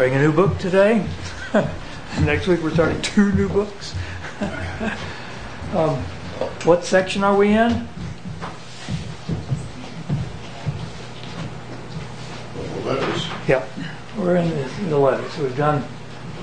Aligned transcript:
starting 0.00 0.16
a 0.16 0.22
new 0.22 0.32
book 0.32 0.56
today. 0.56 1.06
Next 2.22 2.46
week 2.46 2.62
we're 2.62 2.72
starting 2.72 3.02
two 3.02 3.32
new 3.32 3.50
books. 3.50 3.94
um, 5.74 5.98
what 6.64 6.86
section 6.86 7.22
are 7.22 7.36
we 7.36 7.48
in? 7.48 7.86
Letters. 12.82 13.26
Yeah, 13.46 13.62
we're 14.16 14.36
in 14.36 14.48
the, 14.48 14.62
in 14.78 14.88
the 14.88 14.96
letters. 14.96 15.36
We've 15.36 15.54
done. 15.54 15.84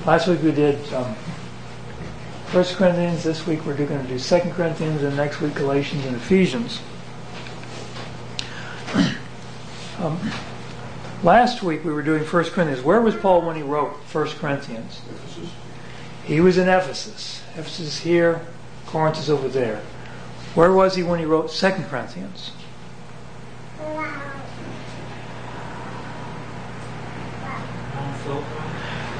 Last 0.06 0.28
week 0.28 0.40
we 0.40 0.52
did 0.52 0.94
um, 0.94 1.16
First 2.52 2.76
Corinthians. 2.76 3.24
This 3.24 3.44
week 3.44 3.66
we're 3.66 3.74
going 3.74 4.00
to 4.00 4.08
do 4.08 4.20
Second 4.20 4.52
Corinthians, 4.52 5.02
and 5.02 5.16
next 5.16 5.40
week 5.40 5.56
Galatians 5.56 6.06
and 6.06 6.14
Ephesians. 6.14 6.80
um, 9.98 10.20
last 11.22 11.62
week 11.62 11.84
we 11.84 11.92
were 11.92 12.02
doing 12.02 12.24
First 12.24 12.52
Corinthians. 12.52 12.84
Where 12.84 13.00
was 13.00 13.14
Paul 13.14 13.42
when 13.42 13.56
he 13.56 13.62
wrote 13.62 14.02
First 14.04 14.36
Corinthians? 14.38 15.00
Ephesus. 15.10 15.50
He 16.24 16.40
was 16.40 16.58
in 16.58 16.68
Ephesus. 16.68 17.42
Ephesus 17.54 17.80
is 17.80 18.00
here. 18.00 18.40
Corinth 18.86 19.18
is 19.18 19.30
over 19.30 19.48
there. 19.48 19.82
Where 20.54 20.72
was 20.72 20.94
he 20.94 21.02
when 21.02 21.18
he 21.18 21.24
wrote 21.24 21.50
Second 21.50 21.84
Corinthians? 21.84 22.52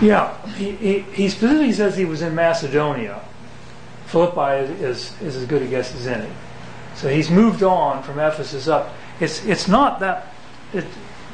Yeah, 0.01 0.47
he, 0.53 0.73
he, 0.73 1.01
he 1.01 1.29
specifically 1.29 1.73
says 1.73 1.97
he 1.97 2.05
was 2.05 2.23
in 2.23 2.35
Macedonia. 2.35 3.21
Philippi 4.07 4.65
is, 4.65 4.81
is, 4.81 5.23
is 5.23 5.37
as 5.37 5.45
good 5.47 5.63
a 5.63 5.67
guess 5.67 5.95
as 5.95 6.07
any. 6.07 6.31
So 6.95 7.09
he's 7.09 7.31
moved 7.31 7.63
on 7.63 8.03
from 8.03 8.19
Ephesus 8.19 8.69
up. 8.69 8.95
It's, 9.21 9.45
it's 9.45 9.67
not 9.67 9.99
that, 10.01 10.33
it, 10.73 10.85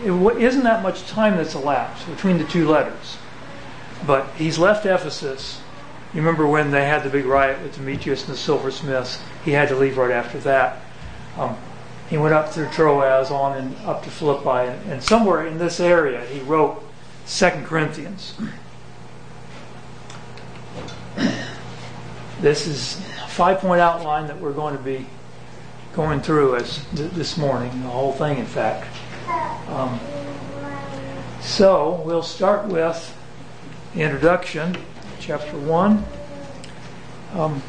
it 0.03 0.43
isn't 0.43 0.65
that 0.65 0.83
much 0.83 1.07
time 1.07 1.37
that's 1.37 1.55
elapsed 1.55 2.07
between 2.09 2.39
the 2.39 2.45
two 2.45 2.69
letters. 2.69 3.17
But 4.07 4.29
he's 4.37 4.59
left 4.59 4.85
Ephesus. 4.87 5.61
You 6.13 6.21
remember 6.21 6.47
when 6.47 6.71
they 6.71 6.87
had 6.87 7.03
the 7.03 7.11
big 7.11 7.25
riot 7.25 7.61
with 7.63 7.75
Demetrius 7.77 8.25
and 8.25 8.35
the 8.35 8.39
silversmiths? 8.39 9.21
He 9.45 9.53
had 9.53 9.69
to 9.69 9.77
leave 9.77 9.97
right 9.97 10.11
after 10.11 10.39
that. 10.41 10.81
Um, 11.37 11.57
he 12.09 12.19
went 12.19 12.35
up 12.35 12.51
through 12.51 12.69
Troas 12.69 13.31
on 13.31 13.57
and 13.57 13.77
up 13.87 14.05
to 14.05 14.11
Philippi, 14.11 14.71
and, 14.71 14.93
and 14.93 15.03
somewhere 15.03 15.47
in 15.47 15.59
this 15.59 15.81
area 15.81 16.25
he 16.27 16.41
wrote 16.41 16.83
Second 17.25 17.65
Corinthians. 17.65 18.35
This 22.41 22.67
is 22.67 22.99
a 23.25 23.29
five-point 23.29 23.81
outline 23.81 24.27
that 24.27 24.39
we're 24.39 24.53
going 24.53 24.77
to 24.77 24.83
be 24.83 25.07
going 25.95 26.21
through 26.21 26.57
as 26.57 26.85
th- 26.95 27.11
this 27.13 27.39
morning, 27.39 27.71
the 27.83 27.89
whole 27.89 28.13
thing, 28.13 28.39
in 28.39 28.47
fact. 28.47 28.87
Um, 29.75 29.99
so 31.41 32.01
we'll 32.07 32.23
start 32.23 32.67
with 32.67 33.13
the 33.93 34.03
introduction, 34.03 34.77
chapter 35.19 35.59
one. 35.59 36.05
Um, 37.33 37.61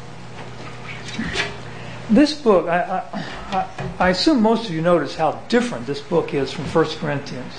this 2.08 2.32
book, 2.32 2.68
I, 2.68 3.02
I, 3.50 3.68
I, 3.98 4.10
assume 4.10 4.40
most 4.40 4.68
of 4.68 4.74
you 4.76 4.82
notice 4.82 5.16
how 5.16 5.32
different 5.48 5.88
this 5.88 6.00
book 6.00 6.32
is 6.32 6.52
from 6.52 6.66
First 6.66 7.00
Corinthians. 7.00 7.52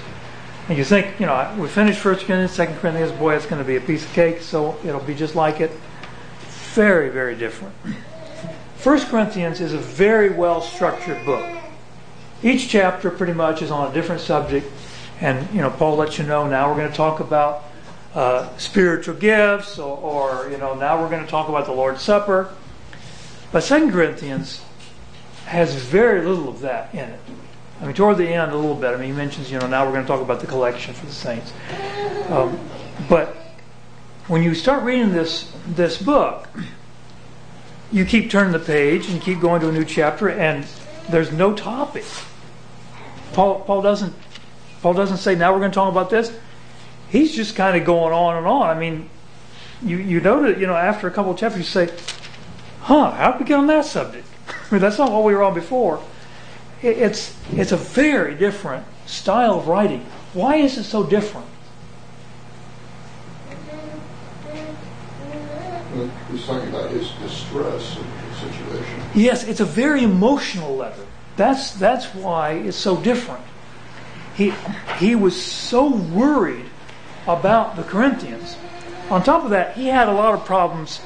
And 0.70 0.78
you 0.78 0.86
think, 0.86 1.20
you 1.20 1.26
know, 1.26 1.54
we 1.60 1.68
finished 1.68 2.00
First 2.00 2.26
Corinthians, 2.26 2.54
Second 2.54 2.78
Corinthians, 2.78 3.12
boy, 3.12 3.36
it's 3.36 3.46
going 3.46 3.62
to 3.62 3.68
be 3.68 3.76
a 3.76 3.82
piece 3.82 4.06
of 4.06 4.14
cake, 4.14 4.40
so 4.40 4.78
it'll 4.86 5.02
be 5.02 5.14
just 5.14 5.36
like 5.36 5.60
it. 5.60 5.72
Very, 6.74 7.10
very 7.10 7.36
different. 7.36 7.76
First 8.78 9.10
Corinthians 9.10 9.60
is 9.60 9.74
a 9.74 9.78
very 9.78 10.30
well 10.30 10.62
structured 10.62 11.26
book. 11.26 11.57
Each 12.44 12.70
chapter 12.70 13.10
pretty 13.10 13.34
much 13.34 13.62
is 13.62 13.72
on 13.72 13.90
a 13.90 13.94
different 13.94 14.22
subject, 14.22 14.72
and 15.22 15.48
you 15.54 15.62
know, 15.62 15.70
Paul 15.70 15.98
lets 15.98 16.18
you 16.18 16.26
know 16.26 16.48
now 16.48 16.70
we're 16.70 16.78
going 16.78 16.92
to 16.92 16.96
talk 16.96 17.20
about 17.20 17.64
uh, 18.14 18.56
spiritual 18.58 19.16
gifts, 19.16 19.80
or, 19.80 19.98
or 19.98 20.50
you 20.50 20.58
know, 20.58 20.74
now 20.76 21.02
we're 21.02 21.10
going 21.10 21.24
to 21.24 21.30
talk 21.30 21.50
about 21.50 21.66
the 21.66 21.72
Lord's 21.72 22.02
Supper. 22.02 22.54
But 23.52 23.64
Second 23.64 23.92
Corinthians 23.92 24.64
has 25.46 25.74
very 25.76 26.26
little 26.26 26.50
of 26.50 26.60
that 26.62 26.94
in 26.94 27.10
it. 27.10 27.20
I 27.80 27.86
mean, 27.86 27.94
toward 27.94 28.18
the 28.18 28.28
end, 28.28 28.52
a 28.52 28.56
little 28.56 28.76
bit. 28.76 28.94
I 28.94 28.98
mean, 28.98 29.12
he 29.12 29.16
mentions, 29.16 29.52
you 29.52 29.60
know, 29.60 29.68
now 29.68 29.86
we're 29.86 29.92
going 29.92 30.04
to 30.04 30.08
talk 30.08 30.22
about 30.22 30.40
the 30.40 30.48
collection 30.48 30.94
for 30.94 31.06
the 31.06 31.12
saints. 31.12 31.54
Um, 32.30 32.60
but 33.08 33.36
when 34.28 34.44
you 34.44 34.54
start 34.56 34.84
reading 34.84 35.12
this 35.12 35.52
this 35.68 36.02
book, 36.02 36.50
you 37.92 38.04
keep 38.04 38.30
turning 38.30 38.52
the 38.52 38.60
page 38.60 39.10
and 39.10 39.22
keep 39.22 39.40
going 39.40 39.62
to 39.62 39.70
a 39.70 39.72
new 39.72 39.86
chapter, 39.86 40.30
and 40.30 40.66
there's 41.10 41.32
no 41.32 41.54
topic. 41.54 42.06
Paul 43.34 43.62
Paul 43.62 43.82
doesn't 43.82 44.14
Paul 44.82 44.94
doesn't 44.94 45.18
say 45.18 45.36
now 45.36 45.54
we're 45.54 45.60
going 45.60 45.72
to 45.72 45.76
talk 45.76 45.92
about 45.92 46.10
this. 46.10 46.32
He's 47.10 47.36
just 47.36 47.56
kind 47.56 47.78
of 47.78 47.86
going 47.86 48.14
on 48.14 48.38
and 48.38 48.46
on. 48.46 48.76
I 48.76 48.80
mean, 48.80 49.10
you 49.82 49.98
you 49.98 50.20
know 50.20 50.44
that 50.44 50.60
you 50.60 50.68
know 50.68 50.76
after 50.76 51.08
a 51.08 51.12
couple 51.12 51.32
of 51.32 51.38
chapters 51.38 51.60
you 51.60 51.66
say, 51.66 51.94
"Huh? 52.82 53.12
How 53.12 53.32
did 53.32 53.42
we 53.42 53.46
get 53.46 53.58
on 53.58 53.68
that 53.68 53.86
subject?" 53.86 54.28
I 54.50 54.74
mean, 54.74 54.82
that's 54.82 54.98
not 54.98 55.12
what 55.12 55.24
we 55.24 55.34
were 55.34 55.44
on 55.44 55.54
before. 55.54 56.04
It, 56.82 56.98
it's 56.98 57.36
it's 57.54 57.72
a 57.72 57.78
very 57.78 58.36
different 58.36 58.86
style 59.06 59.60
of 59.60 59.68
writing. 59.68 60.06
Why 60.34 60.58
is 60.58 60.78
it 60.78 60.84
so 60.84 61.04
different? 61.04 61.48
He's 66.32 66.46
talking 66.46 66.70
about 66.70 66.92
his 66.92 67.10
distress 67.24 67.98
in 67.98 68.04
the 68.04 68.36
situation. 68.36 69.02
Yes, 69.16 69.44
it's 69.46 69.60
a 69.60 69.66
very 69.66 70.04
emotional 70.04 70.76
letter. 70.76 71.06
That's 71.38 72.14
why 72.14 72.52
it's 72.52 72.78
so 72.78 72.98
different. 72.98 73.44
He 74.36 75.16
was 75.16 75.42
so 75.42 75.96
worried 75.96 76.66
about 77.28 77.76
the 77.76 77.84
Corinthians. 77.84 78.58
On 79.10 79.24
top 79.24 79.44
of 79.44 79.52
that, 79.52 79.76
he 79.76 79.88
had 79.88 80.10
a 80.10 80.14
lot 80.14 80.34
of 80.34 80.46
problems 80.46 81.00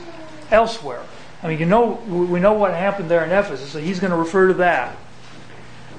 elsewhere. 0.50 1.04
I 1.44 1.48
mean, 1.48 1.60
you 1.60 1.66
know, 1.66 1.94
we 2.08 2.40
know 2.40 2.54
what 2.54 2.74
happened 2.74 3.10
there 3.10 3.24
in 3.24 3.32
Ephesus, 3.32 3.72
so 3.72 3.80
he's 3.80 4.00
going 4.00 4.12
to 4.12 4.18
refer 4.18 4.48
to 4.48 4.54
that. 4.56 4.96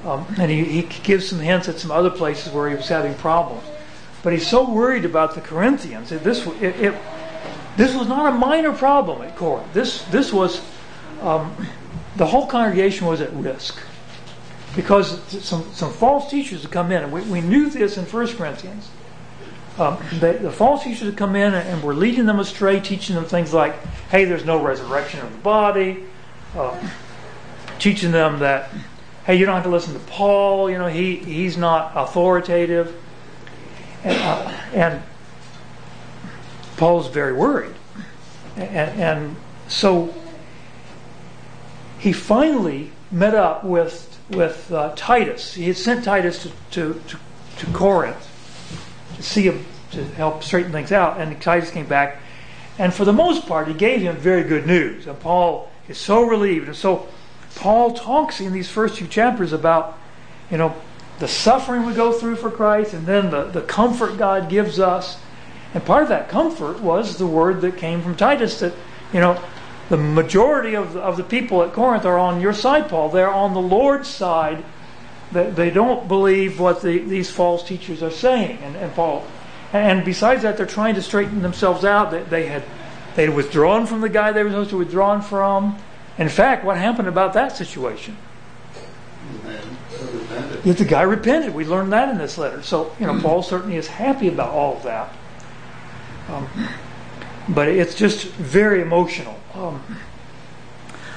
Um, 0.04 0.26
and 0.38 0.50
he, 0.50 0.82
gives 0.82 1.28
some 1.28 1.38
hints 1.38 1.68
at 1.68 1.78
some 1.78 1.90
other 1.90 2.10
places 2.10 2.52
where 2.52 2.68
he 2.68 2.74
was 2.74 2.88
having 2.88 3.14
problems. 3.14 3.62
But 4.22 4.32
he's 4.32 4.46
so 4.46 4.68
worried 4.68 5.04
about 5.04 5.34
the 5.34 5.40
Corinthians. 5.40 6.10
This 6.10 6.44
was 6.46 8.08
not 8.08 8.32
a 8.32 8.36
minor 8.36 8.72
problem 8.72 9.22
at 9.22 9.36
Corinth. 9.36 9.72
This 9.72 10.02
this 10.06 10.32
was 10.32 10.60
um, 11.22 11.54
the 12.16 12.26
whole 12.26 12.46
congregation 12.46 13.06
was 13.06 13.20
at 13.20 13.32
risk 13.32 13.78
because 14.74 15.20
some 15.44 15.64
some 15.72 15.92
false 15.92 16.30
teachers 16.30 16.62
had 16.62 16.70
come 16.70 16.92
in, 16.92 17.02
and 17.02 17.12
we, 17.12 17.20
we 17.22 17.40
knew 17.40 17.68
this 17.68 17.96
in 17.96 18.04
1 18.04 18.36
Corinthians. 18.36 18.90
Um, 19.78 19.98
they, 20.14 20.36
the 20.36 20.52
false 20.52 20.84
teachers 20.84 21.08
had 21.08 21.16
come 21.16 21.34
in 21.34 21.54
and, 21.54 21.68
and 21.68 21.82
were 21.82 21.94
leading 21.94 22.26
them 22.26 22.38
astray, 22.38 22.80
teaching 22.80 23.14
them 23.14 23.24
things 23.24 23.52
like, 23.52 23.74
"Hey, 24.10 24.24
there's 24.24 24.44
no 24.44 24.62
resurrection 24.62 25.20
of 25.20 25.32
the 25.32 25.38
body," 25.38 26.04
uh, 26.56 26.78
teaching 27.78 28.12
them 28.12 28.40
that, 28.40 28.70
"Hey, 29.24 29.36
you 29.36 29.46
don't 29.46 29.54
have 29.54 29.64
to 29.64 29.70
listen 29.70 29.94
to 29.94 30.00
Paul. 30.00 30.70
You 30.70 30.78
know, 30.78 30.88
he 30.88 31.16
he's 31.16 31.56
not 31.56 31.92
authoritative," 31.94 32.94
and, 34.04 34.18
uh, 34.18 34.52
and 34.74 35.02
Paul's 36.76 37.08
very 37.08 37.32
worried. 37.32 37.74
And, 38.56 39.00
and, 39.00 39.36
so 39.68 40.12
he 41.98 42.12
finally 42.12 42.90
met 43.10 43.34
up 43.34 43.64
with, 43.64 44.11
with 44.34 44.72
uh, 44.72 44.92
Titus. 44.96 45.54
He 45.54 45.66
had 45.66 45.76
sent 45.76 46.04
Titus 46.04 46.48
to, 46.72 47.00
Corinth 47.72 48.28
to 49.16 49.22
see 49.22 49.42
him, 49.42 49.64
to 49.92 50.04
help 50.04 50.42
straighten 50.42 50.72
things 50.72 50.92
out. 50.92 51.20
And 51.20 51.40
Titus 51.40 51.70
came 51.70 51.86
back. 51.86 52.20
And 52.78 52.92
for 52.92 53.04
the 53.04 53.12
most 53.12 53.46
part, 53.46 53.68
he 53.68 53.74
gave 53.74 54.00
him 54.00 54.16
very 54.16 54.42
good 54.42 54.66
news. 54.66 55.06
And 55.06 55.18
Paul 55.20 55.70
is 55.88 55.98
so 55.98 56.22
relieved. 56.22 56.68
And 56.68 56.76
so 56.76 57.08
Paul 57.54 57.92
talks 57.92 58.40
in 58.40 58.52
these 58.52 58.68
first 58.70 58.98
few 58.98 59.06
chapters 59.06 59.52
about, 59.52 59.98
you 60.50 60.56
know, 60.56 60.74
the 61.18 61.28
suffering 61.28 61.86
we 61.86 61.94
go 61.94 62.12
through 62.12 62.36
for 62.36 62.50
Christ 62.50 62.94
and 62.94 63.06
then 63.06 63.30
the, 63.30 63.44
the 63.44 63.62
comfort 63.62 64.16
God 64.18 64.48
gives 64.48 64.80
us. 64.80 65.18
And 65.74 65.84
part 65.84 66.02
of 66.02 66.08
that 66.08 66.28
comfort 66.28 66.80
was 66.80 67.18
the 67.18 67.26
word 67.26 67.60
that 67.60 67.76
came 67.76 68.02
from 68.02 68.16
Titus 68.16 68.60
that, 68.60 68.72
you 69.12 69.20
know, 69.20 69.40
the 69.92 69.98
majority 69.98 70.74
of 70.74 70.94
the, 70.94 71.00
of 71.00 71.18
the 71.18 71.22
people 71.22 71.62
at 71.62 71.74
Corinth 71.74 72.06
are 72.06 72.18
on 72.18 72.40
your 72.40 72.54
side, 72.54 72.88
Paul. 72.88 73.10
They're 73.10 73.30
on 73.30 73.52
the 73.52 73.60
Lord's 73.60 74.08
side. 74.08 74.64
They, 75.32 75.50
they 75.50 75.68
don't 75.68 76.08
believe 76.08 76.58
what 76.58 76.80
the, 76.80 76.96
these 77.00 77.30
false 77.30 77.62
teachers 77.62 78.02
are 78.02 78.10
saying. 78.10 78.56
And, 78.62 78.74
and 78.74 78.94
Paul, 78.94 79.22
and 79.70 80.02
besides 80.02 80.44
that, 80.44 80.56
they're 80.56 80.64
trying 80.64 80.94
to 80.94 81.02
straighten 81.02 81.42
themselves 81.42 81.84
out. 81.84 82.10
They, 82.10 82.22
they 82.22 82.46
had 82.46 82.62
they 83.16 83.26
had 83.26 83.36
withdrawn 83.36 83.84
from 83.84 84.00
the 84.00 84.08
guy 84.08 84.32
they 84.32 84.42
were 84.42 84.48
supposed 84.48 84.70
to 84.70 84.78
withdraw 84.78 85.20
from. 85.20 85.78
In 86.16 86.30
fact, 86.30 86.64
what 86.64 86.78
happened 86.78 87.08
about 87.08 87.34
that 87.34 87.54
situation? 87.54 88.16
The 89.30 89.46
man 89.46 89.76
repented. 90.00 90.62
That 90.62 90.78
the 90.78 90.84
guy 90.86 91.02
repented. 91.02 91.54
We 91.54 91.66
learned 91.66 91.92
that 91.92 92.08
in 92.08 92.16
this 92.16 92.38
letter. 92.38 92.62
So, 92.62 92.96
you 92.98 93.06
know, 93.06 93.20
Paul 93.22 93.42
certainly 93.42 93.76
is 93.76 93.88
happy 93.88 94.28
about 94.28 94.48
all 94.48 94.78
of 94.78 94.84
that. 94.84 95.12
Um, 96.30 96.48
but 97.48 97.68
it's 97.68 97.94
just 97.94 98.26
very 98.26 98.80
emotional. 98.80 99.38
Um, 99.54 99.82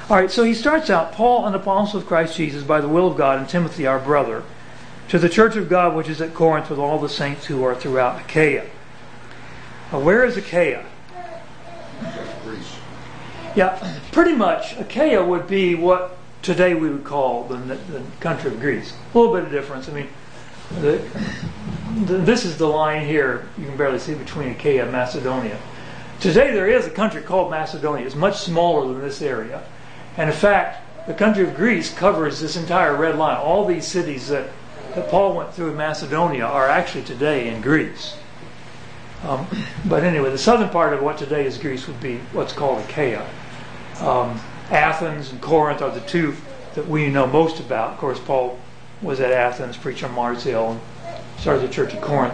all 0.09 0.17
right, 0.17 0.29
so 0.29 0.43
he 0.43 0.53
starts 0.53 0.89
out 0.89 1.13
Paul, 1.13 1.45
an 1.47 1.55
apostle 1.55 1.99
of 1.99 2.05
Christ 2.05 2.37
Jesus, 2.37 2.63
by 2.63 2.79
the 2.79 2.87
will 2.87 3.07
of 3.07 3.17
God, 3.17 3.39
and 3.39 3.49
Timothy, 3.49 3.87
our 3.87 3.99
brother, 3.99 4.43
to 5.09 5.17
the 5.17 5.29
church 5.29 5.55
of 5.55 5.69
God 5.69 5.95
which 5.95 6.09
is 6.09 6.21
at 6.21 6.33
Corinth 6.33 6.69
with 6.69 6.79
all 6.79 6.99
the 6.99 7.09
saints 7.09 7.45
who 7.45 7.63
are 7.63 7.75
throughout 7.75 8.21
Achaia. 8.21 8.69
Uh, 9.91 9.99
where 9.99 10.23
is 10.23 10.37
Achaia? 10.37 10.85
Greece. 12.43 12.75
Yeah, 13.55 13.99
pretty 14.11 14.33
much. 14.33 14.77
Achaia 14.77 15.23
would 15.23 15.47
be 15.47 15.75
what 15.75 16.17
today 16.41 16.75
we 16.75 16.89
would 16.89 17.03
call 17.03 17.45
the, 17.45 17.57
the 17.57 18.03
country 18.19 18.51
of 18.51 18.59
Greece. 18.59 18.93
A 19.13 19.17
little 19.17 19.33
bit 19.33 19.45
of 19.45 19.51
difference. 19.51 19.89
I 19.89 19.93
mean, 19.93 20.07
the, 20.81 21.03
the, 22.05 22.17
this 22.17 22.45
is 22.45 22.57
the 22.57 22.67
line 22.67 23.05
here. 23.07 23.47
You 23.57 23.65
can 23.65 23.77
barely 23.77 23.99
see 23.99 24.13
between 24.13 24.49
Achaia 24.49 24.83
and 24.83 24.91
Macedonia. 24.91 25.57
Today 26.19 26.51
there 26.53 26.67
is 26.67 26.85
a 26.85 26.89
country 26.89 27.21
called 27.21 27.51
Macedonia. 27.51 28.05
It's 28.05 28.15
much 28.15 28.37
smaller 28.37 28.91
than 28.91 29.01
this 29.01 29.21
area. 29.21 29.63
And 30.17 30.29
in 30.29 30.35
fact, 30.35 31.07
the 31.07 31.13
country 31.13 31.47
of 31.47 31.55
Greece 31.55 31.93
covers 31.93 32.39
this 32.39 32.55
entire 32.55 32.95
red 32.95 33.17
line. 33.17 33.37
All 33.37 33.65
these 33.65 33.85
cities 33.85 34.29
that, 34.29 34.49
that 34.95 35.09
Paul 35.09 35.35
went 35.35 35.53
through 35.53 35.69
in 35.69 35.77
Macedonia 35.77 36.45
are 36.45 36.67
actually 36.67 37.03
today 37.03 37.53
in 37.53 37.61
Greece. 37.61 38.17
Um, 39.23 39.47
but 39.85 40.03
anyway, 40.03 40.31
the 40.31 40.37
southern 40.37 40.69
part 40.69 40.93
of 40.93 41.01
what 41.01 41.17
today 41.17 41.45
is 41.45 41.57
Greece 41.57 41.87
would 41.87 41.99
be 41.99 42.17
what's 42.31 42.53
called 42.53 42.83
Achaia. 42.85 43.27
Um, 43.99 44.39
Athens 44.71 45.31
and 45.31 45.41
Corinth 45.41 45.81
are 45.81 45.91
the 45.91 46.01
two 46.01 46.35
that 46.75 46.87
we 46.87 47.09
know 47.09 47.27
most 47.27 47.59
about. 47.59 47.93
Of 47.93 47.97
course, 47.99 48.19
Paul 48.19 48.59
was 49.01 49.19
at 49.19 49.31
Athens, 49.31 49.77
preached 49.77 50.03
on 50.03 50.11
Mars 50.13 50.43
Hill, 50.43 50.71
and 50.71 50.81
started 51.39 51.67
the 51.67 51.73
church 51.73 51.93
at 51.93 52.01
Corinth. 52.01 52.33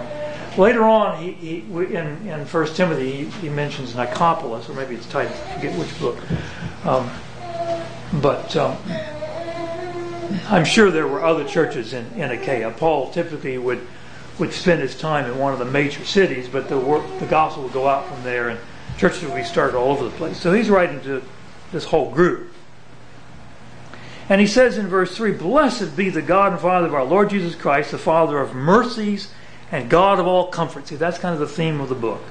Later 0.57 0.83
on, 0.83 1.23
in, 1.23 2.27
in 2.27 2.45
1 2.45 2.67
Timothy, 2.73 3.11
he, 3.11 3.25
he, 3.25 3.49
mentions 3.49 3.93
Nicopolis, 3.93 4.67
or 4.69 4.73
maybe 4.73 4.95
it's 4.95 5.05
Titus, 5.07 5.39
I 5.47 5.55
forget 5.55 5.79
which 5.79 5.97
book. 5.99 6.17
Um, 6.85 7.09
but 8.21 8.55
um, 8.57 8.77
I'm 10.49 10.65
sure 10.65 10.91
there 10.91 11.07
were 11.07 11.23
other 11.23 11.45
churches 11.45 11.93
in, 11.93 12.05
in 12.13 12.31
Achaia. 12.31 12.71
Paul 12.71 13.11
typically 13.11 13.57
would 13.57 13.85
would 14.39 14.51
spend 14.53 14.81
his 14.81 14.97
time 14.97 15.25
in 15.25 15.37
one 15.37 15.53
of 15.53 15.59
the 15.59 15.65
major 15.65 16.03
cities, 16.03 16.47
but 16.47 16.67
the 16.67 16.77
work, 16.77 17.03
the 17.19 17.25
gospel 17.27 17.63
would 17.63 17.73
go 17.73 17.87
out 17.87 18.07
from 18.07 18.23
there, 18.23 18.49
and 18.49 18.59
churches 18.97 19.23
would 19.23 19.35
be 19.35 19.43
started 19.43 19.77
all 19.77 19.91
over 19.91 20.05
the 20.05 20.11
place. 20.11 20.39
So 20.39 20.51
he's 20.51 20.69
writing 20.69 20.99
to 21.01 21.21
this 21.71 21.85
whole 21.85 22.11
group. 22.11 22.51
And 24.29 24.41
he 24.41 24.47
says 24.47 24.77
in 24.77 24.87
verse 24.87 25.15
3 25.15 25.33
Blessed 25.33 25.95
be 25.95 26.09
the 26.09 26.21
God 26.21 26.53
and 26.53 26.61
Father 26.61 26.87
of 26.87 26.93
our 26.93 27.03
Lord 27.03 27.29
Jesus 27.29 27.53
Christ, 27.53 27.91
the 27.91 27.97
Father 27.97 28.39
of 28.39 28.55
mercies 28.55 29.31
and 29.71 29.89
God 29.89 30.19
of 30.19 30.27
all 30.27 30.47
comfort. 30.47 30.87
See, 30.87 30.95
that's 30.95 31.17
kind 31.17 31.33
of 31.33 31.39
the 31.39 31.47
theme 31.47 31.79
of 31.79 31.89
the 31.89 31.95
book. 31.95 32.21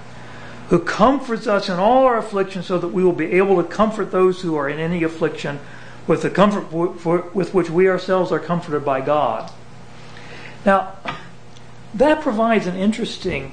Who 0.68 0.78
comforts 0.78 1.46
us 1.46 1.68
in 1.68 1.78
all 1.78 2.04
our 2.04 2.18
affliction 2.18 2.62
so 2.62 2.78
that 2.78 2.88
we 2.88 3.02
will 3.02 3.12
be 3.12 3.32
able 3.32 3.60
to 3.60 3.68
comfort 3.68 4.12
those 4.12 4.42
who 4.42 4.54
are 4.56 4.68
in 4.68 4.78
any 4.78 5.02
affliction 5.02 5.58
with 6.06 6.22
the 6.22 6.30
comfort 6.30 6.72
with 7.34 7.54
which 7.54 7.70
we 7.70 7.88
ourselves 7.88 8.30
are 8.30 8.38
comforted 8.38 8.84
by 8.84 9.00
God. 9.00 9.50
Now, 10.64 10.96
that 11.94 12.20
provides 12.20 12.66
an 12.66 12.76
interesting 12.76 13.52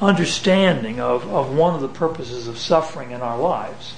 understanding 0.00 1.00
of, 1.00 1.26
of 1.28 1.54
one 1.54 1.74
of 1.74 1.80
the 1.80 1.88
purposes 1.88 2.48
of 2.48 2.58
suffering 2.58 3.10
in 3.10 3.20
our 3.20 3.38
lives. 3.38 3.94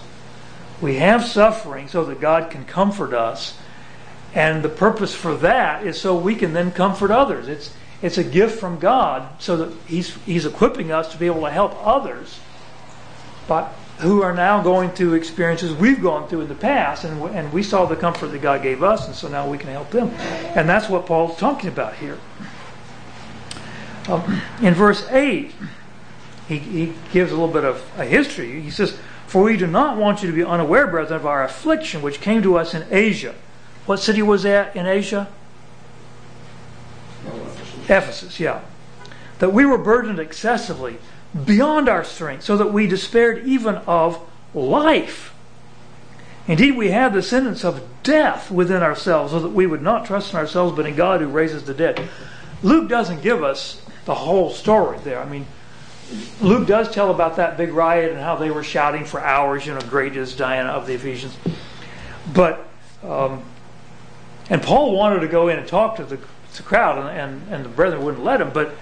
We 0.81 0.97
have 0.97 1.25
suffering 1.25 1.89
so 1.89 2.05
that 2.05 2.21
God 2.21 2.51
can 2.51 2.65
comfort 2.65 3.15
us, 3.15 3.56
and 4.35 4.62
the 4.62 4.69
purpose 4.69 5.15
for 5.15 5.35
that 5.37 5.87
is 5.87 6.01
so 6.01 6.17
we 6.17 6.35
can 6.35 6.53
then 6.53 6.73
comfort 6.73 7.11
others. 7.11 7.49
It's 7.49 7.75
it's 8.05 8.19
a 8.19 8.23
gift 8.23 8.61
from 8.61 8.79
God 8.79 9.27
so 9.41 9.56
that 9.56 9.73
He's 9.87 10.15
He's 10.25 10.45
equipping 10.45 10.93
us 10.93 11.11
to 11.12 11.19
be 11.19 11.25
able 11.25 11.41
to 11.41 11.51
help 11.51 11.75
others, 11.85 12.39
but 13.49 13.73
who 14.01 14.21
are 14.21 14.35
now 14.35 14.62
going 14.62 14.91
through 14.91 15.15
experiences 15.15 15.73
we've 15.73 16.03
gone 16.03 16.29
through 16.29 16.43
in 16.43 16.49
the 16.49 16.55
past, 16.55 17.05
and 17.05 17.23
and 17.35 17.51
we 17.51 17.62
saw 17.62 17.87
the 17.87 17.97
comfort 17.97 18.27
that 18.29 18.43
God 18.43 18.62
gave 18.62 18.83
us, 18.83 19.06
and 19.06 19.17
so 19.17 19.27
now 19.29 19.49
we 19.49 19.56
can 19.56 19.71
help 19.71 19.91
them, 19.91 20.11
and 20.55 20.69
that's 20.69 20.91
what 20.91 21.06
Paul's 21.06 21.39
talking 21.39 21.71
about 21.71 21.95
here. 21.95 22.19
Um, 24.06 24.43
in 24.61 24.75
verse 24.75 25.09
eight, 25.11 25.55
he, 26.47 26.59
he 26.59 26.93
gives 27.11 27.33
a 27.33 27.35
little 27.35 27.49
bit 27.49 27.65
of 27.65 27.83
a 27.97 28.05
history. 28.05 28.61
He 28.61 28.71
says, 28.71 28.99
"For 29.27 29.43
we 29.43 29.56
do 29.56 29.67
not 29.67 29.97
want 29.97 30.23
you 30.23 30.31
to 30.31 30.37
be 30.37 30.45
unaware, 30.45 30.87
brethren, 30.87 31.19
of 31.19 31.25
our 31.25 31.43
affliction 31.43 32.03
which 32.03 32.21
came 32.21 32.43
to 32.43 32.59
us 32.59 32.75
in 32.75 32.85
Asia." 32.91 33.35
What 33.87 33.99
city 33.99 34.21
was 34.21 34.43
that 34.43 34.77
in 34.77 34.87
Asia? 34.87 35.27
Ephesus, 37.84 38.40
yeah. 38.40 38.62
That 39.38 39.52
we 39.52 39.64
were 39.64 39.78
burdened 39.78 40.19
excessively 40.19 40.98
beyond 41.44 41.88
our 41.88 42.04
strength, 42.04 42.44
so 42.44 42.56
that 42.56 42.72
we 42.72 42.86
despaired 42.86 43.44
even 43.44 43.76
of 43.86 44.20
life. 44.54 45.34
Indeed, 46.46 46.76
we 46.76 46.90
had 46.90 47.12
the 47.12 47.22
sentence 47.22 47.64
of 47.64 47.82
death 48.02 48.50
within 48.50 48.82
ourselves, 48.82 49.32
so 49.32 49.40
that 49.40 49.48
we 49.48 49.66
would 49.66 49.82
not 49.82 50.06
trust 50.06 50.32
in 50.32 50.38
ourselves, 50.38 50.76
but 50.76 50.86
in 50.86 50.94
God 50.94 51.20
who 51.20 51.28
raises 51.28 51.64
the 51.64 51.75
dead. 51.75 52.08
Luke 52.62 52.88
doesn't 52.88 53.22
give 53.22 53.42
us 53.42 53.81
the 54.04 54.14
whole 54.14 54.50
story 54.50 54.98
there. 55.02 55.20
I 55.20 55.28
mean, 55.28 55.46
Luke 56.40 56.69
does 56.69 56.90
tell 56.92 57.10
about 57.10 57.36
that 57.36 57.56
big 57.56 57.72
riot 57.72 58.12
and 58.12 58.20
how 58.20 58.36
they 58.36 58.50
were 58.50 58.62
shouting 58.62 59.04
for 59.04 59.20
hours, 59.20 59.66
you 59.66 59.75
know, 59.75 59.81
great 59.81 60.16
is 60.16 60.36
Diana 60.36 60.70
of 60.70 60.86
the 60.86 60.94
Ephesians. 60.94 61.36
But, 62.32 62.66
um, 63.02 63.42
and 64.50 64.62
Paul 64.62 64.94
wanted 64.94 65.20
to 65.20 65.28
go 65.28 65.48
in 65.48 65.58
and 65.58 65.66
talk 65.66 65.96
to 65.96 66.04
the 66.04 66.19
the 66.59 66.62
crowd, 66.62 66.99
and, 67.17 67.43
and, 67.53 67.65
the 67.65 67.69
brethren 67.69 68.05
wouldn't 68.05 68.25
let 68.25 68.41
him. 68.41 68.51
But 68.53 68.75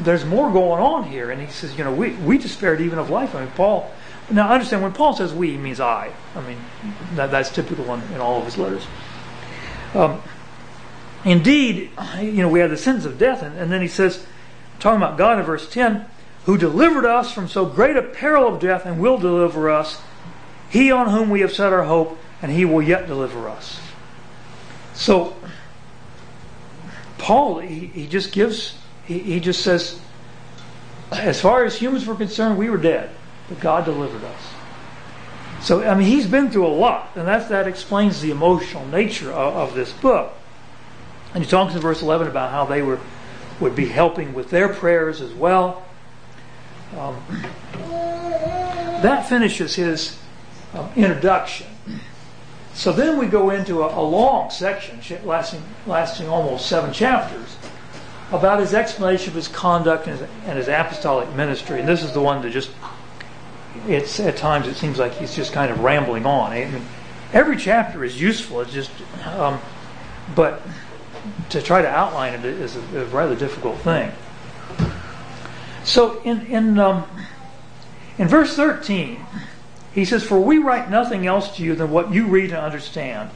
there's 0.00 0.24
more 0.24 0.50
going 0.50 0.82
on 0.82 1.04
here. 1.04 1.30
And 1.30 1.40
he 1.40 1.48
says, 1.48 1.76
you 1.76 1.84
know, 1.84 1.92
we, 1.92 2.10
we 2.10 2.38
despaired 2.38 2.80
even 2.80 2.98
of 2.98 3.10
life. 3.10 3.34
I 3.34 3.40
mean, 3.40 3.50
Paul, 3.54 3.90
now 4.30 4.48
understand 4.50 4.82
when 4.82 4.92
Paul 4.92 5.14
says 5.14 5.32
we, 5.34 5.52
he 5.52 5.56
means 5.58 5.80
I. 5.80 6.12
I 6.34 6.40
mean, 6.40 6.58
that, 7.14 7.30
that's 7.30 7.50
typical 7.50 7.92
in, 7.94 8.00
in 8.14 8.20
all 8.20 8.38
of 8.38 8.44
his 8.44 8.56
letters. 8.56 8.86
Um, 9.94 10.22
indeed, 11.24 11.90
you 12.20 12.42
know, 12.42 12.48
we 12.48 12.60
have 12.60 12.70
the 12.70 12.76
sentence 12.76 13.04
of 13.04 13.18
death. 13.18 13.42
And, 13.42 13.58
and 13.58 13.70
then 13.70 13.82
he 13.82 13.88
says, 13.88 14.26
talking 14.78 14.96
about 14.96 15.18
God 15.18 15.38
in 15.38 15.44
verse 15.44 15.68
10, 15.68 16.06
who 16.46 16.58
delivered 16.58 17.04
us 17.04 17.32
from 17.32 17.48
so 17.48 17.66
great 17.66 17.96
a 17.96 18.02
peril 18.02 18.52
of 18.52 18.60
death 18.60 18.84
and 18.86 19.00
will 19.00 19.18
deliver 19.18 19.70
us, 19.70 20.00
he 20.70 20.90
on 20.90 21.10
whom 21.10 21.30
we 21.30 21.40
have 21.40 21.52
set 21.52 21.72
our 21.72 21.84
hope, 21.84 22.18
and 22.40 22.50
he 22.50 22.64
will 22.64 22.82
yet 22.82 23.06
deliver 23.06 23.48
us. 23.48 23.80
So, 24.94 25.36
Paul, 27.22 27.60
he, 27.60 27.86
he 27.86 28.08
just 28.08 28.32
gives, 28.32 28.76
he, 29.06 29.20
he 29.20 29.38
just 29.38 29.62
says, 29.62 30.00
as 31.12 31.40
far 31.40 31.64
as 31.64 31.76
humans 31.76 32.04
were 32.04 32.16
concerned, 32.16 32.58
we 32.58 32.68
were 32.68 32.76
dead, 32.76 33.10
but 33.48 33.60
God 33.60 33.84
delivered 33.84 34.24
us. 34.24 34.42
So, 35.60 35.84
I 35.84 35.94
mean, 35.94 36.08
he's 36.08 36.26
been 36.26 36.50
through 36.50 36.66
a 36.66 36.74
lot, 36.74 37.10
and 37.14 37.28
that, 37.28 37.48
that 37.50 37.68
explains 37.68 38.20
the 38.20 38.32
emotional 38.32 38.84
nature 38.88 39.30
of, 39.30 39.54
of 39.54 39.74
this 39.76 39.92
book. 39.92 40.32
And 41.32 41.44
he 41.44 41.48
talks 41.48 41.76
in 41.76 41.80
verse 41.80 42.02
11 42.02 42.26
about 42.26 42.50
how 42.50 42.64
they 42.64 42.82
were 42.82 42.98
would 43.60 43.76
be 43.76 43.86
helping 43.86 44.34
with 44.34 44.50
their 44.50 44.68
prayers 44.68 45.20
as 45.20 45.32
well. 45.32 45.84
Um, 46.98 47.22
that 49.02 49.28
finishes 49.28 49.76
his 49.76 50.18
um, 50.74 50.90
introduction. 50.96 51.68
So 52.74 52.92
then 52.92 53.18
we 53.18 53.26
go 53.26 53.50
into 53.50 53.82
a, 53.82 54.00
a 54.00 54.02
long 54.02 54.50
section, 54.50 55.00
lasting, 55.24 55.62
lasting 55.86 56.28
almost 56.28 56.66
seven 56.66 56.92
chapters, 56.92 57.56
about 58.30 58.60
his 58.60 58.72
explanation 58.72 59.28
of 59.28 59.34
his 59.34 59.48
conduct 59.48 60.06
and 60.06 60.18
his, 60.18 60.28
and 60.46 60.58
his 60.58 60.68
apostolic 60.68 61.30
ministry. 61.34 61.80
And 61.80 61.88
this 61.88 62.02
is 62.02 62.12
the 62.12 62.20
one 62.20 62.40
that 62.42 62.50
just, 62.50 62.70
it's 63.86 64.18
at 64.20 64.36
times 64.36 64.66
it 64.66 64.76
seems 64.76 64.98
like 64.98 65.12
he's 65.12 65.36
just 65.36 65.52
kind 65.52 65.70
of 65.70 65.80
rambling 65.80 66.24
on. 66.24 66.52
I 66.52 66.64
mean, 66.64 66.84
every 67.32 67.56
chapter 67.56 68.04
is 68.04 68.20
useful. 68.20 68.62
It's 68.62 68.72
just, 68.72 68.90
um, 69.26 69.60
but 70.34 70.62
to 71.50 71.60
try 71.60 71.82
to 71.82 71.88
outline 71.88 72.34
it 72.34 72.44
is 72.44 72.74
a, 72.76 73.00
a 73.00 73.04
rather 73.06 73.36
difficult 73.36 73.78
thing. 73.78 74.10
So 75.84 76.22
in 76.22 76.46
in 76.46 76.78
um, 76.78 77.04
in 78.16 78.28
verse 78.28 78.54
thirteen, 78.54 79.24
he 79.94 80.04
says, 80.04 80.22
For 80.22 80.40
we 80.40 80.58
write 80.58 80.90
nothing 80.90 81.26
else 81.26 81.56
to 81.56 81.62
you 81.62 81.74
than 81.74 81.90
what 81.90 82.12
you 82.12 82.26
read 82.26 82.50
and 82.50 82.60
understand. 82.60 83.30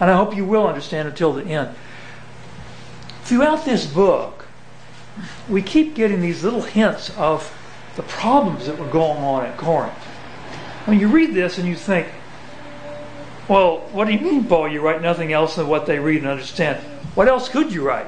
And 0.00 0.10
I 0.10 0.16
hope 0.16 0.36
you 0.36 0.44
will 0.44 0.66
understand 0.66 1.08
until 1.08 1.32
the 1.32 1.44
end. 1.44 1.74
Throughout 3.22 3.64
this 3.64 3.86
book, 3.86 4.46
we 5.48 5.60
keep 5.60 5.94
getting 5.94 6.20
these 6.20 6.44
little 6.44 6.62
hints 6.62 7.10
of 7.16 7.52
the 7.96 8.02
problems 8.04 8.66
that 8.66 8.78
were 8.78 8.88
going 8.88 9.18
on 9.18 9.44
at 9.44 9.56
Corinth. 9.56 9.92
When 10.84 11.00
you 11.00 11.08
read 11.08 11.34
this 11.34 11.58
and 11.58 11.68
you 11.68 11.74
think, 11.74 12.06
well, 13.48 13.78
what 13.92 14.06
do 14.06 14.12
you 14.12 14.20
mean, 14.20 14.44
Paul? 14.44 14.68
You 14.68 14.80
write 14.80 15.02
nothing 15.02 15.32
else 15.32 15.56
than 15.56 15.66
what 15.66 15.86
they 15.86 15.98
read 15.98 16.18
and 16.18 16.28
understand. 16.28 16.78
What 17.14 17.28
else 17.28 17.48
could 17.48 17.72
you 17.72 17.82
write? 17.82 18.06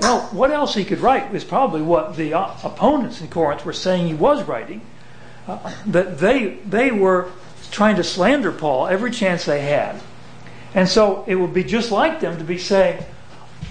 Well, 0.00 0.20
what 0.32 0.50
else 0.50 0.74
he 0.74 0.84
could 0.84 1.00
write 1.00 1.34
is 1.34 1.42
probably 1.42 1.82
what 1.82 2.16
the 2.16 2.34
uh, 2.34 2.54
opponents 2.62 3.20
in 3.20 3.28
Corinth 3.28 3.64
were 3.64 3.72
saying 3.72 4.06
he 4.06 4.14
was 4.14 4.42
writing 4.44 4.82
that 5.86 6.18
they 6.18 6.58
they 6.66 6.90
were 6.90 7.30
trying 7.70 7.96
to 7.96 8.04
slander 8.04 8.52
Paul 8.52 8.86
every 8.86 9.10
chance 9.10 9.44
they 9.44 9.60
had. 9.60 10.00
And 10.74 10.88
so 10.88 11.24
it 11.26 11.36
would 11.36 11.54
be 11.54 11.64
just 11.64 11.90
like 11.90 12.20
them 12.20 12.38
to 12.38 12.44
be 12.44 12.58
saying, 12.58 13.04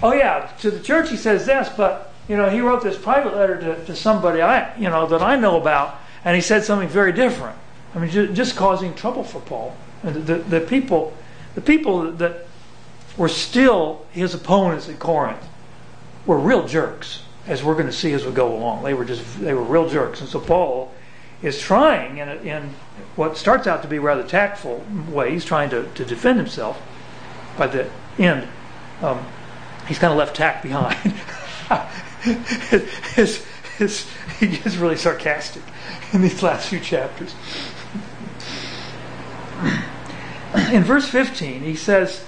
"Oh 0.02 0.12
yeah, 0.12 0.50
to 0.60 0.70
the 0.70 0.80
church 0.80 1.10
he 1.10 1.16
says 1.16 1.46
this, 1.46 1.68
but 1.76 2.12
you 2.28 2.36
know 2.36 2.48
he 2.48 2.60
wrote 2.60 2.82
this 2.82 2.96
private 2.96 3.34
letter 3.34 3.60
to, 3.60 3.84
to 3.86 3.96
somebody 3.96 4.40
I 4.40 4.76
you 4.76 4.88
know 4.88 5.06
that 5.06 5.22
I 5.22 5.36
know 5.36 5.60
about, 5.60 5.98
and 6.24 6.34
he 6.34 6.42
said 6.42 6.64
something 6.64 6.88
very 6.88 7.12
different." 7.12 7.58
I 7.94 7.98
mean, 7.98 8.10
just, 8.10 8.34
just 8.34 8.56
causing 8.56 8.94
trouble 8.94 9.22
for 9.22 9.40
Paul. 9.40 9.76
And 10.02 10.16
the, 10.16 10.20
the, 10.20 10.58
the 10.58 10.60
people, 10.60 11.16
the 11.54 11.60
people 11.60 12.10
that 12.12 12.46
were 13.16 13.28
still 13.28 14.04
his 14.10 14.34
opponents 14.34 14.88
at 14.88 14.98
Corinth, 14.98 15.46
were 16.26 16.38
real 16.38 16.66
jerks. 16.66 17.22
as 17.46 17.62
we're 17.62 17.74
going 17.74 17.86
to 17.86 17.92
see 17.92 18.12
as 18.12 18.24
we 18.24 18.32
go 18.32 18.54
along. 18.54 18.82
They 18.84 18.94
were 18.94 19.04
just 19.04 19.40
they 19.40 19.54
were 19.54 19.62
real 19.62 19.88
jerks, 19.88 20.20
and 20.20 20.28
so 20.28 20.40
Paul 20.40 20.92
is 21.44 21.60
trying 21.60 22.16
in, 22.16 22.74
what 23.16 23.36
starts 23.36 23.66
out 23.66 23.82
to 23.82 23.88
be 23.88 23.98
rather 23.98 24.22
tactful 24.22 24.84
way. 25.10 25.30
He's 25.30 25.44
trying 25.44 25.70
to, 25.70 25.86
to 25.94 26.04
defend 26.04 26.38
himself. 26.38 26.80
By 27.58 27.66
the 27.66 27.90
end, 28.18 28.48
um, 29.02 29.24
he's 29.86 29.98
kind 29.98 30.10
of 30.10 30.18
left 30.18 30.34
tack 30.34 30.62
behind. 30.62 30.96
his, 33.14 33.44
his, 33.76 34.10
he 34.40 34.48
gets 34.48 34.76
really 34.76 34.96
sarcastic 34.96 35.62
in 36.12 36.22
these 36.22 36.42
last 36.42 36.68
few 36.68 36.80
chapters. 36.80 37.34
In 40.72 40.82
verse 40.82 41.08
15, 41.08 41.62
he 41.62 41.76
says, 41.76 42.24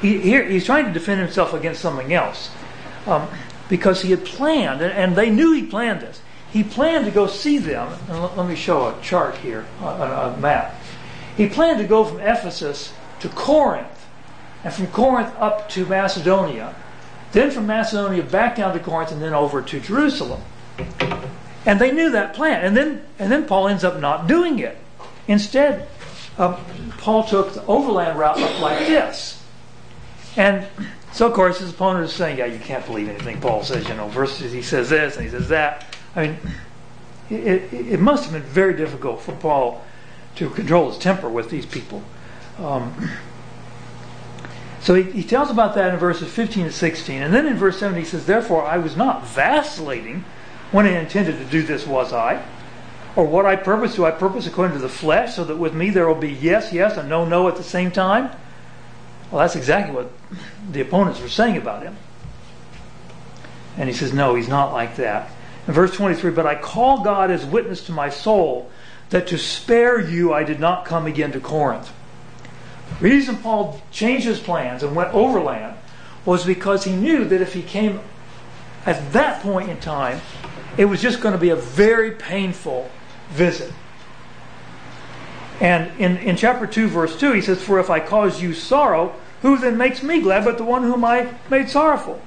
he, 0.00 0.18
here, 0.18 0.44
he's 0.44 0.64
trying 0.64 0.86
to 0.86 0.92
defend 0.92 1.20
himself 1.20 1.52
against 1.52 1.80
something 1.80 2.12
else 2.12 2.50
um, 3.06 3.28
because 3.68 4.02
he 4.02 4.10
had 4.10 4.24
planned, 4.24 4.82
and, 4.82 5.14
they 5.14 5.30
knew 5.30 5.52
he 5.52 5.62
planned 5.62 6.00
this. 6.00 6.20
He 6.52 6.62
planned 6.62 7.06
to 7.06 7.10
go 7.10 7.26
see 7.26 7.56
them, 7.56 7.98
and 8.08 8.22
let, 8.36 8.46
me 8.46 8.54
show 8.54 8.88
a 8.88 9.00
chart 9.00 9.36
here, 9.36 9.64
a, 9.80 9.86
a 9.86 10.36
map. 10.38 10.74
He 11.36 11.48
planned 11.48 11.78
to 11.78 11.86
go 11.86 12.04
from 12.04 12.20
Ephesus 12.20 12.92
to 13.20 13.28
Corinth, 13.30 14.06
and 14.62 14.72
from 14.72 14.88
Corinth 14.88 15.34
up 15.38 15.70
to 15.70 15.86
Macedonia, 15.86 16.74
then 17.32 17.50
from 17.50 17.66
Macedonia 17.66 18.22
back 18.22 18.56
down 18.56 18.74
to 18.74 18.80
Corinth, 18.80 19.12
and 19.12 19.22
then 19.22 19.32
over 19.32 19.62
to 19.62 19.80
Jerusalem. 19.80 20.42
And 21.64 21.80
they 21.80 21.90
knew 21.90 22.10
that 22.10 22.34
plan, 22.34 22.64
and 22.64 22.76
then 22.76 23.02
and 23.18 23.32
then 23.32 23.46
Paul 23.46 23.68
ends 23.68 23.82
up 23.82 23.98
not 23.98 24.26
doing 24.26 24.58
it. 24.58 24.76
Instead, 25.28 25.88
um, 26.36 26.56
Paul 26.98 27.24
took 27.24 27.54
the 27.54 27.64
overland 27.66 28.18
route 28.18 28.38
like 28.60 28.80
this. 28.80 29.42
And 30.36 30.66
so, 31.12 31.26
of 31.26 31.34
course, 31.34 31.60
his 31.60 31.70
opponent 31.70 32.06
is 32.06 32.12
saying, 32.12 32.38
yeah, 32.38 32.46
you 32.46 32.58
can't 32.58 32.84
believe 32.86 33.08
anything 33.08 33.40
Paul 33.40 33.62
says. 33.62 33.88
You 33.88 33.94
know, 33.94 34.08
verses 34.08 34.52
he 34.52 34.62
says 34.62 34.90
this 34.90 35.16
and 35.16 35.24
he 35.24 35.30
says 35.30 35.48
that. 35.48 35.91
I 36.14 36.26
mean, 36.26 36.38
it, 37.30 37.72
it, 37.72 38.00
must 38.00 38.24
have 38.24 38.32
been 38.32 38.42
very 38.42 38.74
difficult 38.74 39.22
for 39.22 39.32
Paul 39.32 39.82
to 40.36 40.50
control 40.50 40.90
his 40.90 40.98
temper 40.98 41.28
with 41.28 41.50
these 41.50 41.64
people. 41.64 42.02
Um, 42.58 43.10
so 44.80 44.94
he, 44.94 45.04
he 45.10 45.22
tells 45.22 45.50
about 45.50 45.74
that 45.76 45.94
in 45.94 45.98
verses 45.98 46.30
15 46.32 46.64
and 46.64 46.74
16. 46.74 47.22
And 47.22 47.32
then 47.32 47.46
in 47.46 47.56
verse 47.56 47.78
7 47.78 47.96
he 47.98 48.04
says, 48.04 48.26
Therefore 48.26 48.64
I 48.64 48.78
was 48.78 48.96
not 48.96 49.26
vacillating 49.26 50.24
when 50.70 50.86
I 50.86 50.98
intended 50.98 51.38
to 51.38 51.44
do 51.44 51.62
this, 51.62 51.86
was 51.86 52.12
I? 52.12 52.44
Or 53.14 53.24
what 53.24 53.46
I 53.46 53.56
purpose, 53.56 53.94
do 53.94 54.04
I 54.04 54.10
purpose 54.10 54.46
according 54.46 54.76
to 54.76 54.82
the 54.82 54.88
flesh, 54.88 55.36
so 55.36 55.44
that 55.44 55.56
with 55.56 55.74
me 55.74 55.90
there 55.90 56.08
will 56.08 56.14
be 56.14 56.32
yes, 56.32 56.72
yes, 56.72 56.96
and 56.96 57.08
no, 57.08 57.24
no 57.26 57.46
at 57.48 57.56
the 57.56 57.62
same 57.62 57.90
time? 57.90 58.30
Well, 59.30 59.40
that's 59.40 59.56
exactly 59.56 59.94
what 59.94 60.10
the 60.70 60.80
opponents 60.80 61.20
were 61.20 61.28
saying 61.28 61.56
about 61.56 61.82
him. 61.82 61.96
And 63.76 63.88
he 63.88 63.94
says, 63.94 64.12
no, 64.12 64.34
he's 64.34 64.48
not 64.48 64.72
like 64.72 64.96
that. 64.96 65.30
In 65.66 65.74
verse 65.74 65.94
23, 65.94 66.32
but 66.32 66.46
I 66.46 66.54
call 66.54 67.04
God 67.04 67.30
as 67.30 67.44
witness 67.44 67.86
to 67.86 67.92
my 67.92 68.08
soul 68.08 68.70
that 69.10 69.28
to 69.28 69.38
spare 69.38 70.00
you 70.00 70.32
I 70.32 70.44
did 70.44 70.58
not 70.58 70.84
come 70.84 71.06
again 71.06 71.32
to 71.32 71.40
Corinth. 71.40 71.92
The 72.88 73.08
reason 73.08 73.36
Paul 73.36 73.80
changed 73.90 74.26
his 74.26 74.40
plans 74.40 74.82
and 74.82 74.96
went 74.96 75.14
overland 75.14 75.76
was 76.24 76.44
because 76.44 76.84
he 76.84 76.92
knew 76.92 77.24
that 77.26 77.40
if 77.40 77.54
he 77.54 77.62
came 77.62 78.00
at 78.86 79.12
that 79.12 79.42
point 79.42 79.70
in 79.70 79.78
time, 79.78 80.20
it 80.76 80.86
was 80.86 81.00
just 81.00 81.20
going 81.20 81.32
to 81.32 81.40
be 81.40 81.50
a 81.50 81.56
very 81.56 82.12
painful 82.12 82.90
visit. 83.30 83.72
And 85.60 85.92
in, 86.00 86.16
in 86.16 86.36
chapter 86.36 86.66
2, 86.66 86.88
verse 86.88 87.16
2, 87.18 87.32
he 87.32 87.40
says, 87.40 87.62
For 87.62 87.78
if 87.78 87.90
I 87.90 88.00
cause 88.00 88.42
you 88.42 88.52
sorrow, 88.52 89.14
who 89.42 89.58
then 89.58 89.76
makes 89.76 90.02
me 90.02 90.20
glad 90.20 90.44
but 90.44 90.58
the 90.58 90.64
one 90.64 90.82
whom 90.82 91.04
I 91.04 91.32
made 91.50 91.68
sorrowful? 91.68 92.20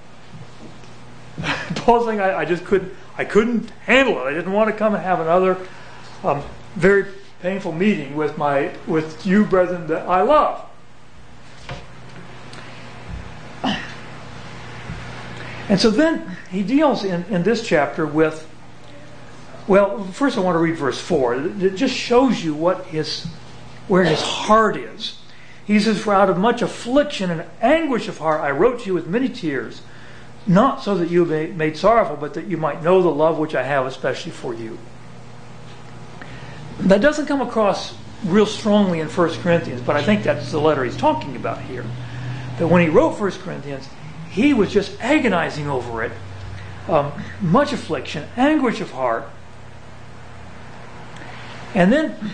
Paul's 1.75 2.05
saying, 2.05 2.21
I, 2.21 2.39
I, 2.39 2.45
just 2.45 2.63
couldn't, 2.63 2.93
I 3.17 3.25
couldn't 3.25 3.69
handle 3.85 4.19
it. 4.19 4.23
I 4.23 4.33
didn't 4.33 4.51
want 4.51 4.69
to 4.69 4.75
come 4.75 4.93
and 4.93 5.03
have 5.03 5.19
another 5.19 5.57
um, 6.23 6.43
very 6.75 7.05
painful 7.41 7.71
meeting 7.71 8.15
with 8.15 8.37
my, 8.37 8.71
with 8.87 9.25
you, 9.25 9.45
brethren, 9.45 9.87
that 9.87 10.07
I 10.07 10.21
love. 10.21 10.65
And 15.67 15.79
so 15.79 15.89
then 15.89 16.37
he 16.51 16.61
deals 16.63 17.03
in, 17.03 17.23
in 17.25 17.43
this 17.43 17.65
chapter 17.65 18.05
with, 18.05 18.47
well, 19.67 20.03
first 20.05 20.37
I 20.37 20.41
want 20.41 20.55
to 20.55 20.59
read 20.59 20.75
verse 20.75 20.99
4. 20.99 21.35
It 21.35 21.75
just 21.75 21.95
shows 21.95 22.43
you 22.43 22.53
what 22.53 22.85
his, 22.85 23.25
where 23.87 24.03
his 24.03 24.21
heart 24.21 24.77
is. 24.77 25.17
He 25.65 25.79
says, 25.79 25.99
For 25.99 26.13
out 26.13 26.29
of 26.29 26.37
much 26.37 26.61
affliction 26.61 27.31
and 27.31 27.45
anguish 27.61 28.07
of 28.07 28.19
heart 28.19 28.41
I 28.41 28.51
wrote 28.51 28.81
to 28.81 28.85
you 28.85 28.93
with 28.93 29.07
many 29.07 29.27
tears, 29.27 29.81
not 30.47 30.83
so 30.83 30.95
that 30.97 31.09
you 31.09 31.25
be 31.25 31.47
made 31.47 31.77
sorrowful, 31.77 32.15
but 32.15 32.35
that 32.35 32.45
you 32.45 32.57
might 32.57 32.83
know 32.83 33.01
the 33.01 33.09
love 33.09 33.37
which 33.37 33.55
I 33.55 33.63
have 33.63 33.85
especially 33.85 34.31
for 34.31 34.53
you. 34.53 34.77
That 36.79 37.01
doesn't 37.01 37.25
come 37.25 37.41
across 37.41 37.95
real 38.23 38.45
strongly 38.45 38.99
in 38.99 39.07
1 39.07 39.29
Corinthians, 39.41 39.81
but 39.81 39.95
I 39.95 40.03
think 40.03 40.23
that's 40.23 40.51
the 40.51 40.59
letter 40.59 40.83
he's 40.83 40.97
talking 40.97 41.35
about 41.35 41.61
here. 41.61 41.85
That 42.59 42.67
when 42.67 42.81
he 42.81 42.89
wrote 42.89 43.19
1 43.19 43.31
Corinthians, 43.31 43.87
he 44.29 44.53
was 44.53 44.71
just 44.71 44.99
agonizing 45.01 45.67
over 45.67 46.03
it. 46.03 46.11
Um, 46.87 47.11
much 47.41 47.73
affliction, 47.73 48.27
anguish 48.37 48.81
of 48.81 48.91
heart. 48.91 49.27
And 51.73 51.91
then 51.91 52.31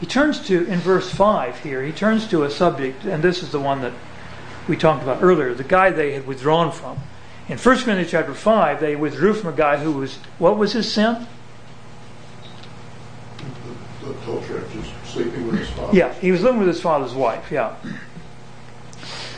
he 0.00 0.06
turns 0.06 0.46
to, 0.46 0.66
in 0.66 0.78
verse 0.80 1.10
5 1.10 1.60
here, 1.60 1.82
he 1.82 1.92
turns 1.92 2.26
to 2.28 2.44
a 2.44 2.50
subject, 2.50 3.04
and 3.04 3.22
this 3.22 3.42
is 3.42 3.52
the 3.52 3.60
one 3.60 3.82
that 3.82 3.92
we 4.68 4.76
talked 4.76 5.02
about 5.02 5.22
earlier, 5.22 5.54
the 5.54 5.64
guy 5.64 5.90
they 5.90 6.12
had 6.12 6.26
withdrawn 6.26 6.72
from. 6.72 6.98
In 7.48 7.58
1 7.58 7.78
Corinthians 7.78 8.10
chapter 8.10 8.34
5, 8.34 8.80
they 8.80 8.94
withdrew 8.96 9.34
from 9.34 9.52
a 9.52 9.56
guy 9.56 9.76
who 9.76 9.92
was, 9.92 10.16
what 10.38 10.56
was 10.56 10.72
his 10.72 10.90
sin? 10.90 11.26
Adultery, 14.04 14.62
just 14.72 14.90
sleeping 15.04 15.46
with 15.46 15.58
his 15.58 15.70
father. 15.70 15.96
Yeah, 15.96 16.14
he 16.14 16.30
was 16.30 16.42
living 16.42 16.60
with 16.60 16.68
his 16.68 16.80
father's 16.80 17.14
wife, 17.14 17.50
yeah. 17.50 17.74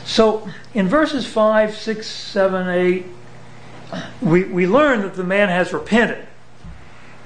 So 0.05 0.47
in 0.73 0.87
verses 0.87 1.25
5, 1.25 1.75
6, 1.75 2.07
7, 2.07 2.69
8, 2.69 3.05
we, 4.21 4.43
we 4.45 4.67
learn 4.67 5.01
that 5.01 5.15
the 5.15 5.23
man 5.23 5.49
has 5.49 5.73
repented. 5.73 6.27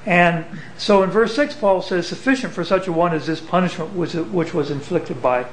And 0.06 0.46
so 0.78 1.04
in 1.04 1.10
verse 1.10 1.36
6, 1.36 1.56
Paul 1.56 1.82
says, 1.82 2.08
Sufficient 2.08 2.54
for 2.54 2.64
such 2.64 2.88
a 2.88 2.92
one 2.92 3.14
is 3.14 3.28
this 3.28 3.42
punishment 3.42 3.96
was, 3.96 4.16
which 4.16 4.54
was 4.54 4.72
inflicted 4.72 5.22
by 5.22 5.46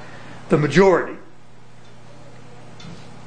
the 0.49 0.57
majority. 0.57 1.19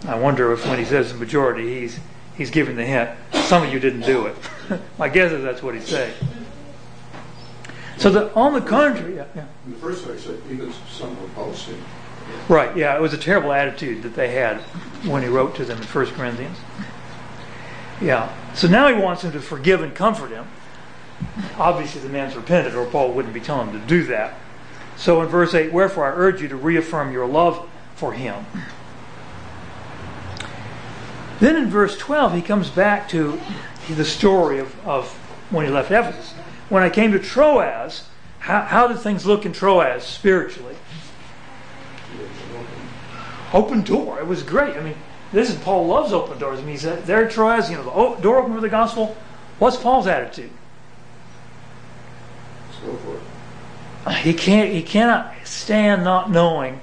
I 0.07 0.17
wonder 0.17 0.51
if 0.53 0.65
when 0.65 0.79
he 0.79 0.85
says 0.85 1.11
the 1.11 1.19
majority, 1.19 1.81
he's, 1.81 1.99
he's 2.37 2.51
giving 2.51 2.75
the 2.75 2.85
hint, 2.85 3.09
some 3.33 3.63
of 3.63 3.73
you 3.73 3.79
didn't 3.79 4.01
do 4.01 4.27
it. 4.27 4.35
My 4.97 5.09
guess 5.09 5.31
is 5.31 5.43
that's 5.43 5.61
what 5.61 5.75
he's 5.75 5.87
saying. 5.87 6.13
So 7.97 8.09
that 8.11 8.33
on 8.33 8.53
the 8.53 8.61
contrary, 8.61 9.17
yeah, 9.17 9.25
yeah. 9.35 9.45
In 9.65 9.73
the 9.73 9.77
first 9.77 10.05
place, 10.05 10.25
even 10.49 10.71
some 10.89 11.21
were 11.21 11.27
boasting. 11.29 11.83
Right, 12.47 12.75
yeah, 12.77 12.95
it 12.95 13.01
was 13.01 13.13
a 13.13 13.17
terrible 13.17 13.51
attitude 13.51 14.03
that 14.03 14.15
they 14.15 14.29
had 14.29 14.57
when 15.05 15.21
he 15.21 15.27
wrote 15.27 15.55
to 15.55 15.65
them 15.65 15.79
in 15.79 15.83
1 15.83 16.05
Corinthians. 16.07 16.57
Yeah, 17.99 18.33
so 18.53 18.67
now 18.67 18.87
he 18.87 18.99
wants 18.99 19.23
them 19.23 19.33
to 19.33 19.41
forgive 19.41 19.81
and 19.81 19.93
comfort 19.93 20.31
him. 20.31 20.47
Obviously, 21.57 21.99
the 22.01 22.09
man's 22.09 22.35
repented, 22.35 22.75
or 22.75 22.85
Paul 22.85 23.11
wouldn't 23.11 23.33
be 23.33 23.41
telling 23.41 23.69
him 23.69 23.81
to 23.81 23.87
do 23.87 24.03
that. 24.05 24.35
So 24.95 25.21
in 25.21 25.27
verse 25.27 25.53
8, 25.53 25.73
wherefore 25.73 26.05
I 26.05 26.15
urge 26.15 26.41
you 26.41 26.47
to 26.47 26.55
reaffirm 26.55 27.11
your 27.11 27.25
love 27.25 27.69
for 27.95 28.13
him. 28.13 28.45
Then 31.39 31.55
in 31.55 31.69
verse 31.69 31.97
12, 31.97 32.33
he 32.33 32.41
comes 32.41 32.69
back 32.69 33.07
to 33.09 33.39
the 33.89 34.05
story 34.05 34.59
of, 34.59 34.87
of 34.87 35.09
when 35.49 35.65
he 35.65 35.71
left 35.71 35.91
Ephesus. 35.91 36.33
When 36.67 36.83
I 36.83 36.89
came 36.89 37.11
to 37.13 37.19
Troas, 37.19 38.07
how, 38.39 38.61
how 38.61 38.87
did 38.87 38.99
things 38.99 39.25
look 39.25 39.45
in 39.45 39.53
Troas 39.53 40.03
spiritually? 40.03 40.75
Open 43.53 43.81
door. 43.81 44.19
It 44.19 44.27
was 44.27 44.43
great. 44.43 44.75
I 44.75 44.81
mean, 44.81 44.95
this 45.31 45.49
is 45.49 45.55
Paul 45.57 45.87
loves 45.87 46.13
open 46.13 46.37
doors. 46.37 46.59
I 46.59 46.61
mean, 46.61 46.71
he's 46.71 46.83
there 46.83 47.25
at 47.25 47.31
Troas, 47.31 47.69
you 47.69 47.77
know, 47.77 48.15
the 48.15 48.21
door 48.21 48.39
open 48.39 48.53
for 48.53 48.61
the 48.61 48.69
gospel. 48.69 49.15
What's 49.57 49.77
Paul's 49.77 50.07
attitude? 50.07 50.51
Go 52.85 52.95
for 52.95 53.15
it. 54.11 54.17
He 54.17 54.33
can't. 54.33 54.71
He 54.71 54.81
cannot 54.81 55.33
stand 55.43 56.03
not 56.03 56.31
knowing 56.31 56.81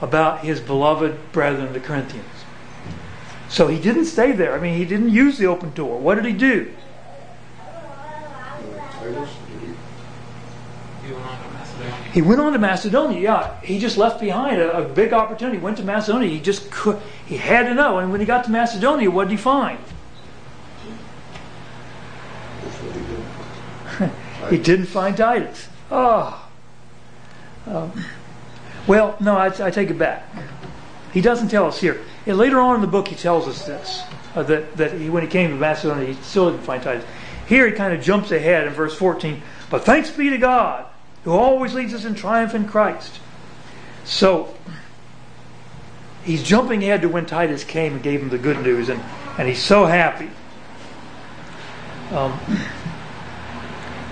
about 0.00 0.40
his 0.40 0.60
beloved 0.60 1.32
brethren, 1.32 1.72
the 1.72 1.80
Corinthians. 1.80 2.26
So 3.48 3.68
he 3.68 3.80
didn't 3.80 4.06
stay 4.06 4.32
there. 4.32 4.54
I 4.54 4.60
mean, 4.60 4.76
he 4.76 4.84
didn't 4.84 5.10
use 5.10 5.38
the 5.38 5.46
open 5.46 5.72
door. 5.72 5.98
What 5.98 6.16
did 6.16 6.24
he 6.24 6.32
do? 6.32 6.72
He- 12.12 12.22
went 12.22 12.40
on 12.40 12.52
to 12.54 12.58
Macedonia. 12.58 13.20
Yeah, 13.20 13.60
he 13.60 13.78
just 13.78 13.96
left 13.96 14.20
behind 14.20 14.60
a, 14.60 14.78
a 14.78 14.88
big 14.88 15.12
opportunity. 15.12 15.58
Went 15.58 15.76
to 15.76 15.84
Macedonia. 15.84 16.28
He 16.28 16.40
just 16.40 16.70
could. 16.70 16.98
He 17.26 17.36
had 17.36 17.64
to 17.66 17.74
know. 17.74 17.98
And 17.98 18.10
when 18.10 18.20
he 18.20 18.26
got 18.26 18.44
to 18.44 18.50
Macedonia, 18.50 19.10
what 19.10 19.24
did 19.28 19.32
he 19.32 19.36
find? 19.36 19.78
He 24.50 24.58
didn't 24.58 24.86
find 24.86 25.16
Titus. 25.16 25.68
Oh. 25.90 26.48
Um, 27.66 27.92
well, 28.86 29.16
no, 29.18 29.36
I, 29.36 29.46
I 29.46 29.70
take 29.72 29.90
it 29.90 29.98
back. 29.98 30.24
He 31.12 31.20
doesn't 31.20 31.48
tell 31.48 31.66
us 31.66 31.80
here. 31.80 32.00
And 32.26 32.36
later 32.36 32.60
on 32.60 32.74
in 32.76 32.80
the 32.80 32.88
book, 32.88 33.08
he 33.08 33.14
tells 33.14 33.46
us 33.46 33.64
this. 33.64 34.02
uh, 34.36 34.42
that, 34.44 34.76
that 34.76 34.92
he, 34.92 35.08
when 35.08 35.22
he 35.22 35.28
came 35.28 35.50
to 35.50 35.56
Macedonia, 35.56 36.06
he 36.06 36.14
still 36.22 36.50
didn't 36.50 36.64
find 36.64 36.82
Titus. 36.82 37.04
Here 37.48 37.66
he 37.66 37.72
kind 37.72 37.94
of 37.94 38.02
jumps 38.02 38.30
ahead 38.30 38.66
in 38.66 38.72
verse 38.72 38.96
14. 38.96 39.42
But 39.70 39.84
thanks 39.84 40.10
be 40.10 40.30
to 40.30 40.38
God, 40.38 40.86
who 41.24 41.32
always 41.32 41.74
leads 41.74 41.94
us 41.94 42.04
in 42.04 42.14
triumph 42.14 42.54
in 42.54 42.68
Christ. 42.68 43.20
So, 44.04 44.54
he's 46.24 46.42
jumping 46.42 46.82
ahead 46.82 47.02
to 47.02 47.08
when 47.08 47.26
Titus 47.26 47.64
came 47.64 47.94
and 47.94 48.02
gave 48.02 48.20
him 48.20 48.28
the 48.28 48.38
good 48.38 48.60
news, 48.60 48.88
and, 48.88 49.00
and 49.38 49.48
he's 49.48 49.62
so 49.62 49.86
happy. 49.86 50.30
Um, 52.10 52.38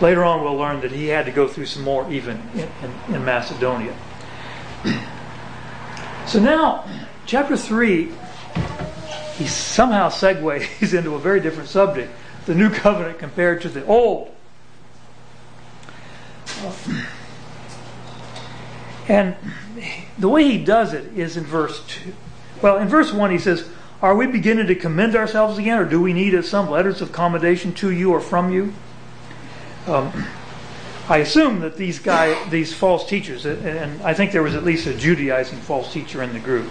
later 0.00 0.25
on, 0.25 0.42
we'll 0.42 0.56
learn 0.56 0.80
that 0.80 0.90
he 0.90 1.09
had 1.09 1.26
to 1.26 1.33
go 1.33 1.47
through 1.47 1.66
some 1.66 1.83
more 1.83 2.11
even 2.11 2.40
in, 2.54 2.68
in, 2.83 3.14
in 3.16 3.25
Macedonia. 3.25 3.94
So 6.26 6.40
now, 6.40 6.88
chapter 7.26 7.57
3, 7.57 8.12
he 9.37 9.47
somehow 9.47 10.09
segues 10.09 10.95
into 10.99 11.14
a 11.14 11.19
very 11.19 11.40
different 11.40 11.69
subject 11.69 12.11
the 12.47 12.54
new 12.54 12.71
covenant 12.71 13.19
compared 13.19 13.62
to 13.62 13.69
the 13.69 13.85
old. 13.87 14.31
And 19.09 19.37
the 20.19 20.28
way 20.28 20.45
he 20.45 20.62
does 20.62 20.93
it 20.93 21.16
is 21.16 21.37
in 21.37 21.45
verse 21.45 21.85
2. 21.87 22.12
Well, 22.62 22.78
in 22.78 22.88
verse 22.88 23.12
1, 23.12 23.31
he 23.31 23.38
says, 23.38 23.69
Are 24.00 24.14
we 24.14 24.26
beginning 24.26 24.66
to 24.69 24.75
commend 24.75 25.16
ourselves 25.16 25.59
again, 25.59 25.78
or 25.78 25.85
do 25.85 26.00
we 26.00 26.12
need 26.12 26.43
some 26.45 26.71
letters 26.71 27.00
of 27.00 27.12
commendation 27.12 27.75
to 27.75 27.90
you 27.90 28.12
or 28.12 28.21
from 28.21 28.52
you? 28.52 28.73
Um, 29.87 30.26
I 31.09 31.19
assume 31.19 31.61
that 31.61 31.76
these 31.76 31.99
guy, 31.99 32.49
these 32.49 32.73
false 32.73 33.07
teachers, 33.07 33.45
and 33.45 34.00
I 34.02 34.14
think 34.14 34.33
there 34.33 34.43
was 34.43 34.54
at 34.54 34.64
least 34.64 34.87
a 34.87 34.95
Judaizing 34.95 35.59
false 35.59 35.93
teacher 35.93 36.23
in 36.23 36.33
the 36.33 36.40
group, 36.40 36.71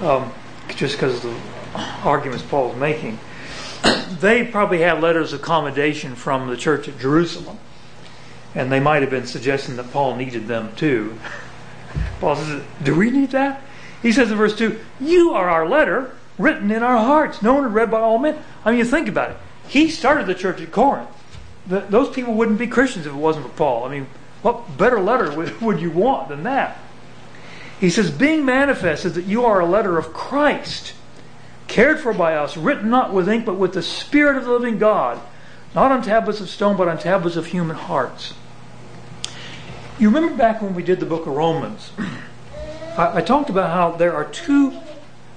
um, 0.00 0.32
just 0.76 0.96
because 0.96 1.16
of 1.16 1.22
the 1.22 1.80
arguments 2.04 2.44
Paul 2.44 2.68
was 2.68 2.76
making, 2.78 3.18
they 4.20 4.44
probably 4.44 4.80
had 4.80 5.00
letters 5.02 5.32
of 5.32 5.42
commendation 5.42 6.14
from 6.14 6.48
the 6.48 6.56
church 6.56 6.88
at 6.88 6.98
Jerusalem, 6.98 7.58
and 8.54 8.70
they 8.70 8.80
might 8.80 9.02
have 9.02 9.10
been 9.10 9.26
suggesting 9.26 9.76
that 9.76 9.90
Paul 9.90 10.16
needed 10.16 10.46
them 10.46 10.74
too. 10.76 11.18
Paul 12.20 12.36
says, 12.36 12.62
"Do 12.82 12.94
we 12.94 13.10
need 13.10 13.30
that?" 13.30 13.62
He 14.02 14.12
says 14.12 14.30
in 14.30 14.38
verse 14.38 14.56
two, 14.56 14.80
"You 15.00 15.32
are 15.32 15.48
our 15.48 15.68
letter, 15.68 16.16
written 16.38 16.70
in 16.70 16.82
our 16.82 16.98
hearts, 16.98 17.42
known 17.42 17.64
and 17.64 17.74
read 17.74 17.90
by 17.90 18.00
all 18.00 18.18
men." 18.18 18.38
I 18.64 18.70
mean, 18.70 18.78
you 18.78 18.84
think 18.84 19.08
about 19.08 19.30
it. 19.30 19.36
He 19.68 19.88
started 19.88 20.26
the 20.26 20.34
church 20.34 20.60
at 20.60 20.72
Corinth 20.72 21.08
the, 21.66 21.80
those 21.80 22.10
people 22.10 22.34
wouldn't 22.34 22.58
be 22.58 22.66
Christians 22.66 23.06
if 23.06 23.12
it 23.12 23.16
wasn't 23.16 23.46
for 23.46 23.52
Paul. 23.52 23.84
I 23.84 23.90
mean, 23.90 24.06
what 24.42 24.76
better 24.76 25.00
letter 25.00 25.34
would, 25.34 25.60
would 25.60 25.80
you 25.80 25.90
want 25.90 26.28
than 26.28 26.42
that? 26.44 26.78
He 27.80 27.90
says, 27.90 28.10
being 28.10 28.44
manifested 28.44 29.14
that 29.14 29.24
you 29.24 29.44
are 29.44 29.60
a 29.60 29.66
letter 29.66 29.98
of 29.98 30.12
Christ, 30.12 30.94
cared 31.66 32.00
for 32.00 32.12
by 32.12 32.34
us, 32.34 32.56
written 32.56 32.88
not 32.88 33.12
with 33.12 33.28
ink, 33.28 33.44
but 33.44 33.56
with 33.56 33.74
the 33.74 33.82
Spirit 33.82 34.36
of 34.36 34.44
the 34.44 34.52
living 34.52 34.78
God, 34.78 35.20
not 35.74 35.90
on 35.90 36.02
tablets 36.02 36.40
of 36.40 36.48
stone, 36.48 36.76
but 36.76 36.88
on 36.88 36.98
tablets 36.98 37.36
of 37.36 37.46
human 37.46 37.76
hearts. 37.76 38.34
You 39.98 40.08
remember 40.08 40.36
back 40.36 40.62
when 40.62 40.74
we 40.74 40.82
did 40.82 41.00
the 41.00 41.06
book 41.06 41.26
of 41.26 41.34
Romans, 41.34 41.92
I, 42.96 43.18
I 43.18 43.20
talked 43.20 43.50
about 43.50 43.70
how 43.70 43.96
there 43.96 44.14
are 44.14 44.24
two 44.24 44.80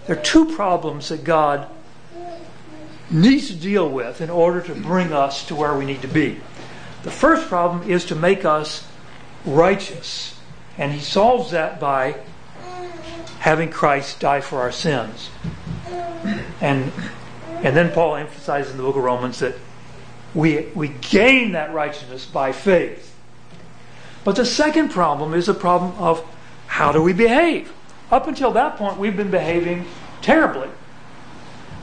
there 0.08 0.18
are 0.18 0.24
two 0.24 0.56
problems 0.56 1.10
that 1.10 1.26
God 1.26 1.68
needs 3.12 3.48
to 3.48 3.56
deal 3.56 3.90
with 3.90 4.22
in 4.22 4.30
order 4.30 4.62
to 4.62 4.74
bring 4.74 5.12
us 5.12 5.46
to 5.48 5.56
where 5.56 5.78
we 5.78 5.86
need 5.86 6.02
to 6.02 6.08
be. 6.08 6.40
The 7.04 7.12
first 7.12 7.50
problem 7.50 7.90
is 7.90 8.06
to 8.06 8.16
make 8.16 8.46
us 8.46 8.88
righteous, 9.46 10.37
and 10.78 10.92
he 10.92 11.00
solves 11.00 11.52
that 11.52 11.80
by 11.80 12.16
having 13.40 13.70
Christ 13.70 14.20
die 14.20 14.42
for 14.42 14.60
our 14.60 14.72
sins. 14.72 15.30
And 16.62 16.92
and 17.64 17.76
then 17.76 17.92
Paul 17.92 18.16
emphasizes 18.16 18.72
in 18.72 18.78
the 18.78 18.84
book 18.84 18.96
of 18.96 19.04
Romans 19.04 19.40
that 19.40 19.56
we 20.34 20.68
we 20.76 20.90
gain 20.90 21.54
that 21.54 21.74
righteousness 21.74 22.26
by 22.26 22.52
faith. 22.52 23.16
But 24.24 24.36
the 24.36 24.46
second 24.46 24.90
problem 24.90 25.34
is 25.34 25.48
a 25.48 25.54
problem 25.54 25.94
of 25.98 26.24
how 26.68 26.92
do 26.92 27.02
we 27.02 27.14
behave? 27.14 27.72
Up 28.12 28.28
until 28.28 28.52
that 28.52 28.78
point, 28.78 28.98
we've 28.98 29.18
been 29.18 29.32
behaving 29.32 29.86
terribly. 30.22 30.70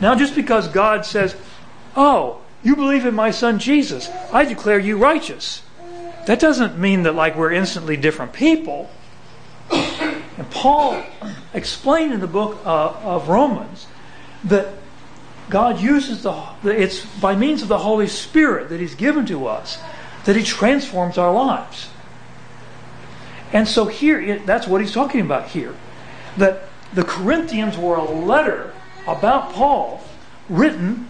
Now, 0.01 0.15
just 0.15 0.35
because 0.35 0.69
God 0.69 1.07
says, 1.07 1.37
Oh, 1.97 2.41
you 2.63 2.77
believe 2.77 3.07
in 3.07 3.15
my 3.15 3.31
son 3.31 3.59
Jesus, 3.59 4.09
I 4.33 4.45
declare 4.45 4.79
you 4.79 4.99
righteous. 4.99 5.63
That 6.27 6.41
doesn't 6.41 6.79
mean 6.79 7.03
that 7.05 7.15
like 7.15 7.37
we're 7.37 7.53
instantly 7.53 7.97
different 7.97 8.33
people. 8.33 8.91
And 9.71 10.51
Paul 10.51 11.03
explained 11.53 12.13
in 12.13 12.21
the 12.21 12.27
book 12.27 12.59
uh, 12.65 12.95
of 13.03 13.29
Romans 13.29 13.87
that 14.45 14.75
God 15.51 15.81
uses 15.81 16.23
the 16.23 16.43
it's 16.65 17.05
by 17.21 17.37
means 17.37 17.63
of 17.63 17.69
the 17.69 17.79
Holy 17.79 18.09
Spirit 18.09 18.71
that 18.71 18.81
He's 18.81 18.95
given 18.95 19.27
to 19.27 19.47
us 19.47 19.79
that 20.25 20.37
He 20.37 20.43
transforms 20.43 21.19
our 21.19 21.33
lives. 21.33 21.89
And 23.55 23.69
so 23.69 23.87
here, 23.87 24.41
that's 24.41 24.67
what 24.67 24.81
he's 24.81 24.93
talking 24.93 25.21
about 25.21 25.49
here. 25.49 25.75
That 26.37 26.69
the 26.93 27.05
Corinthians 27.05 27.79
were 27.79 27.95
a 27.95 28.05
letter 28.05 28.75
about 29.07 29.53
Paul 29.53 30.03
written 30.49 31.09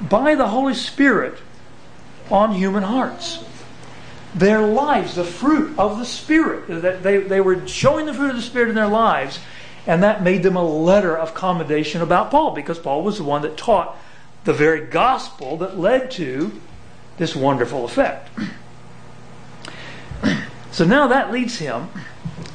by 0.00 0.34
the 0.34 0.48
Holy 0.48 0.74
Spirit 0.74 1.38
on 2.30 2.52
human 2.52 2.82
hearts. 2.82 3.44
Their 4.34 4.60
lives, 4.60 5.14
the 5.14 5.24
fruit 5.24 5.78
of 5.78 5.98
the 5.98 6.04
Spirit, 6.04 6.82
that 6.82 7.02
they, 7.02 7.18
they 7.18 7.40
were 7.40 7.66
showing 7.66 8.06
the 8.06 8.14
fruit 8.14 8.30
of 8.30 8.36
the 8.36 8.42
Spirit 8.42 8.68
in 8.68 8.74
their 8.74 8.88
lives, 8.88 9.40
and 9.86 10.02
that 10.02 10.22
made 10.22 10.42
them 10.42 10.56
a 10.56 10.62
letter 10.62 11.16
of 11.16 11.34
commendation 11.34 12.02
about 12.02 12.30
Paul, 12.30 12.52
because 12.52 12.78
Paul 12.78 13.02
was 13.02 13.18
the 13.18 13.24
one 13.24 13.42
that 13.42 13.56
taught 13.56 13.96
the 14.44 14.52
very 14.52 14.86
gospel 14.86 15.56
that 15.58 15.78
led 15.78 16.10
to 16.12 16.52
this 17.16 17.34
wonderful 17.34 17.84
effect. 17.84 18.30
So 20.70 20.84
now 20.84 21.08
that 21.08 21.32
leads 21.32 21.58
him 21.58 21.88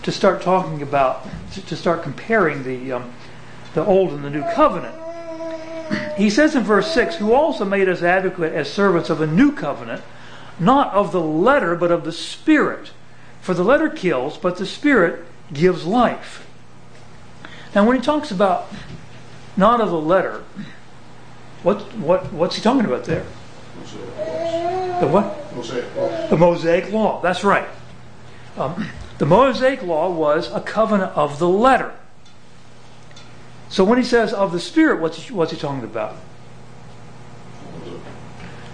to 0.04 0.12
start 0.12 0.44
talking 0.44 0.82
about, 0.82 1.28
to 1.52 1.76
start 1.76 2.04
comparing 2.04 2.64
the 2.64 2.94
um, 2.94 3.12
the 3.74 3.84
old 3.86 4.12
and 4.12 4.24
the 4.24 4.30
new 4.30 4.44
covenant. 4.54 4.96
He 6.18 6.30
says 6.30 6.56
in 6.56 6.64
verse 6.64 6.92
6, 6.92 7.16
who 7.16 7.34
also 7.34 7.66
made 7.66 7.90
us 7.90 8.02
adequate 8.02 8.54
as 8.54 8.72
servants 8.72 9.10
of 9.10 9.22
a 9.22 9.28
new 9.28 9.52
covenant, 9.52 10.04
not 10.60 10.94
of 10.94 11.12
the 11.12 11.22
letter, 11.22 11.76
but 11.76 11.92
of 11.92 12.04
the 12.04 12.12
Spirit. 12.12 12.92
For 13.42 13.54
the 13.54 13.63
letter 13.63 13.89
kills, 13.89 14.38
but 14.38 14.58
the 14.58 14.66
Spirit 14.66 15.26
gives 15.52 15.86
life. 15.86 16.48
Now, 17.76 17.86
when 17.86 17.96
he 17.98 18.02
talks 18.02 18.32
about 18.32 18.72
not 19.58 19.82
of 19.82 19.89
the 19.89 20.00
letter, 20.00 20.44
what, 21.63 21.82
what, 21.98 22.32
what's 22.32 22.56
he 22.56 22.62
talking 22.62 22.86
about 22.86 23.06
there? 23.06 23.26
The 25.00 25.08
what? 25.08 25.56
Mosaic 25.56 25.96
law. 25.96 26.28
The 26.28 26.38
Mosaic 26.38 26.92
law. 26.92 27.22
That's 27.22 27.44
right. 27.44 27.68
Um, 28.58 28.89
the 29.18 29.26
Mosaic 29.26 29.84
law 29.84 30.12
was 30.12 30.52
a 30.52 30.62
covenant 30.62 31.12
of 31.13 31.39
the 31.39 31.50
letter. 31.50 31.94
So 33.70 33.84
when 33.84 33.98
he 33.98 34.04
says 34.04 34.34
of 34.34 34.52
the 34.52 34.60
Spirit, 34.60 35.02
what's 35.02 35.18
he, 35.18 35.34
what's 35.34 35.52
he 35.52 35.58
talking 35.58 35.84
about? 35.84 36.16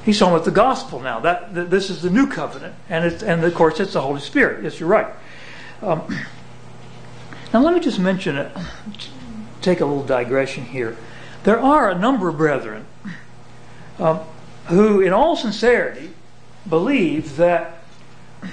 He's 0.10 0.18
talking 0.18 0.34
about 0.34 0.46
the 0.46 0.50
gospel 0.50 1.00
now. 1.00 1.20
That, 1.20 1.54
that 1.54 1.70
this 1.70 1.92
is 1.92 2.02
the 2.02 2.10
new 2.10 2.26
covenant, 2.26 2.74
and 2.90 3.06
and 3.22 3.44
of 3.44 3.54
course 3.54 3.80
it's 3.80 3.94
the 3.94 4.02
Holy 4.02 4.22
Spirit. 4.22 4.64
Yes, 4.64 4.80
you're 4.80 4.90
right. 4.90 5.14
Um, 5.84 6.02
now 7.54 7.62
let 7.62 7.76
me 7.76 7.80
just 7.80 8.00
mention 8.00 8.36
it. 8.36 8.52
Take 9.62 9.82
a 9.82 9.86
little 9.86 10.04
digression 10.04 10.66
here. 10.66 10.98
There 11.44 11.60
are 11.60 11.92
a 11.92 11.96
number 11.96 12.28
of 12.28 12.38
brethren 12.38 12.88
um, 14.00 14.22
who, 14.66 15.00
in 15.00 15.14
all 15.14 15.36
sincerity, 15.36 16.10
believe 16.68 17.36
that 17.36 17.84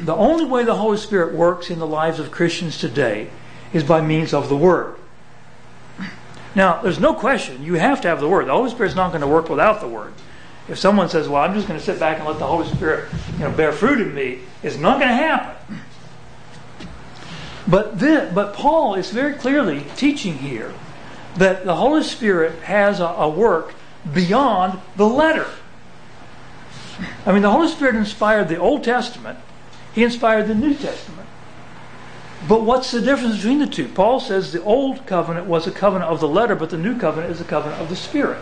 the 0.03 0.14
only 0.14 0.45
way 0.45 0.62
the 0.62 0.77
Holy 0.77 0.99
Spirit 0.99 1.33
works 1.33 1.71
in 1.71 1.79
the 1.79 1.87
lives 1.87 2.21
of 2.21 2.31
Christians 2.31 2.77
today 2.77 3.31
is 3.73 3.83
by 3.83 4.03
means 4.03 4.35
of 4.35 4.51
the 4.51 4.57
Word. 4.59 4.97
Now, 6.55 6.83
there's 6.83 7.01
no 7.01 7.14
question 7.14 7.62
you 7.62 7.77
have 7.77 8.03
to 8.03 8.09
have 8.09 8.21
the 8.21 8.29
Word. 8.29 8.47
The 8.47 8.53
Holy 8.53 8.69
Spirit's 8.69 8.95
not 8.95 9.09
going 9.09 9.23
to 9.23 9.27
work 9.27 9.49
without 9.49 9.81
the 9.81 9.88
Word. 9.88 10.12
If 10.69 10.79
someone 10.79 11.09
says, 11.09 11.29
"Well, 11.29 11.43
I'm 11.43 11.55
just 11.55 11.69
going 11.69 11.79
to 11.79 11.85
sit 11.85 12.01
back 12.01 12.19
and 12.19 12.27
let 12.27 12.39
the 12.39 12.47
Holy 12.47 12.69
Spirit, 12.69 13.09
you 13.35 13.41
know, 13.41 13.51
bear 13.51 13.73
fruit 13.73 14.01
in 14.01 14.15
me," 14.15 14.41
it's 14.63 14.77
not 14.77 14.99
going 14.99 15.11
to 15.11 15.17
happen. 15.17 15.81
But 17.69 17.99
then, 17.99 18.35
but 18.35 18.55
Paul 18.55 18.95
is 18.95 19.11
very 19.11 19.35
clearly 19.35 19.85
teaching 19.97 20.39
here 20.39 20.73
that 21.37 21.65
the 21.65 21.77
Holy 21.77 22.03
Spirit 22.03 22.61
has 22.63 23.01
a, 23.01 23.07
a 23.07 23.29
work 23.29 23.75
beyond 24.13 24.81
the 24.97 25.07
letter. 25.07 25.47
I 27.27 27.33
mean, 27.33 27.43
the 27.43 27.51
Holy 27.51 27.69
Spirit 27.69 27.97
inspired 27.97 28.49
the 28.49 28.57
Old 28.57 28.85
Testament. 28.85 29.39
He 29.95 30.05
inspired 30.05 30.47
the 30.47 30.55
New 30.55 30.75
Testament. 30.75 31.29
But 32.49 32.63
what's 32.63 32.91
the 32.91 33.01
difference 33.01 33.37
between 33.37 33.59
the 33.59 33.67
two? 33.67 33.89
Paul 33.89 34.21
says 34.21 34.53
the 34.53 34.63
old 34.63 35.07
covenant 35.07 35.47
was 35.47 35.67
a 35.67 35.73
covenant 35.73 36.11
of 36.11 36.21
the 36.21 36.29
letter, 36.29 36.55
but 36.55 36.71
the 36.71 36.79
new 36.79 36.99
covenant 36.99 37.33
is 37.33 37.41
a 37.41 37.45
covenant 37.45 37.81
of 37.81 37.89
the 37.89 37.97
Spirit. 37.97 38.39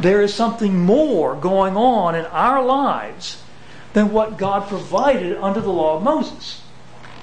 There 0.00 0.22
is 0.22 0.32
something 0.32 0.78
more 0.78 1.34
going 1.34 1.76
on 1.76 2.14
in 2.14 2.24
our 2.26 2.64
lives 2.64 3.42
than 3.92 4.12
what 4.12 4.38
God 4.38 4.68
provided 4.68 5.36
under 5.36 5.60
the 5.60 5.72
law 5.72 5.96
of 5.96 6.02
Moses. 6.02 6.62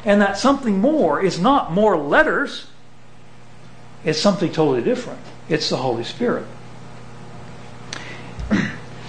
And 0.06 0.22
that 0.22 0.38
something 0.38 0.80
more 0.80 1.22
is 1.22 1.40
not 1.40 1.72
more 1.72 1.98
letters, 1.98 2.68
it's 4.04 4.20
something 4.20 4.52
totally 4.52 4.82
different. 4.82 5.20
It's 5.50 5.70
the 5.70 5.78
Holy 5.78 6.04
Spirit. 6.04 6.46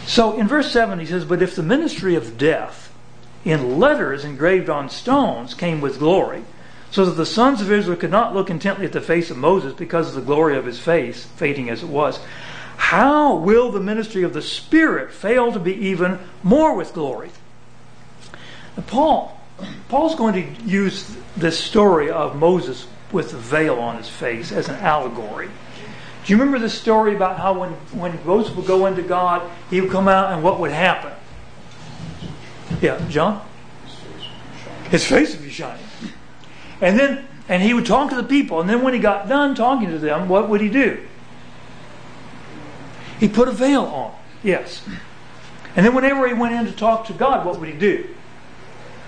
So 0.07 0.39
in 0.39 0.49
verse 0.49 0.73
7, 0.73 0.99
he 0.99 1.05
says, 1.05 1.27
But 1.27 1.43
if 1.43 1.55
the 1.55 1.63
ministry 1.63 2.15
of 2.15 2.39
death 2.39 2.91
in 3.45 3.79
letters 3.79 4.25
engraved 4.25 4.71
on 4.71 4.89
stones 4.89 5.53
came 5.53 5.83
with 5.83 5.99
glory, 5.99 6.45
so 6.91 7.05
that 7.05 7.13
the 7.13 7.27
sons 7.27 7.61
of 7.61 7.71
Israel 7.71 7.97
could 7.99 8.11
not 8.11 8.35
look 8.35 8.49
intently 8.49 8.87
at 8.87 8.93
the 8.93 9.03
face 9.03 9.31
of 9.31 9.37
Moses 9.37 9.75
because 9.75 10.09
of 10.09 10.15
the 10.15 10.23
glory 10.23 10.57
of 10.57 10.65
his 10.65 10.79
face, 10.81 11.27
fading 11.37 11.69
as 11.69 11.83
it 11.83 11.91
was, 11.91 12.21
how 12.79 13.35
will 13.35 13.71
the 13.71 13.81
ministry 13.81 14.23
of 14.23 14.33
the 14.33 14.41
Spirit 14.41 15.13
fail 15.13 15.53
to 15.53 15.59
be 15.59 15.75
even 15.75 16.19
more 16.43 16.75
with 16.75 16.95
glory? 16.95 17.31
Paul, 18.87 19.39
Paul's 19.89 20.15
going 20.15 20.35
to 20.35 20.63
use 20.65 21.15
this 21.37 21.59
story 21.59 22.09
of 22.11 22.37
Moses 22.37 22.87
with 23.13 23.33
the 23.33 23.37
veil 23.37 23.79
on 23.79 23.97
his 23.97 24.09
face 24.09 24.53
as 24.53 24.69
an 24.69 24.77
allegory. 24.77 25.49
Do 26.25 26.33
you 26.33 26.39
remember 26.39 26.59
the 26.59 26.71
story 26.71 27.15
about 27.15 27.39
how 27.39 27.59
when, 27.59 27.71
when 27.93 28.19
Moses 28.25 28.55
would 28.55 28.67
go 28.67 28.87
into 28.87 29.03
God, 29.03 29.51
he 29.69 29.81
would 29.81 29.91
come 29.91 30.09
out 30.09 30.33
and 30.33 30.43
what 30.43 30.61
would 30.61 30.71
happen? 30.71 31.13
Yeah, 32.81 33.05
John? 33.09 33.47
His 34.91 35.05
face 35.05 35.35
would 35.35 35.45
be 35.45 35.51
shining. 35.51 35.85
And 36.81 36.99
then 36.99 37.29
and 37.49 37.63
he 37.63 37.73
would 37.73 37.87
talk 37.87 38.11
to 38.11 38.17
the 38.17 38.23
people, 38.23 38.61
and 38.61 38.69
then 38.69 38.83
when 38.83 38.93
he 38.93 39.01
got 39.01 39.27
done 39.27 39.55
talking 39.55 39.89
to 39.89 39.99
them, 39.99 40.29
what 40.29 40.49
would 40.49 40.61
he 40.61 40.69
do? 40.69 41.07
He 43.19 43.29
put 43.29 43.49
a 43.49 43.53
veil 43.53 43.85
on. 43.85 44.15
Yes. 44.43 44.83
And 45.77 45.85
then 45.85 45.95
whenever 45.95 46.27
he 46.27 46.35
went 46.35 46.55
in 46.55 46.67
to 46.67 46.73
talk 46.73 47.07
to 47.07 47.13
God, 47.13 47.45
what 47.45 47.59
would 47.59 47.69
he 47.69 47.77
do? 47.77 48.09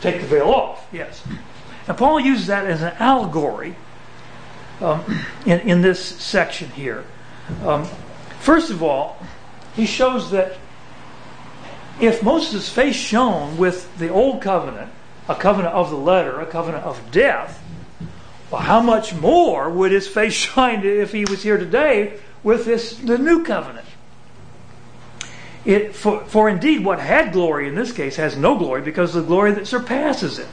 Take 0.00 0.20
the 0.20 0.26
veil 0.26 0.48
off. 0.48 0.86
Yes. 0.92 1.22
And 1.86 1.96
Paul 1.96 2.20
uses 2.20 2.46
that 2.46 2.66
as 2.66 2.82
an 2.82 2.94
allegory 2.98 3.76
um, 4.80 5.04
in, 5.46 5.60
in 5.60 5.82
this 5.82 6.04
section 6.04 6.70
here. 6.70 7.04
Um, 7.64 7.86
first 8.40 8.70
of 8.70 8.82
all, 8.82 9.16
he 9.74 9.86
shows 9.86 10.30
that 10.30 10.56
if 12.00 12.22
Moses' 12.22 12.68
face 12.68 12.96
shone 12.96 13.58
with 13.58 13.96
the 13.98 14.08
old 14.08 14.40
covenant, 14.40 14.90
a 15.28 15.34
covenant 15.34 15.74
of 15.74 15.90
the 15.90 15.96
letter, 15.96 16.40
a 16.40 16.46
covenant 16.46 16.84
of 16.84 17.10
death, 17.10 17.62
well, 18.50 18.62
how 18.62 18.80
much 18.80 19.14
more 19.14 19.70
would 19.70 19.92
his 19.92 20.08
face 20.08 20.32
shine 20.54 20.84
if 20.84 21.12
he 21.12 21.24
was 21.24 21.42
here 21.42 21.58
today 21.58 22.18
with 22.42 22.64
this 22.64 22.96
the 22.96 23.18
new 23.18 23.44
covenant? 23.44 23.86
For 25.64 26.48
indeed, 26.48 26.84
what 26.84 27.00
had 27.00 27.32
glory 27.32 27.68
in 27.68 27.74
this 27.74 27.92
case 27.92 28.16
has 28.16 28.36
no 28.36 28.56
glory 28.56 28.82
because 28.82 29.14
of 29.14 29.22
the 29.22 29.28
glory 29.28 29.52
that 29.52 29.66
surpasses 29.66 30.38
it. 30.38 30.48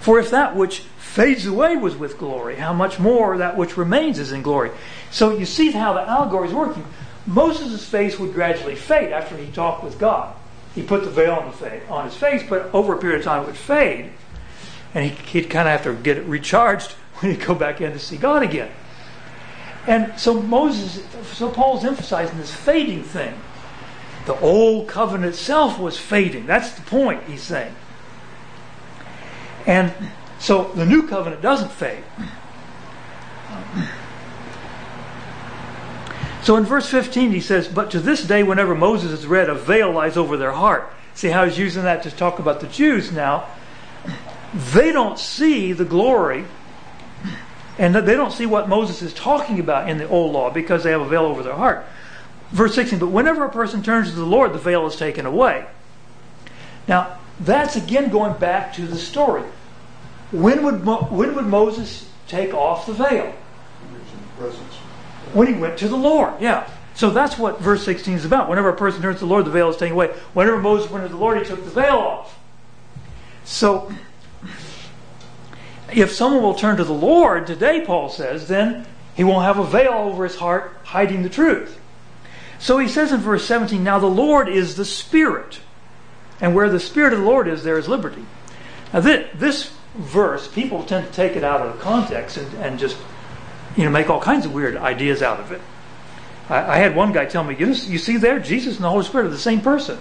For 0.00 0.18
if 0.18 0.30
that 0.30 0.54
which 0.56 0.80
fades 0.98 1.44
away 1.44 1.76
was 1.76 1.96
with 1.96 2.18
glory, 2.18 2.56
how 2.56 2.72
much 2.72 2.98
more 3.00 3.38
that 3.38 3.56
which 3.56 3.76
remains 3.76 4.18
is 4.18 4.30
in 4.30 4.42
glory. 4.42 4.70
So 5.10 5.36
you 5.36 5.44
see 5.44 5.72
how 5.72 5.92
the 5.92 6.08
allegory 6.08 6.48
is 6.48 6.54
working. 6.54 6.84
Moses' 7.26 7.84
face 7.84 8.18
would 8.18 8.32
gradually 8.32 8.76
fade 8.76 9.12
after 9.12 9.36
he 9.36 9.50
talked 9.50 9.82
with 9.82 9.98
God. 9.98 10.34
He 10.74 10.82
put 10.82 11.04
the 11.04 11.10
veil 11.10 11.34
on, 11.34 11.52
the 11.58 11.88
on 11.88 12.04
his 12.04 12.16
face, 12.16 12.42
but 12.48 12.72
over 12.72 12.94
a 12.94 12.98
period 12.98 13.18
of 13.18 13.24
time 13.24 13.42
it 13.42 13.46
would 13.46 13.56
fade. 13.56 14.10
And 14.94 15.10
he, 15.10 15.40
would 15.40 15.50
kind 15.50 15.68
of 15.68 15.72
have 15.72 15.82
to 15.84 16.00
get 16.00 16.16
it 16.16 16.24
recharged 16.26 16.92
when 17.18 17.32
he'd 17.32 17.44
go 17.44 17.54
back 17.54 17.80
in 17.80 17.92
to 17.92 17.98
see 17.98 18.16
God 18.16 18.42
again. 18.42 18.70
And 19.86 20.18
so 20.18 20.40
Moses, 20.40 21.02
so 21.32 21.50
Paul's 21.50 21.84
emphasizing 21.84 22.38
this 22.38 22.54
fading 22.54 23.02
thing. 23.02 23.34
The 24.26 24.38
old 24.40 24.88
covenant 24.88 25.34
itself 25.34 25.78
was 25.78 25.98
fading. 25.98 26.46
That's 26.46 26.72
the 26.72 26.82
point 26.82 27.24
he's 27.24 27.42
saying. 27.42 27.74
And 29.66 29.92
so 30.38 30.64
the 30.74 30.86
new 30.86 31.06
covenant 31.06 31.42
doesn't 31.42 31.70
fade. 31.70 32.04
So 36.42 36.56
in 36.56 36.64
verse 36.64 36.88
15 36.88 37.30
he 37.30 37.40
says, 37.40 37.68
But 37.68 37.90
to 37.92 38.00
this 38.00 38.24
day, 38.24 38.42
whenever 38.42 38.74
Moses 38.74 39.12
is 39.12 39.26
read, 39.26 39.48
a 39.48 39.54
veil 39.54 39.92
lies 39.92 40.16
over 40.16 40.36
their 40.36 40.52
heart. 40.52 40.90
See 41.14 41.28
how 41.28 41.44
he's 41.44 41.58
using 41.58 41.82
that 41.82 42.02
to 42.04 42.10
talk 42.10 42.38
about 42.38 42.60
the 42.60 42.66
Jews 42.66 43.12
now. 43.12 43.46
They 44.72 44.90
don't 44.90 45.18
see 45.18 45.72
the 45.72 45.84
glory, 45.84 46.44
and 47.78 47.94
they 47.94 48.16
don't 48.16 48.32
see 48.32 48.46
what 48.46 48.68
Moses 48.68 49.02
is 49.02 49.12
talking 49.12 49.60
about 49.60 49.88
in 49.88 49.98
the 49.98 50.08
old 50.08 50.32
law 50.32 50.50
because 50.50 50.82
they 50.82 50.90
have 50.90 51.02
a 51.02 51.08
veil 51.08 51.24
over 51.24 51.42
their 51.42 51.54
heart. 51.54 51.86
Verse 52.52 52.74
16, 52.74 52.98
but 52.98 53.08
whenever 53.08 53.44
a 53.44 53.50
person 53.50 53.82
turns 53.82 54.10
to 54.10 54.16
the 54.16 54.24
Lord, 54.24 54.52
the 54.52 54.58
veil 54.58 54.86
is 54.86 54.96
taken 54.96 55.24
away. 55.24 55.66
Now, 56.88 57.18
that's 57.38 57.76
again 57.76 58.10
going 58.10 58.38
back 58.38 58.74
to 58.74 58.86
the 58.86 58.96
story. 58.96 59.44
When 60.32 60.64
would, 60.64 60.84
when 60.84 61.34
would 61.34 61.46
Moses 61.46 62.08
take 62.26 62.52
off 62.52 62.86
the 62.86 62.92
veil? 62.92 63.32
When 65.32 65.46
he 65.46 65.54
went 65.54 65.78
to 65.78 65.88
the 65.88 65.96
Lord, 65.96 66.40
yeah. 66.40 66.68
So 66.94 67.10
that's 67.10 67.38
what 67.38 67.60
verse 67.60 67.84
16 67.84 68.14
is 68.14 68.24
about. 68.24 68.48
Whenever 68.48 68.68
a 68.68 68.76
person 68.76 69.00
turns 69.00 69.18
to 69.18 69.24
the 69.24 69.30
Lord, 69.30 69.44
the 69.44 69.50
veil 69.50 69.70
is 69.70 69.76
taken 69.76 69.94
away. 69.94 70.08
Whenever 70.34 70.58
Moses 70.58 70.90
went 70.90 71.04
to 71.04 71.08
the 71.08 71.16
Lord, 71.16 71.38
he 71.38 71.44
took 71.44 71.64
the 71.64 71.70
veil 71.70 71.96
off. 71.96 72.38
So, 73.44 73.92
if 75.92 76.12
someone 76.12 76.42
will 76.42 76.54
turn 76.54 76.76
to 76.76 76.84
the 76.84 76.92
Lord 76.92 77.46
today, 77.46 77.84
Paul 77.84 78.08
says, 78.08 78.48
then 78.48 78.86
he 79.14 79.24
won't 79.24 79.44
have 79.44 79.58
a 79.58 79.64
veil 79.64 79.92
over 79.92 80.24
his 80.24 80.36
heart 80.36 80.76
hiding 80.84 81.22
the 81.22 81.28
truth. 81.28 81.79
So 82.60 82.78
he 82.78 82.88
says 82.88 83.10
in 83.10 83.20
verse 83.20 83.44
17, 83.46 83.82
Now 83.82 83.98
the 83.98 84.06
Lord 84.06 84.48
is 84.48 84.76
the 84.76 84.84
Spirit. 84.84 85.60
And 86.40 86.54
where 86.54 86.68
the 86.68 86.78
Spirit 86.78 87.12
of 87.12 87.20
the 87.20 87.24
Lord 87.24 87.48
is, 87.48 87.64
there 87.64 87.78
is 87.78 87.88
liberty. 87.88 88.24
Now 88.92 89.00
this, 89.00 89.28
this 89.34 89.72
verse, 89.94 90.46
people 90.46 90.84
tend 90.84 91.06
to 91.06 91.12
take 91.12 91.36
it 91.36 91.42
out 91.42 91.62
of 91.62 91.80
context 91.80 92.36
and, 92.36 92.54
and 92.54 92.78
just 92.78 92.96
you 93.76 93.84
know, 93.84 93.90
make 93.90 94.10
all 94.10 94.20
kinds 94.20 94.46
of 94.46 94.52
weird 94.52 94.76
ideas 94.76 95.22
out 95.22 95.40
of 95.40 95.52
it. 95.52 95.60
I, 96.50 96.74
I 96.74 96.76
had 96.76 96.94
one 96.94 97.12
guy 97.12 97.24
tell 97.24 97.44
me, 97.44 97.56
you, 97.56 97.68
you 97.68 97.98
see 97.98 98.18
there, 98.18 98.38
Jesus 98.38 98.76
and 98.76 98.84
the 98.84 98.90
Holy 98.90 99.04
Spirit 99.04 99.26
are 99.26 99.30
the 99.30 99.38
same 99.38 99.60
person. 99.60 99.98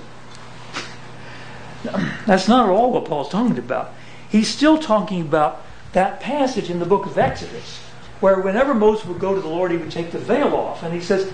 That's 2.25 2.47
not 2.47 2.67
at 2.67 2.71
all 2.71 2.91
what 2.91 3.05
Paul's 3.05 3.29
talking 3.29 3.57
about. 3.57 3.93
He's 4.29 4.49
still 4.49 4.77
talking 4.77 5.21
about 5.21 5.63
that 5.93 6.19
passage 6.19 6.69
in 6.69 6.79
the 6.79 6.85
book 6.85 7.05
of 7.05 7.17
Exodus, 7.17 7.79
where 8.19 8.39
whenever 8.41 8.73
Moses 8.73 9.05
would 9.05 9.19
go 9.19 9.33
to 9.33 9.41
the 9.41 9.47
Lord, 9.47 9.71
he 9.71 9.77
would 9.77 9.91
take 9.91 10.11
the 10.11 10.19
veil 10.19 10.53
off. 10.55 10.83
And 10.83 10.93
he 10.93 10.99
says, 10.99 11.31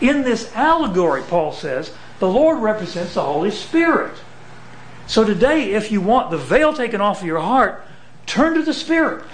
in 0.00 0.22
this 0.22 0.54
allegory, 0.54 1.22
Paul 1.22 1.52
says, 1.52 1.92
the 2.18 2.28
Lord 2.28 2.58
represents 2.60 3.14
the 3.14 3.22
Holy 3.22 3.50
Spirit. 3.50 4.12
So 5.06 5.24
today, 5.24 5.72
if 5.72 5.90
you 5.90 6.00
want 6.00 6.30
the 6.30 6.36
veil 6.36 6.72
taken 6.72 7.00
off 7.00 7.20
of 7.20 7.26
your 7.26 7.40
heart, 7.40 7.84
turn 8.26 8.54
to 8.54 8.62
the 8.62 8.74
Spirit. 8.74 9.24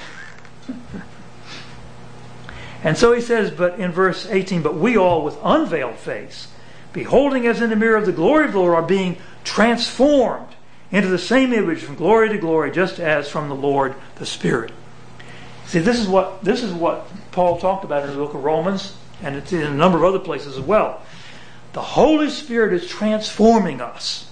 and 2.82 2.96
so 2.96 3.12
he 3.12 3.20
says, 3.20 3.50
but 3.50 3.78
in 3.78 3.90
verse 3.90 4.26
18, 4.26 4.62
but 4.62 4.76
we 4.76 4.96
all 4.96 5.24
with 5.24 5.36
unveiled 5.42 5.96
face, 5.96 6.48
beholding 6.92 7.46
as 7.46 7.60
in 7.60 7.72
a 7.72 7.76
mirror 7.76 7.96
of 7.96 8.06
the 8.06 8.12
glory 8.12 8.46
of 8.46 8.52
the 8.52 8.58
Lord, 8.58 8.74
are 8.74 8.86
being 8.86 9.16
transformed 9.42 10.48
into 10.92 11.08
the 11.08 11.18
same 11.18 11.52
image 11.52 11.80
from 11.80 11.96
glory 11.96 12.28
to 12.28 12.38
glory, 12.38 12.70
just 12.70 13.00
as 13.00 13.28
from 13.28 13.48
the 13.48 13.54
Lord 13.54 13.94
the 14.16 14.26
Spirit. 14.26 14.70
See, 15.66 15.80
this 15.80 15.98
is 15.98 16.06
what 16.06 16.44
this 16.44 16.62
is 16.62 16.72
what 16.72 17.08
Paul 17.32 17.58
talked 17.58 17.84
about 17.84 18.04
in 18.04 18.10
the 18.10 18.16
book 18.16 18.34
of 18.34 18.44
Romans 18.44 18.94
and 19.22 19.36
it's 19.36 19.52
in 19.52 19.62
a 19.62 19.74
number 19.74 19.98
of 19.98 20.04
other 20.04 20.18
places 20.18 20.56
as 20.56 20.64
well. 20.64 21.02
The 21.72 21.82
Holy 21.82 22.30
Spirit 22.30 22.72
is 22.72 22.88
transforming 22.88 23.80
us. 23.80 24.30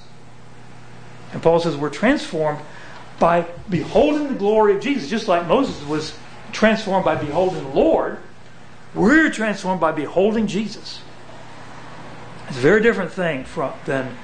And 1.33 1.43
Paul 1.43 1.61
says 1.61 1.77
we're 1.77 1.91
transformed 1.91 2.61
by 3.19 3.47
beholding 3.69 4.29
the 4.29 4.35
glory 4.35 4.77
of 4.77 4.83
Jesus, 4.83 5.09
just 5.09 5.29
like 5.29 5.47
Moses 5.47 5.83
was 5.87 6.17
transformed 6.53 7.05
by 7.05 7.15
beholding 7.15 7.63
the 7.63 7.71
Lord. 7.71 8.19
We're 8.95 9.31
transformed 9.31 9.81
by 9.81 9.93
beholding 9.93 10.47
Jesus. 10.47 11.01
It's 12.49 12.59
a 12.59 12.61
very 12.61 12.83
different 12.83 13.13
thing 13.13 13.45
from, 13.45 13.73
than 13.87 14.17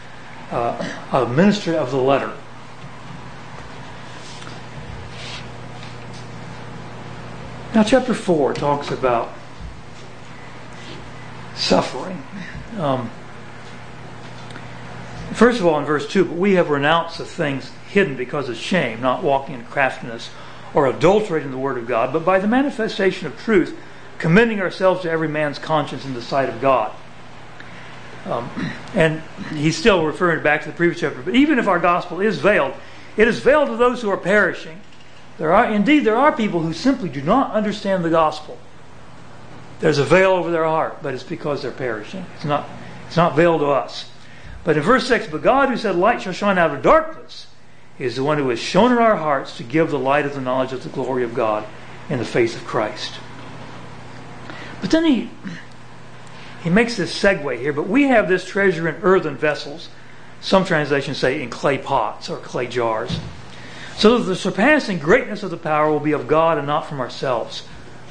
uh, 0.51 0.97
a 1.13 1.27
ministry 1.27 1.77
of 1.77 1.91
the 1.91 1.97
letter. 1.97 2.37
Now, 7.75 7.85
chapter 7.85 8.15
4 8.15 8.55
talks 8.55 8.91
about 8.91 9.33
suffering. 11.59 12.23
Um, 12.79 13.11
first 15.33 15.61
of 15.61 15.67
all, 15.67 15.79
in 15.79 15.85
verse 15.85 16.09
2, 16.11 16.25
but 16.25 16.37
we 16.37 16.55
have 16.55 16.71
renounced 16.71 17.19
the 17.19 17.25
things 17.25 17.71
hidden 17.89 18.17
because 18.17 18.49
of 18.49 18.57
shame, 18.57 19.01
not 19.01 19.23
walking 19.23 19.55
in 19.55 19.65
craftiness 19.65 20.31
or 20.75 20.87
adulterating 20.87 21.51
the 21.51 21.59
word 21.59 21.79
of 21.79 21.87
God, 21.87 22.13
but 22.13 22.25
by 22.25 22.39
the 22.39 22.47
manifestation 22.47 23.27
of 23.27 23.39
truth, 23.39 23.77
commending 24.19 24.61
ourselves 24.61 25.03
to 25.03 25.11
every 25.11 25.29
man's 25.29 25.59
conscience 25.59 26.05
in 26.05 26.15
the 26.15 26.23
sight 26.23 26.49
of 26.49 26.61
God. 26.61 26.93
Um, 28.27 28.51
and 28.95 29.23
he's 29.55 29.77
still 29.77 30.05
referring 30.05 30.43
back 30.43 30.63
to 30.63 30.69
the 30.69 30.75
previous 30.75 31.01
chapter. 31.01 31.23
But 31.23 31.35
even 31.35 31.59
if 31.59 31.67
our 31.67 31.79
gospel 31.79 32.21
is 32.21 32.39
veiled, 32.39 32.75
it 33.17 33.27
is 33.27 33.39
veiled 33.39 33.69
to 33.69 33.77
those 33.77 34.03
who 34.03 34.11
are 34.11 34.19
perishing. 34.19 34.81
There 35.39 35.53
are 35.55 35.73
indeed 35.73 36.01
there 36.01 36.17
are 36.17 36.33
people 36.33 36.61
who 36.61 36.73
simply 36.73 37.09
do 37.09 37.23
not 37.23 37.53
understand 37.53 38.05
the 38.05 38.11
gospel. 38.11 38.59
There's 39.81 39.99
a 39.99 40.05
veil 40.05 40.33
over 40.33 40.51
their 40.51 40.65
heart, 40.65 41.03
but 41.03 41.15
it's 41.15 41.23
because 41.23 41.63
they're 41.63 41.71
perishing. 41.71 42.27
It's 42.37 42.45
not, 42.45 42.69
it's 43.07 43.17
not 43.17 43.37
veiled 43.37 43.61
to 43.61 43.67
us. 43.67 44.11
But 44.65 44.77
in 44.77 44.83
verse 44.83 45.07
6, 45.07 45.29
but 45.29 45.43
God 45.43 45.69
who 45.69 45.77
said, 45.77 45.95
Light 45.97 46.23
shall 46.23 46.33
shine 46.33 46.59
out 46.59 46.75
of 46.75 46.83
darkness, 46.83 47.47
is 47.99 48.17
the 48.17 48.25
one 48.25 48.39
who 48.39 48.49
has 48.49 48.59
shone 48.59 48.93
in 48.93 48.99
our 48.99 49.17
hearts 49.17 49.57
to 49.57 49.63
give 49.63 49.91
the 49.91 49.99
light 49.99 50.27
of 50.27 50.35
the 50.35 50.41
knowledge 50.41 50.73
of 50.73 50.83
the 50.83 50.89
glory 50.89 51.25
of 51.25 51.35
God 51.35 51.65
in 52.09 52.19
the 52.19 52.25
face 52.25 52.57
of 52.57 52.65
Christ. 52.65 53.15
But 54.81 54.91
then 54.91 55.05
he, 55.05 55.31
he 56.63 56.71
makes 56.71 56.97
this 56.97 57.17
segue 57.17 57.59
here, 57.59 57.73
but 57.73 57.89
we 57.89 58.05
have 58.05 58.29
this 58.29 58.45
treasure 58.45 58.89
in 58.89 58.97
earthen 59.03 59.37
vessels. 59.37 59.89
Some 60.41 60.65
translations 60.65 61.19
say 61.19 61.43
in 61.43 61.51
clay 61.51 61.79
pots 61.79 62.29
or 62.29 62.39
clay 62.39 62.67
jars. 62.67 63.19
So 63.97 64.19
that 64.19 64.25
the 64.25 64.37
surpassing 64.37 64.99
greatness 64.99 65.43
of 65.43 65.51
the 65.51 65.57
power 65.57 65.91
will 65.91 65.99
be 65.99 66.13
of 66.13 66.29
God 66.29 66.59
and 66.59 66.67
not 66.67 66.87
from 66.87 67.01
ourselves. 67.01 67.67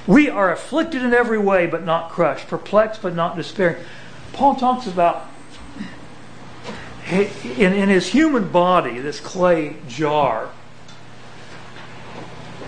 We 0.08 0.30
are 0.30 0.52
afflicted 0.52 1.04
in 1.04 1.14
every 1.14 1.38
way, 1.38 1.68
but 1.68 1.84
not 1.84 2.10
crushed, 2.10 2.48
perplexed, 2.48 3.02
but 3.02 3.14
not 3.14 3.36
despairing. 3.36 3.84
Paul 4.34 4.56
talks 4.56 4.88
about 4.88 5.28
in, 7.10 7.74
in 7.74 7.90
his 7.90 8.08
human 8.08 8.50
body, 8.50 9.00
this 9.00 9.20
clay 9.20 9.76
jar, 9.88 10.50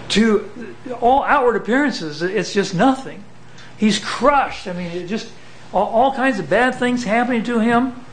to 0.09 0.75
all 0.99 1.23
outward 1.23 1.55
appearances, 1.55 2.21
it's 2.21 2.53
just 2.53 2.73
nothing. 2.73 3.23
He's 3.77 3.99
crushed. 3.99 4.67
I 4.67 4.73
mean, 4.73 5.07
just 5.07 5.31
all, 5.71 5.87
all 5.87 6.13
kinds 6.13 6.39
of 6.39 6.49
bad 6.49 6.75
things 6.75 7.03
happening 7.03 7.43
to 7.43 7.59
him, 7.59 8.05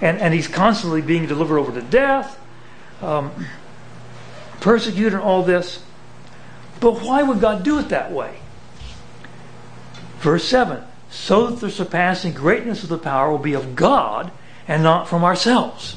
and, 0.00 0.18
and 0.18 0.34
he's 0.34 0.48
constantly 0.48 1.02
being 1.02 1.26
delivered 1.26 1.58
over 1.58 1.72
to 1.72 1.82
death, 1.82 2.38
um, 3.00 3.32
persecuted, 4.60 5.14
and 5.14 5.22
all 5.22 5.42
this. 5.42 5.82
But 6.80 7.00
why 7.02 7.22
would 7.22 7.40
God 7.40 7.62
do 7.62 7.78
it 7.78 7.88
that 7.88 8.12
way? 8.12 8.39
Verse 10.20 10.44
7 10.44 10.84
so 11.10 11.48
that 11.48 11.60
the 11.60 11.70
surpassing 11.70 12.32
greatness 12.32 12.84
of 12.84 12.88
the 12.88 12.98
power 12.98 13.30
will 13.30 13.38
be 13.38 13.54
of 13.54 13.74
God 13.74 14.30
and 14.68 14.82
not 14.82 15.08
from 15.08 15.24
ourselves. 15.24 15.96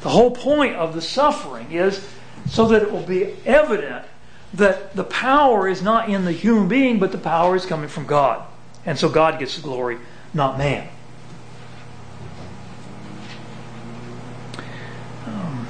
The 0.00 0.08
whole 0.08 0.30
point 0.30 0.76
of 0.76 0.94
the 0.94 1.02
suffering 1.02 1.70
is 1.70 2.08
so 2.48 2.66
that 2.68 2.82
it 2.82 2.90
will 2.90 3.02
be 3.02 3.36
evident 3.44 4.06
that 4.54 4.96
the 4.96 5.04
power 5.04 5.68
is 5.68 5.82
not 5.82 6.08
in 6.08 6.24
the 6.24 6.32
human 6.32 6.68
being, 6.68 6.98
but 6.98 7.12
the 7.12 7.18
power 7.18 7.54
is 7.54 7.66
coming 7.66 7.88
from 7.88 8.06
God. 8.06 8.42
And 8.86 8.98
so 8.98 9.08
God 9.08 9.38
gets 9.38 9.56
the 9.56 9.62
glory, 9.62 9.98
not 10.32 10.56
man. 10.56 10.88
Um, 15.26 15.66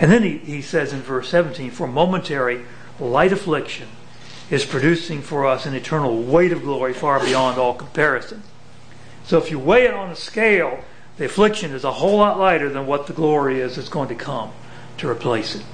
and 0.00 0.10
then 0.10 0.22
he, 0.22 0.38
he 0.38 0.62
says 0.62 0.92
in 0.92 1.00
verse 1.00 1.28
17, 1.28 1.70
for 1.70 1.86
momentary 1.86 2.64
light 2.98 3.32
affliction 3.32 3.88
is 4.52 4.66
producing 4.66 5.22
for 5.22 5.46
us 5.46 5.64
an 5.64 5.72
eternal 5.72 6.22
weight 6.22 6.52
of 6.52 6.60
glory 6.60 6.92
far 6.92 7.18
beyond 7.18 7.58
all 7.58 7.72
comparison. 7.72 8.42
So 9.24 9.38
if 9.38 9.50
you 9.50 9.58
weigh 9.58 9.86
it 9.86 9.94
on 9.94 10.10
a 10.10 10.16
scale, 10.16 10.84
the 11.16 11.24
affliction 11.24 11.72
is 11.72 11.84
a 11.84 11.92
whole 11.92 12.18
lot 12.18 12.38
lighter 12.38 12.68
than 12.68 12.86
what 12.86 13.06
the 13.06 13.14
glory 13.14 13.60
is 13.60 13.76
that's 13.76 13.88
going 13.88 14.08
to 14.08 14.14
come 14.14 14.52
to 14.98 15.08
replace 15.08 15.54
it. 15.54 15.64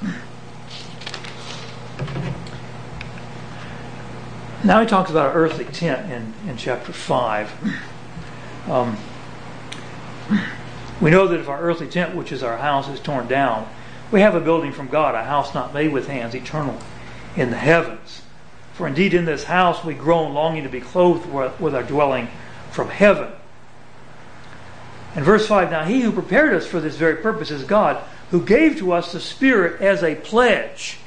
Now 4.62 4.80
he 4.80 4.86
talks 4.86 5.10
about 5.10 5.30
our 5.30 5.34
earthly 5.34 5.64
tent 5.64 6.12
in, 6.12 6.48
in 6.48 6.56
chapter 6.56 6.92
5. 6.92 7.52
Um, 8.68 8.96
we 11.00 11.10
know 11.10 11.26
that 11.26 11.40
if 11.40 11.48
our 11.48 11.60
earthly 11.60 11.88
tent, 11.88 12.14
which 12.14 12.30
is 12.30 12.44
our 12.44 12.58
house, 12.58 12.88
is 12.88 13.00
torn 13.00 13.26
down, 13.26 13.68
we 14.12 14.20
have 14.20 14.36
a 14.36 14.40
building 14.40 14.70
from 14.70 14.86
God, 14.86 15.16
a 15.16 15.24
house 15.24 15.52
not 15.52 15.74
made 15.74 15.92
with 15.92 16.06
hands, 16.06 16.32
eternal 16.34 16.78
in 17.34 17.50
the 17.50 17.56
heavens. 17.56 18.22
For 18.78 18.86
indeed 18.86 19.12
in 19.12 19.26
this 19.26 19.44
house 19.44 19.84
we 19.84 19.92
groan, 19.92 20.32
longing 20.32 20.62
to 20.62 20.70
be 20.70 20.80
clothed 20.80 21.26
with 21.60 21.74
our 21.74 21.82
dwelling 21.82 22.28
from 22.70 22.88
heaven. 22.88 23.30
In 25.14 25.24
verse 25.24 25.46
5, 25.46 25.70
now 25.70 25.84
he 25.84 26.00
who 26.00 26.12
prepared 26.12 26.54
us 26.54 26.66
for 26.66 26.80
this 26.80 26.96
very 26.96 27.16
purpose 27.16 27.50
is 27.50 27.64
God, 27.64 28.02
who 28.30 28.40
gave 28.40 28.78
to 28.78 28.92
us 28.92 29.12
the 29.12 29.20
Spirit 29.20 29.82
as 29.82 30.02
a 30.02 30.14
pledge 30.14 30.98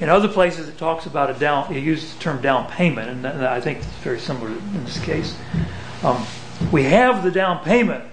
in 0.00 0.08
other 0.08 0.28
places, 0.28 0.68
it 0.68 0.78
talks 0.78 1.06
about 1.06 1.30
a 1.30 1.34
down. 1.34 1.74
It 1.74 1.82
uses 1.82 2.14
the 2.14 2.20
term 2.20 2.40
down 2.40 2.70
payment, 2.70 3.26
and 3.26 3.26
I 3.26 3.60
think 3.60 3.78
it's 3.78 3.86
very 4.04 4.20
similar 4.20 4.50
in 4.50 4.84
this 4.84 5.00
case. 5.00 5.36
Um, 6.04 6.24
we 6.70 6.84
have 6.84 7.24
the 7.24 7.32
down 7.32 7.64
payment. 7.64 8.04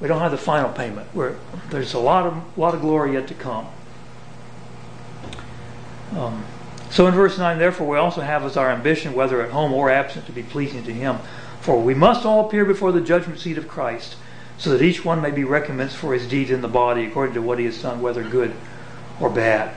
We 0.00 0.08
don't 0.08 0.20
have 0.20 0.30
the 0.30 0.38
final 0.38 0.70
payment. 0.70 1.06
Where 1.14 1.36
there's 1.70 1.92
a 1.92 1.98
lot 1.98 2.26
of 2.26 2.58
lot 2.58 2.74
of 2.74 2.80
glory 2.80 3.12
yet 3.12 3.28
to 3.28 3.34
come. 3.34 3.66
Um, 6.16 6.44
so 6.90 7.06
in 7.06 7.14
verse 7.14 7.38
nine, 7.38 7.58
therefore, 7.58 7.86
we 7.86 7.98
also 7.98 8.20
have 8.20 8.44
as 8.44 8.56
our 8.56 8.70
ambition, 8.70 9.14
whether 9.14 9.42
at 9.42 9.50
home 9.50 9.72
or 9.72 9.90
absent, 9.90 10.26
to 10.26 10.32
be 10.32 10.42
pleasing 10.42 10.84
to 10.84 10.92
Him. 10.92 11.18
For 11.60 11.80
we 11.80 11.94
must 11.94 12.24
all 12.24 12.46
appear 12.46 12.64
before 12.64 12.92
the 12.92 13.00
judgment 13.00 13.40
seat 13.40 13.58
of 13.58 13.68
Christ, 13.68 14.16
so 14.56 14.70
that 14.70 14.82
each 14.82 15.04
one 15.04 15.20
may 15.20 15.30
be 15.30 15.44
recompensed 15.44 15.96
for 15.96 16.14
his 16.14 16.26
deeds 16.26 16.50
in 16.50 16.62
the 16.62 16.68
body 16.68 17.04
according 17.04 17.34
to 17.34 17.42
what 17.42 17.58
he 17.58 17.64
has 17.64 17.80
done, 17.80 18.00
whether 18.00 18.22
good 18.22 18.54
or 19.20 19.30
bad. 19.30 19.74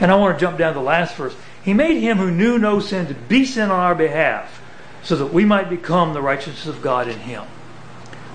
And 0.00 0.10
I 0.10 0.16
want 0.16 0.36
to 0.36 0.40
jump 0.40 0.58
down 0.58 0.72
to 0.74 0.78
the 0.78 0.84
last 0.84 1.16
verse. 1.16 1.34
He 1.62 1.72
made 1.72 2.00
him 2.00 2.18
who 2.18 2.30
knew 2.30 2.58
no 2.58 2.80
sin 2.80 3.06
to 3.06 3.14
be 3.14 3.44
sin 3.44 3.70
on 3.70 3.80
our 3.80 3.94
behalf, 3.94 4.62
so 5.02 5.16
that 5.16 5.32
we 5.32 5.44
might 5.44 5.70
become 5.70 6.14
the 6.14 6.22
righteousness 6.22 6.66
of 6.66 6.82
God 6.82 7.08
in 7.08 7.18
him. 7.20 7.44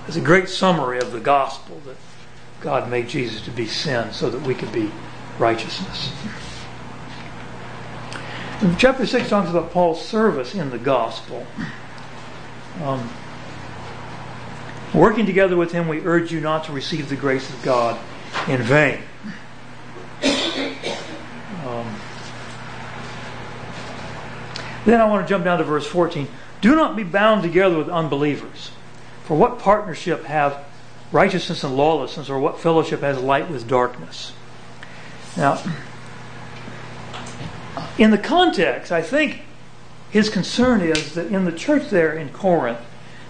It's 0.06 0.16
a 0.16 0.20
great 0.20 0.48
summary 0.48 0.98
of 0.98 1.12
the 1.12 1.20
gospel 1.20 1.80
that 1.86 1.96
God 2.60 2.90
made 2.90 3.08
Jesus 3.08 3.42
to 3.42 3.50
be 3.50 3.66
sin 3.66 4.12
so 4.12 4.30
that 4.30 4.42
we 4.42 4.54
could 4.54 4.72
be 4.72 4.90
righteousness. 5.42 6.12
Chapter 8.78 9.04
6 9.04 9.28
talks 9.28 9.50
about 9.50 9.72
Paul's 9.72 10.06
service 10.06 10.54
in 10.54 10.70
the 10.70 10.78
gospel. 10.78 11.44
Um, 12.80 13.10
working 14.94 15.26
together 15.26 15.56
with 15.56 15.72
him, 15.72 15.88
we 15.88 15.98
urge 16.00 16.30
you 16.30 16.40
not 16.40 16.64
to 16.64 16.72
receive 16.72 17.08
the 17.08 17.16
grace 17.16 17.50
of 17.50 17.60
God 17.64 18.00
in 18.48 18.62
vain. 18.62 19.02
Um, 20.22 21.92
then 24.84 25.00
I 25.00 25.06
want 25.06 25.26
to 25.26 25.28
jump 25.28 25.44
down 25.44 25.58
to 25.58 25.64
verse 25.64 25.86
14. 25.88 26.28
Do 26.60 26.76
not 26.76 26.94
be 26.94 27.02
bound 27.02 27.42
together 27.42 27.76
with 27.76 27.88
unbelievers. 27.88 28.70
For 29.24 29.36
what 29.36 29.58
partnership 29.58 30.24
have 30.26 30.64
righteousness 31.10 31.64
and 31.64 31.76
lawlessness, 31.76 32.30
or 32.30 32.38
what 32.38 32.60
fellowship 32.60 33.00
has 33.00 33.18
light 33.18 33.50
with 33.50 33.66
darkness? 33.66 34.32
Now, 35.36 35.62
in 37.98 38.10
the 38.10 38.18
context, 38.18 38.92
I 38.92 39.02
think 39.02 39.42
his 40.10 40.28
concern 40.28 40.80
is 40.80 41.14
that 41.14 41.26
in 41.26 41.44
the 41.44 41.52
church 41.52 41.88
there 41.88 42.12
in 42.12 42.28
Corinth, 42.30 42.80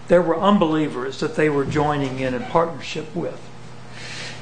there 0.09 0.23
were 0.23 0.39
unbelievers 0.39 1.21
that 1.21 1.37
they 1.37 1.49
were 1.49 1.65
joining 1.65 2.19
in 2.19 2.35
in 2.35 2.43
partnership 2.45 3.15
with. 3.15 3.41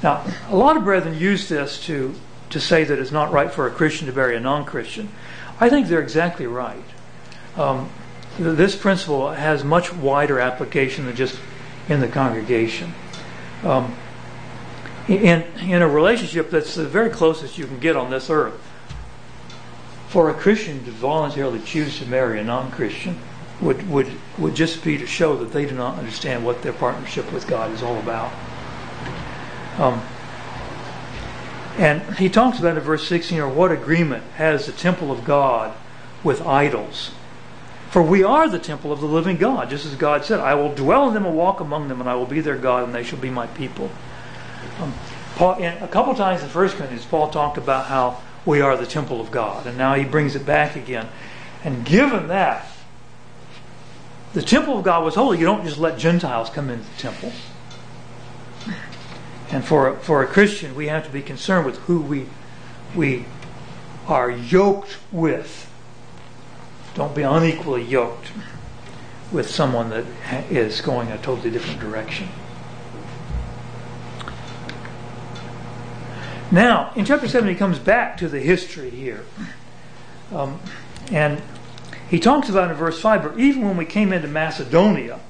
Now, 0.03 0.25
a 0.49 0.57
lot 0.57 0.77
of 0.77 0.85
brethren 0.85 1.19
use 1.19 1.49
this 1.49 1.85
to 1.87 2.15
to 2.51 2.61
say 2.61 2.83
that 2.85 2.99
it's 2.99 3.13
not 3.13 3.31
right 3.33 3.51
for 3.51 3.67
a 3.67 3.71
Christian 3.71 4.07
to 4.09 4.13
marry 4.13 4.37
a 4.37 4.41
non 4.41 4.65
Christian. 4.65 5.09
I 5.61 5.69
think 5.69 5.87
they're 5.87 6.03
exactly 6.03 6.47
right. 6.47 6.85
Um, 7.57 7.91
this 8.39 8.77
principle 8.77 9.31
has 9.31 9.63
much 9.63 9.93
wider 9.93 10.41
application 10.41 11.07
than 11.07 11.17
just 11.17 11.39
in 11.89 12.01
the 12.01 12.09
congregation. 12.09 12.95
Um, 13.63 13.95
in, 15.11 15.83
a 15.83 15.89
relationship 15.89 16.51
that's 16.51 16.75
the 16.75 16.87
very 16.87 17.11
closest 17.11 17.59
you 17.59 17.67
can 17.67 17.81
get 17.81 17.97
on 17.97 18.11
this 18.11 18.31
earth, 18.31 18.61
for 20.09 20.31
a 20.31 20.35
Christian 20.35 20.85
to 20.85 20.91
voluntarily 20.91 21.61
choose 21.61 21.99
to 21.99 22.07
marry 22.07 22.41
a 22.41 22.45
non 22.45 22.71
Christian 22.71 23.19
would, 23.61 23.89
would, 23.91 24.11
would 24.39 24.55
just 24.55 24.83
be 24.83 24.97
to 24.99 25.07
show 25.07 25.37
that 25.37 25.53
they 25.53 25.67
do 25.67 25.75
not 25.75 25.99
understand 25.99 26.45
what 26.45 26.63
their 26.63 26.73
partnership 26.73 27.31
with 27.33 27.47
God 27.47 27.73
is 27.73 27.83
all 27.83 27.99
about. 27.99 28.33
Um, 29.79 30.03
and 31.77 32.03
he 32.17 32.29
talks 32.29 32.59
about 32.59 32.77
in 32.77 32.83
verse 32.83 33.07
16, 33.07 33.39
or 33.39 33.49
what 33.49 33.71
agreement 33.71 34.25
has 34.37 34.67
the 34.67 34.73
temple 34.73 35.13
of 35.13 35.25
God 35.25 35.77
with 36.23 36.41
idols? 36.43 37.13
For 37.91 38.03
we 38.03 38.23
are 38.23 38.49
the 38.49 38.59
temple 38.59 38.93
of 38.93 39.01
the 39.01 39.07
living 39.07 39.37
God, 39.37 39.71
just 39.71 39.87
as 39.87 39.95
God 39.95 40.25
said, 40.25 40.41
I 40.41 40.55
will 40.55 40.75
dwell 40.75 41.09
in 41.09 41.15
them 41.15 41.27
and 41.27 41.37
walk 41.37 41.61
among 41.61 41.89
them, 41.89 42.01
and 42.01 42.09
I 42.09 42.15
will 42.15 42.27
be 42.27 42.41
their 42.41 42.57
God, 42.57 42.85
and 42.85 42.95
they 42.95 43.03
shall 43.03 43.19
be 43.19 43.31
my 43.31 43.47
people. 43.49 43.91
Um, 44.81 44.95
Paul, 45.37 45.63
a 45.63 45.89
couple 45.89 46.15
times 46.15 46.43
in 46.43 46.49
1 46.49 46.69
Corinthians, 46.71 47.05
Paul 47.05 47.31
talked 47.31 47.57
about 47.57 47.87
how 47.87 48.21
we 48.45 48.61
are 48.61 48.77
the 48.77 48.87
temple 48.87 49.21
of 49.21 49.31
God, 49.31 49.67
and 49.67 49.77
now 49.77 49.95
he 49.95 50.05
brings 50.05 50.35
it 50.35 50.45
back 50.45 50.77
again. 50.77 51.09
And 51.65 51.85
given 51.85 52.29
that, 52.29 52.67
the 54.33 54.43
temple 54.43 54.79
of 54.79 54.85
God 54.85 55.05
was 55.05 55.15
holy, 55.15 55.39
you 55.39 55.45
don't 55.45 55.65
just 55.65 55.79
let 55.79 55.99
Gentiles 55.99 56.51
come 56.51 56.71
into 56.71 56.89
the 56.89 56.97
temple. 56.97 57.33
And 59.51 59.65
for, 59.65 59.97
for 59.97 60.23
a 60.23 60.27
Christian, 60.27 60.75
we 60.75 60.87
have 60.87 61.05
to 61.05 61.11
be 61.11 61.23
concerned 61.23 61.67
with 61.67 61.79
who 61.81 62.01
we, 62.01 62.27
we 62.95 63.25
are 64.07 64.31
yoked 64.31 64.99
with. 65.11 65.71
Don't 66.95 67.15
be 67.15 67.23
unequally 67.23 67.83
yoked 67.83 68.31
with 69.33 69.51
someone 69.51 69.91
that 69.91 70.05
is 70.51 70.81
going 70.81 71.11
a 71.11 71.19
totally 71.19 71.51
different 71.51 71.81
direction. 71.81 72.29
Now, 76.51 76.93
in 76.97 77.05
chapter 77.05 77.29
7, 77.29 77.49
he 77.49 77.55
comes 77.55 77.79
back 77.79 78.17
to 78.19 78.29
the 78.29 78.41
history 78.41 78.91
here. 78.91 79.25
Um, 80.33 80.61
and 81.13 81.41
he 82.09 82.19
talks 82.19 82.49
about 82.49 82.71
in 82.71 82.77
verse 82.77 83.01
5 83.01 83.23
but 83.23 83.39
even 83.39 83.63
when 83.63 83.77
we 83.77 83.85
came 83.85 84.13
into 84.13 84.29
Macedonia, 84.29 85.21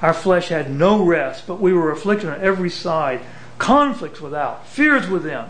our 0.00 0.14
flesh 0.14 0.48
had 0.48 0.70
no 0.70 1.02
rest, 1.02 1.46
but 1.46 1.60
we 1.60 1.72
were 1.72 1.90
afflicted 1.90 2.30
on 2.30 2.40
every 2.40 2.70
side, 2.70 3.20
conflicts 3.58 4.20
without, 4.20 4.66
fears 4.66 5.08
within. 5.08 5.46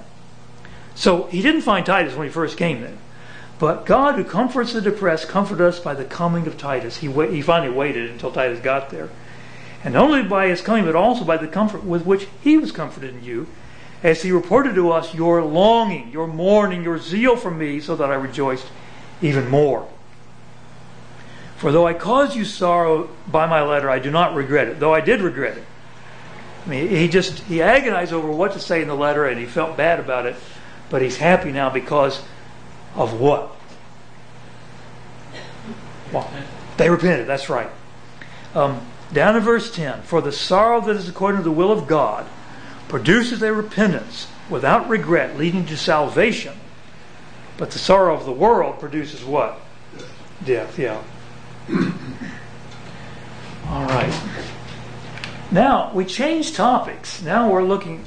So 0.95 1.25
he 1.25 1.43
didn't 1.43 1.61
find 1.61 1.87
Titus 1.87 2.15
when 2.17 2.27
he 2.27 2.33
first 2.33 2.57
came 2.57 2.81
there. 2.81 2.97
But 3.59 3.87
God, 3.87 4.15
who 4.15 4.25
comforts 4.25 4.73
the 4.73 4.81
depressed, 4.81 5.29
comforted 5.29 5.67
us 5.67 5.79
by 5.79 5.95
the 5.95 6.05
coming 6.05 6.47
of 6.47 6.57
Titus. 6.57 6.99
He, 6.99 7.11
he 7.11 7.43
finally 7.43 7.73
waited 7.73 8.11
until 8.11 8.33
Titus 8.33 8.61
got 8.61 8.91
there. 8.91 9.11
And 9.85 9.97
only 9.97 10.23
by 10.23 10.49
his 10.49 10.61
coming, 10.61 10.85
but 10.85 10.97
also 10.97 11.25
by 11.25 11.37
the 11.37 11.47
comfort 11.47 11.85
with 11.85 12.05
which 12.05 12.27
he 12.43 12.57
was 12.57 12.73
comforted 12.73 13.15
in 13.15 13.25
you, 13.25 13.47
as 14.03 14.23
he 14.23 14.31
reported 14.31 14.75
to 14.75 14.93
us 14.93 15.15
your 15.15 15.43
longing, 15.43 16.11
your 16.13 16.27
mourning, 16.27 16.85
your 16.85 16.99
zeal 16.99 17.37
for 17.37 17.51
me, 17.51 17.81
so 17.81 17.97
that 17.97 18.11
I 18.11 18.15
rejoiced 18.15 18.67
even 19.21 19.49
more. 19.49 19.89
For 21.57 21.73
though 21.73 21.87
I 21.87 21.95
caused 21.95 22.37
you 22.37 22.45
sorrow 22.45 23.11
by 23.27 23.47
my 23.47 23.63
letter, 23.63 23.91
I 23.91 23.99
do 23.99 24.11
not 24.11 24.35
regret 24.35 24.69
it, 24.69 24.79
though 24.79 24.95
I 24.95 25.01
did 25.01 25.21
regret 25.21 25.59
it. 25.59 25.65
I 26.65 26.69
mean, 26.69 26.89
he 26.89 27.09
just, 27.09 27.41
he 27.41 27.63
agonized 27.63 28.13
over 28.13 28.31
what 28.31 28.53
to 28.53 28.61
say 28.61 28.83
in 28.83 28.89
the 28.89 28.95
letter 28.95 29.27
and 29.27 29.41
he 29.41 29.47
felt 29.47 29.77
bad 29.77 29.99
about 29.99 30.27
it, 30.27 30.37
but 30.91 31.03
he's 31.03 31.17
happy 31.17 31.51
now 31.51 31.71
because 31.71 32.23
of 32.95 33.19
what? 33.19 33.57
Well, 36.13 36.31
they 36.77 36.89
repented, 36.91 37.27
that's 37.27 37.49
right. 37.49 37.71
Um, 38.55 38.81
down 39.13 39.37
in 39.37 39.43
verse 39.43 39.75
10 39.75 40.03
For 40.03 40.21
the 40.21 40.33
sorrow 40.33 40.81
that 40.83 40.97
is 40.97 41.09
according 41.09 41.41
to 41.41 41.45
the 41.45 41.51
will 41.51 41.73
of 41.73 41.87
God 41.87 42.27
produces 42.89 43.43
a 43.43 43.53
repentance 43.53 44.29
without 44.49 44.89
regret, 44.89 45.37
leading 45.37 45.67
to 45.67 45.77
salvation. 45.77 46.55
But 47.57 47.71
the 47.73 47.79
sorrow 47.79 48.15
of 48.15 48.25
the 48.25 48.33
world 48.33 48.79
produces 48.79 49.25
what? 49.25 49.61
Death, 50.45 50.79
yeah. 50.79 51.03
All 53.69 53.85
right. 53.85 54.15
Now, 55.51 55.93
we 55.93 56.05
change 56.05 56.55
topics. 56.55 57.23
Now 57.23 57.51
we're 57.51 57.65
looking. 57.65 58.05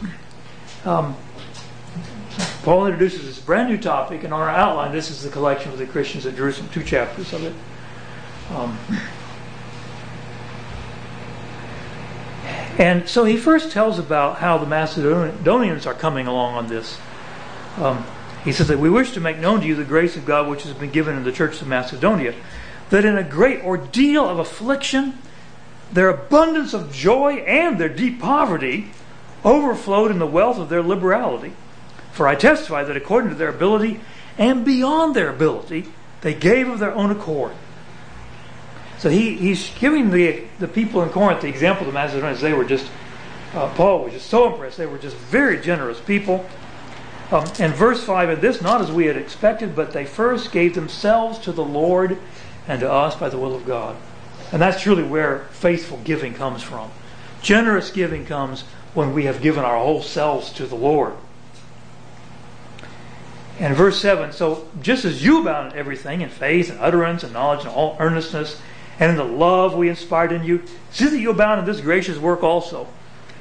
Um, 0.86 1.16
Paul 2.64 2.86
introduces 2.86 3.26
this 3.26 3.40
brand 3.40 3.70
new 3.70 3.78
topic, 3.78 4.24
and 4.24 4.34
on 4.34 4.40
our 4.40 4.50
outline, 4.50 4.92
this 4.92 5.10
is 5.10 5.24
the 5.24 5.30
collection 5.30 5.72
of 5.72 5.78
the 5.78 5.86
Christians 5.88 6.26
at 6.26 6.36
Jerusalem, 6.36 6.70
two 6.72 6.84
chapters 6.84 7.34
of 7.34 7.44
it. 7.44 7.54
Um, 8.52 8.78
and 12.78 13.08
so 13.08 13.26
he 13.26 13.38
first 13.38 13.72
tells 13.72 14.00
about 14.00 14.38
how 14.38 14.58
the 14.58 14.66
Macedonians 14.66 15.86
are 15.86 15.94
coming 15.94 16.28
along 16.28 16.56
on 16.56 16.68
this. 16.68 17.00
Um, 17.78 18.06
he 18.44 18.52
says 18.52 18.68
that 18.70 18.80
we 18.80 18.90
wish 18.90 19.12
to 19.14 19.20
make 19.20 19.38
known 19.38 19.62
to 19.62 19.68
you 19.68 19.76
the 19.76 19.84
grace 19.84 20.16
of 20.16 20.26
God 20.26 20.50
which 20.50 20.64
has 20.64 20.74
been 20.74 20.92
given 20.92 21.16
in 21.16 21.24
the 21.24 21.32
church 21.32 21.62
of 21.62 21.68
Macedonia, 21.68 22.34
that 22.90 23.06
in 23.06 23.18
a 23.18 23.24
great 23.24 23.64
ordeal 23.64 24.28
of 24.28 24.40
affliction, 24.40 25.18
their 25.92 26.10
abundance 26.10 26.74
of 26.74 26.92
joy 26.92 27.36
and 27.36 27.78
their 27.78 27.90
deep 27.90 28.20
poverty 28.20 28.92
overflowed 29.44 30.12
in 30.12 30.20
the 30.20 30.28
wealth 30.28 30.58
of 30.58 30.70
their 30.70 30.82
liberality. 30.82 31.54
For 32.12 32.28
I 32.28 32.36
testify 32.36 32.84
that 32.84 32.98
according 32.98 33.30
to 33.30 33.36
their 33.36 33.50
ability 33.50 34.00
and 34.38 34.66
beyond 34.66 35.16
their 35.16 35.30
ability, 35.30 35.88
they 36.22 36.34
gave 36.34 36.68
of 36.70 36.80
their 36.80 36.94
own 36.94 37.12
accord. 37.12 37.54
So 39.02 39.10
he, 39.10 39.36
he's 39.36 39.72
giving 39.80 40.12
the, 40.12 40.44
the 40.60 40.68
people 40.68 41.02
in 41.02 41.10
Corinth 41.10 41.42
the 41.42 41.48
example 41.48 41.88
of 41.88 41.92
the 41.92 42.00
Macedonians. 42.00 42.40
They 42.40 42.54
were 42.54 42.64
just, 42.64 42.86
uh, 43.56 43.74
Paul 43.74 44.04
was 44.04 44.14
just 44.14 44.30
so 44.30 44.54
impressed. 44.54 44.78
They 44.78 44.86
were 44.86 45.00
just 45.00 45.16
very 45.16 45.60
generous 45.60 46.00
people. 46.00 46.46
Um, 47.32 47.44
and 47.58 47.74
verse 47.74 48.04
5, 48.04 48.30
and 48.30 48.42
this 48.44 48.62
not 48.62 48.80
as 48.80 48.92
we 48.92 49.08
had 49.08 49.18
expected, 49.18 49.76
but 49.76 49.92
they 49.92 50.06
first 50.06 50.52
gave 50.52 50.76
themselves 50.76 51.40
to 51.40 51.52
the 51.52 51.66
Lord 51.66 52.20
and 52.68 52.80
to 52.82 52.92
us 52.92 53.16
by 53.16 53.28
the 53.30 53.40
will 53.40 53.56
of 53.56 53.66
God. 53.66 53.96
And 54.52 54.62
that's 54.62 54.84
truly 54.84 55.02
where 55.02 55.46
faithful 55.50 56.00
giving 56.04 56.36
comes 56.36 56.62
from. 56.62 56.92
Generous 57.42 57.90
giving 57.90 58.28
comes 58.28 58.66
when 58.94 59.16
we 59.16 59.26
have 59.26 59.42
given 59.42 59.64
our 59.66 59.80
whole 59.80 60.04
selves 60.04 60.52
to 60.54 60.68
the 60.68 60.76
Lord. 60.76 61.14
And 63.60 63.76
verse 63.76 64.00
7 64.00 64.32
So 64.32 64.68
just 64.80 65.06
as 65.06 65.26
you 65.26 65.42
abound 65.42 65.74
in 65.74 65.80
everything, 65.80 66.22
in 66.22 66.30
faith 66.30 66.70
and 66.70 66.80
utterance 66.80 67.24
and 67.24 67.34
knowledge 67.34 67.62
and 67.62 67.70
all 67.70 67.98
earnestness, 68.00 68.62
and 69.02 69.10
in 69.10 69.18
the 69.18 69.26
love 69.26 69.74
we 69.74 69.90
inspired 69.90 70.32
in 70.32 70.44
you, 70.44 70.64
see 70.92 71.08
that 71.08 71.18
you 71.18 71.32
abound 71.32 71.60
in 71.60 71.66
this 71.66 71.82
gracious 71.82 72.20
work 72.20 72.44
also. 72.44 72.88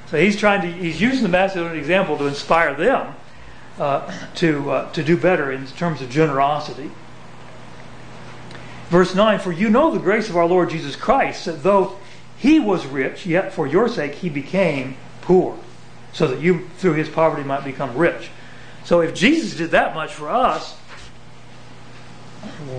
So 0.07 0.19
he's 0.19 0.35
trying 0.35 0.63
to, 0.63 0.73
he's 0.73 1.01
using 1.01 1.23
the 1.23 1.29
Macedonian 1.29 1.77
example 1.77 2.17
to 2.17 2.27
inspire 2.27 2.75
them 2.75 3.15
uh, 3.79 4.11
to, 4.37 4.71
uh, 4.71 4.93
to 4.93 5.05
do 5.05 5.19
better 5.19 5.53
in 5.53 5.67
terms 5.67 6.01
of 6.01 6.09
generosity. 6.09 6.91
Verse 8.89 9.15
9 9.15 9.39
For 9.39 9.53
you 9.53 9.69
know 9.69 9.91
the 9.91 9.99
grace 9.99 10.31
of 10.31 10.37
our 10.37 10.47
Lord 10.47 10.71
Jesus 10.71 10.97
Christ, 10.97 11.45
that 11.45 11.63
though 11.63 11.99
he 12.39 12.59
was 12.59 12.87
rich, 12.87 13.27
yet 13.27 13.53
for 13.53 13.67
your 13.67 13.87
sake 13.87 14.15
he 14.15 14.31
became 14.31 14.97
poor, 15.21 15.59
so 16.15 16.27
that 16.27 16.41
you 16.41 16.69
through 16.79 16.95
his 16.95 17.11
poverty 17.11 17.45
might 17.45 17.65
become 17.65 17.97
rich. 17.99 18.31
So 18.85 19.03
if 19.03 19.15
Jesus 19.15 19.59
did 19.59 19.73
that 19.73 19.95
much 19.95 20.15
for 20.15 20.31
us, 20.31 20.73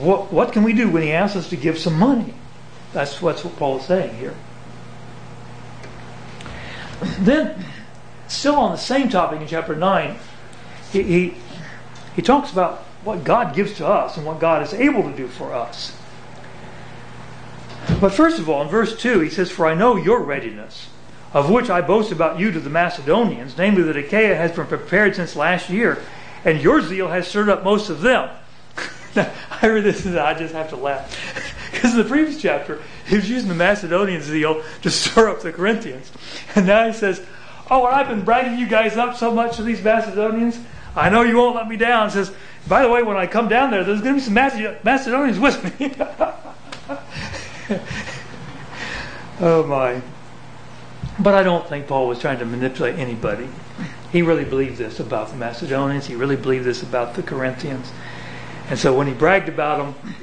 what, 0.01 0.33
what 0.33 0.51
can 0.51 0.63
we 0.63 0.73
do 0.73 0.89
when 0.89 1.03
he 1.03 1.11
asks 1.11 1.37
us 1.37 1.49
to 1.51 1.55
give 1.55 1.77
some 1.77 1.99
money? 1.99 2.33
That's, 2.93 3.21
what 3.21 3.37
Paul 3.57 3.79
is 3.79 3.85
saying 3.85 4.15
here. 4.15 4.35
Then, 7.19 7.65
still 8.27 8.55
on 8.55 8.71
the 8.71 8.77
same 8.77 9.09
topic 9.09 9.41
in 9.41 9.47
chapter 9.47 9.75
9, 9.75 10.17
he, 10.91 11.03
he, 11.03 11.33
he 12.15 12.21
talks 12.21 12.51
about 12.51 12.79
what 13.03 13.23
God 13.23 13.55
gives 13.55 13.73
to 13.75 13.87
us 13.87 14.17
and 14.17 14.25
what 14.25 14.39
God 14.39 14.61
is 14.61 14.73
able 14.73 15.03
to 15.03 15.15
do 15.15 15.27
for 15.27 15.53
us. 15.53 15.97
But 17.99 18.13
first 18.13 18.39
of 18.39 18.49
all, 18.49 18.61
in 18.61 18.67
verse 18.67 18.99
2, 18.99 19.21
he 19.21 19.29
says, 19.29 19.49
For 19.49 19.65
I 19.65 19.73
know 19.73 19.95
your 19.95 20.21
readiness, 20.21 20.89
of 21.33 21.49
which 21.49 21.69
I 21.69 21.81
boast 21.81 22.11
about 22.11 22.39
you 22.39 22.51
to 22.51 22.59
the 22.59 22.69
Macedonians, 22.69 23.57
namely 23.57 23.83
that 23.83 23.97
Achaia 23.97 24.35
has 24.35 24.51
been 24.51 24.67
prepared 24.67 25.15
since 25.15 25.35
last 25.35 25.69
year, 25.69 26.03
and 26.45 26.61
your 26.61 26.81
zeal 26.81 27.07
has 27.07 27.27
stirred 27.27 27.49
up 27.49 27.63
most 27.63 27.89
of 27.89 28.01
them. 28.01 28.29
I 29.61 29.67
read 29.67 29.83
this 29.83 30.05
and 30.05 30.17
I 30.17 30.33
just 30.37 30.53
have 30.53 30.69
to 30.69 30.75
laugh. 30.75 31.57
Because 31.71 31.93
in 31.93 31.99
the 31.99 32.09
previous 32.09 32.39
chapter, 32.39 32.81
he 33.07 33.15
was 33.15 33.29
using 33.29 33.47
the 33.47 33.55
Macedonian 33.55 34.21
zeal 34.21 34.61
to 34.81 34.91
stir 34.91 35.29
up 35.29 35.41
the 35.41 35.51
Corinthians. 35.51 36.11
And 36.53 36.67
now 36.67 36.85
he 36.85 36.93
says, 36.93 37.25
Oh, 37.71 37.85
I've 37.85 38.09
been 38.09 38.25
bragging 38.25 38.59
you 38.59 38.67
guys 38.67 38.97
up 38.97 39.15
so 39.15 39.33
much 39.33 39.55
to 39.55 39.63
these 39.63 39.81
Macedonians. 39.81 40.59
I 40.95 41.09
know 41.09 41.21
you 41.21 41.37
won't 41.37 41.55
let 41.55 41.69
me 41.69 41.77
down. 41.77 42.09
He 42.09 42.13
says, 42.13 42.33
By 42.67 42.83
the 42.83 42.89
way, 42.89 43.01
when 43.01 43.15
I 43.15 43.25
come 43.25 43.47
down 43.47 43.71
there, 43.71 43.85
there's 43.85 44.01
going 44.01 44.19
to 44.19 44.19
be 44.19 44.25
some 44.25 44.33
Macedonians 44.33 45.39
with 45.39 45.79
me. 45.79 45.95
oh 49.39 49.65
my. 49.65 50.01
But 51.17 51.33
I 51.33 51.43
don't 51.43 51.67
think 51.67 51.87
Paul 51.87 52.07
was 52.07 52.19
trying 52.19 52.39
to 52.39 52.45
manipulate 52.45 52.99
anybody. 52.99 53.47
He 54.11 54.21
really 54.21 54.45
believed 54.45 54.77
this 54.77 54.99
about 54.99 55.29
the 55.29 55.37
Macedonians. 55.37 56.05
He 56.05 56.15
really 56.15 56.35
believed 56.35 56.65
this 56.65 56.83
about 56.83 57.15
the 57.15 57.23
Corinthians. 57.23 57.91
And 58.71 58.79
so 58.79 58.97
when 58.97 59.05
he 59.05 59.13
bragged 59.13 59.49
about 59.49 59.79
them, 59.79 60.15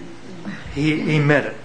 he, 0.74 0.98
he 0.98 1.18
meant 1.18 1.44
it. 1.44 1.56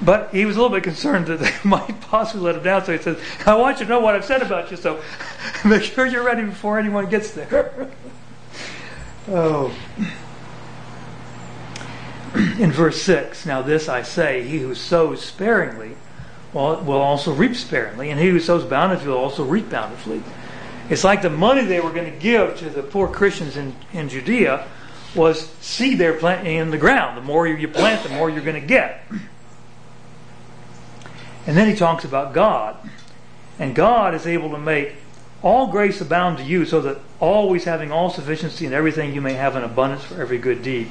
But 0.00 0.32
he 0.32 0.46
was 0.46 0.56
a 0.56 0.58
little 0.62 0.74
bit 0.74 0.82
concerned 0.82 1.26
that 1.26 1.38
they 1.38 1.52
might 1.68 2.00
possibly 2.00 2.46
let 2.46 2.56
him 2.56 2.62
down. 2.62 2.82
So 2.86 2.92
he 2.96 2.98
says, 2.98 3.18
I 3.44 3.54
want 3.56 3.78
you 3.78 3.84
to 3.84 3.90
know 3.90 4.00
what 4.00 4.14
I've 4.14 4.24
said 4.24 4.40
about 4.40 4.70
you, 4.70 4.78
so 4.78 5.02
make 5.66 5.82
sure 5.82 6.06
you're 6.06 6.24
ready 6.24 6.44
before 6.44 6.78
anyone 6.78 7.10
gets 7.10 7.32
there. 7.32 7.90
oh 9.28 9.76
in 12.34 12.72
verse 12.72 13.02
6 13.02 13.44
Now, 13.44 13.60
this 13.60 13.86
I 13.86 14.00
say, 14.00 14.42
he 14.48 14.60
who 14.60 14.74
sows 14.74 15.22
sparingly 15.22 15.94
will, 16.54 16.80
will 16.80 17.02
also 17.02 17.34
reap 17.34 17.54
sparingly, 17.54 18.08
and 18.08 18.18
he 18.18 18.30
who 18.30 18.40
sows 18.40 18.64
bountifully 18.64 19.10
will 19.10 19.18
also 19.18 19.44
reap 19.44 19.68
bountifully. 19.68 20.22
It's 20.88 21.04
like 21.04 21.20
the 21.20 21.28
money 21.28 21.66
they 21.66 21.80
were 21.80 21.92
going 21.92 22.10
to 22.10 22.18
give 22.18 22.56
to 22.60 22.70
the 22.70 22.82
poor 22.82 23.08
Christians 23.08 23.58
in, 23.58 23.76
in 23.92 24.08
Judea 24.08 24.66
was 25.14 25.48
seed 25.60 25.98
they're 25.98 26.18
planting 26.18 26.56
in 26.56 26.70
the 26.70 26.78
ground. 26.78 27.16
The 27.16 27.22
more 27.22 27.46
you 27.46 27.68
plant, 27.68 28.02
the 28.02 28.10
more 28.10 28.30
you're 28.30 28.44
going 28.44 28.60
to 28.60 28.66
get. 28.66 29.02
And 31.46 31.56
then 31.56 31.68
he 31.68 31.74
talks 31.74 32.04
about 32.04 32.32
God. 32.32 32.76
And 33.58 33.74
God 33.74 34.14
is 34.14 34.26
able 34.26 34.50
to 34.50 34.58
make 34.58 34.94
all 35.42 35.68
grace 35.68 36.00
abound 36.00 36.38
to 36.38 36.44
you, 36.44 36.66
so 36.66 36.80
that 36.82 36.98
always 37.18 37.64
having 37.64 37.90
all 37.90 38.10
sufficiency 38.10 38.66
in 38.66 38.72
everything 38.72 39.14
you 39.14 39.20
may 39.20 39.32
have 39.32 39.56
an 39.56 39.64
abundance 39.64 40.04
for 40.04 40.20
every 40.20 40.38
good 40.38 40.62
deed. 40.62 40.90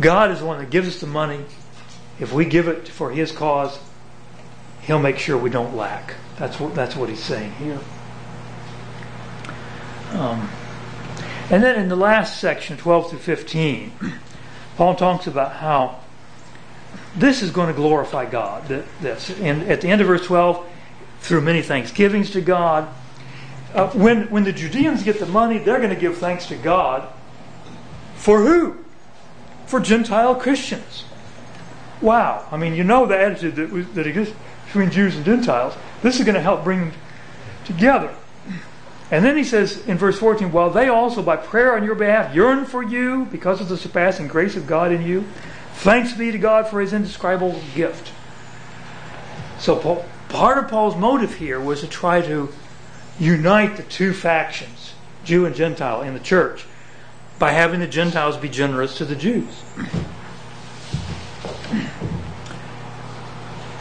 God 0.00 0.30
is 0.30 0.40
the 0.40 0.46
one 0.46 0.58
that 0.58 0.70
gives 0.70 0.88
us 0.88 1.00
the 1.00 1.06
money. 1.06 1.44
If 2.18 2.32
we 2.32 2.44
give 2.46 2.66
it 2.66 2.88
for 2.88 3.10
His 3.10 3.30
cause, 3.30 3.78
He'll 4.82 4.98
make 4.98 5.18
sure 5.18 5.36
we 5.36 5.50
don't 5.50 5.76
lack. 5.76 6.14
That's 6.38 6.58
what, 6.58 6.74
that's 6.74 6.96
what 6.96 7.08
He's 7.08 7.22
saying 7.22 7.52
here. 7.52 7.80
Um, 10.12 10.48
and 11.50 11.62
then 11.62 11.80
in 11.80 11.88
the 11.88 11.96
last 11.96 12.40
section, 12.40 12.76
12 12.76 13.10
through 13.10 13.18
15, 13.18 13.92
Paul 14.76 14.94
talks 14.94 15.26
about 15.26 15.52
how 15.54 16.00
this 17.14 17.42
is 17.42 17.50
going 17.50 17.68
to 17.68 17.74
glorify 17.74 18.26
God. 18.26 18.66
This. 19.00 19.30
And 19.40 19.62
at 19.70 19.80
the 19.80 19.88
end 19.88 20.00
of 20.00 20.06
verse 20.06 20.24
12, 20.26 20.64
through 21.20 21.40
many 21.40 21.62
thanksgivings 21.62 22.30
to 22.30 22.40
God. 22.40 22.88
Uh, 23.74 23.88
when, 23.90 24.30
when 24.30 24.44
the 24.44 24.52
Judeans 24.52 25.02
get 25.02 25.18
the 25.18 25.26
money, 25.26 25.58
they're 25.58 25.78
going 25.78 25.90
to 25.90 26.00
give 26.00 26.18
thanks 26.18 26.46
to 26.46 26.56
God. 26.56 27.08
For 28.16 28.42
who? 28.42 28.84
for 29.66 29.80
Gentile 29.80 30.34
Christians. 30.34 31.04
Wow. 32.00 32.46
I 32.50 32.56
mean, 32.56 32.74
you 32.74 32.84
know 32.84 33.06
the 33.06 33.18
attitude 33.18 33.56
that, 33.56 33.94
that 33.94 34.06
exists 34.06 34.34
between 34.66 34.90
Jews 34.90 35.16
and 35.16 35.24
Gentiles. 35.24 35.74
This 36.02 36.18
is 36.18 36.24
going 36.24 36.34
to 36.34 36.40
help 36.40 36.64
bring 36.64 36.80
them 36.80 36.92
together. 37.64 38.14
And 39.10 39.24
then 39.24 39.36
he 39.36 39.44
says 39.44 39.86
in 39.86 39.98
verse 39.98 40.18
14, 40.18 40.50
while 40.50 40.70
they 40.70 40.88
also 40.88 41.22
by 41.22 41.36
prayer 41.36 41.76
on 41.76 41.84
your 41.84 41.94
behalf 41.94 42.34
yearn 42.34 42.64
for 42.64 42.82
you 42.82 43.26
because 43.26 43.60
of 43.60 43.68
the 43.68 43.76
surpassing 43.76 44.26
grace 44.26 44.56
of 44.56 44.66
God 44.66 44.90
in 44.90 45.02
you, 45.02 45.24
thanks 45.74 46.12
be 46.12 46.32
to 46.32 46.38
God 46.38 46.66
for 46.66 46.80
his 46.80 46.92
indescribable 46.92 47.60
gift. 47.74 48.12
So 49.58 49.76
Paul, 49.76 50.04
part 50.28 50.58
of 50.58 50.68
Paul's 50.68 50.96
motive 50.96 51.36
here 51.36 51.60
was 51.60 51.80
to 51.80 51.86
try 51.86 52.20
to 52.22 52.52
unite 53.18 53.76
the 53.76 53.84
two 53.84 54.12
factions, 54.12 54.94
Jew 55.24 55.46
and 55.46 55.54
Gentile, 55.54 56.02
in 56.02 56.14
the 56.14 56.20
church 56.20 56.66
by 57.38 57.52
having 57.52 57.80
the 57.80 57.86
Gentiles 57.86 58.36
be 58.36 58.48
generous 58.48 58.96
to 58.98 59.04
the 59.04 59.14
Jews. 59.14 59.62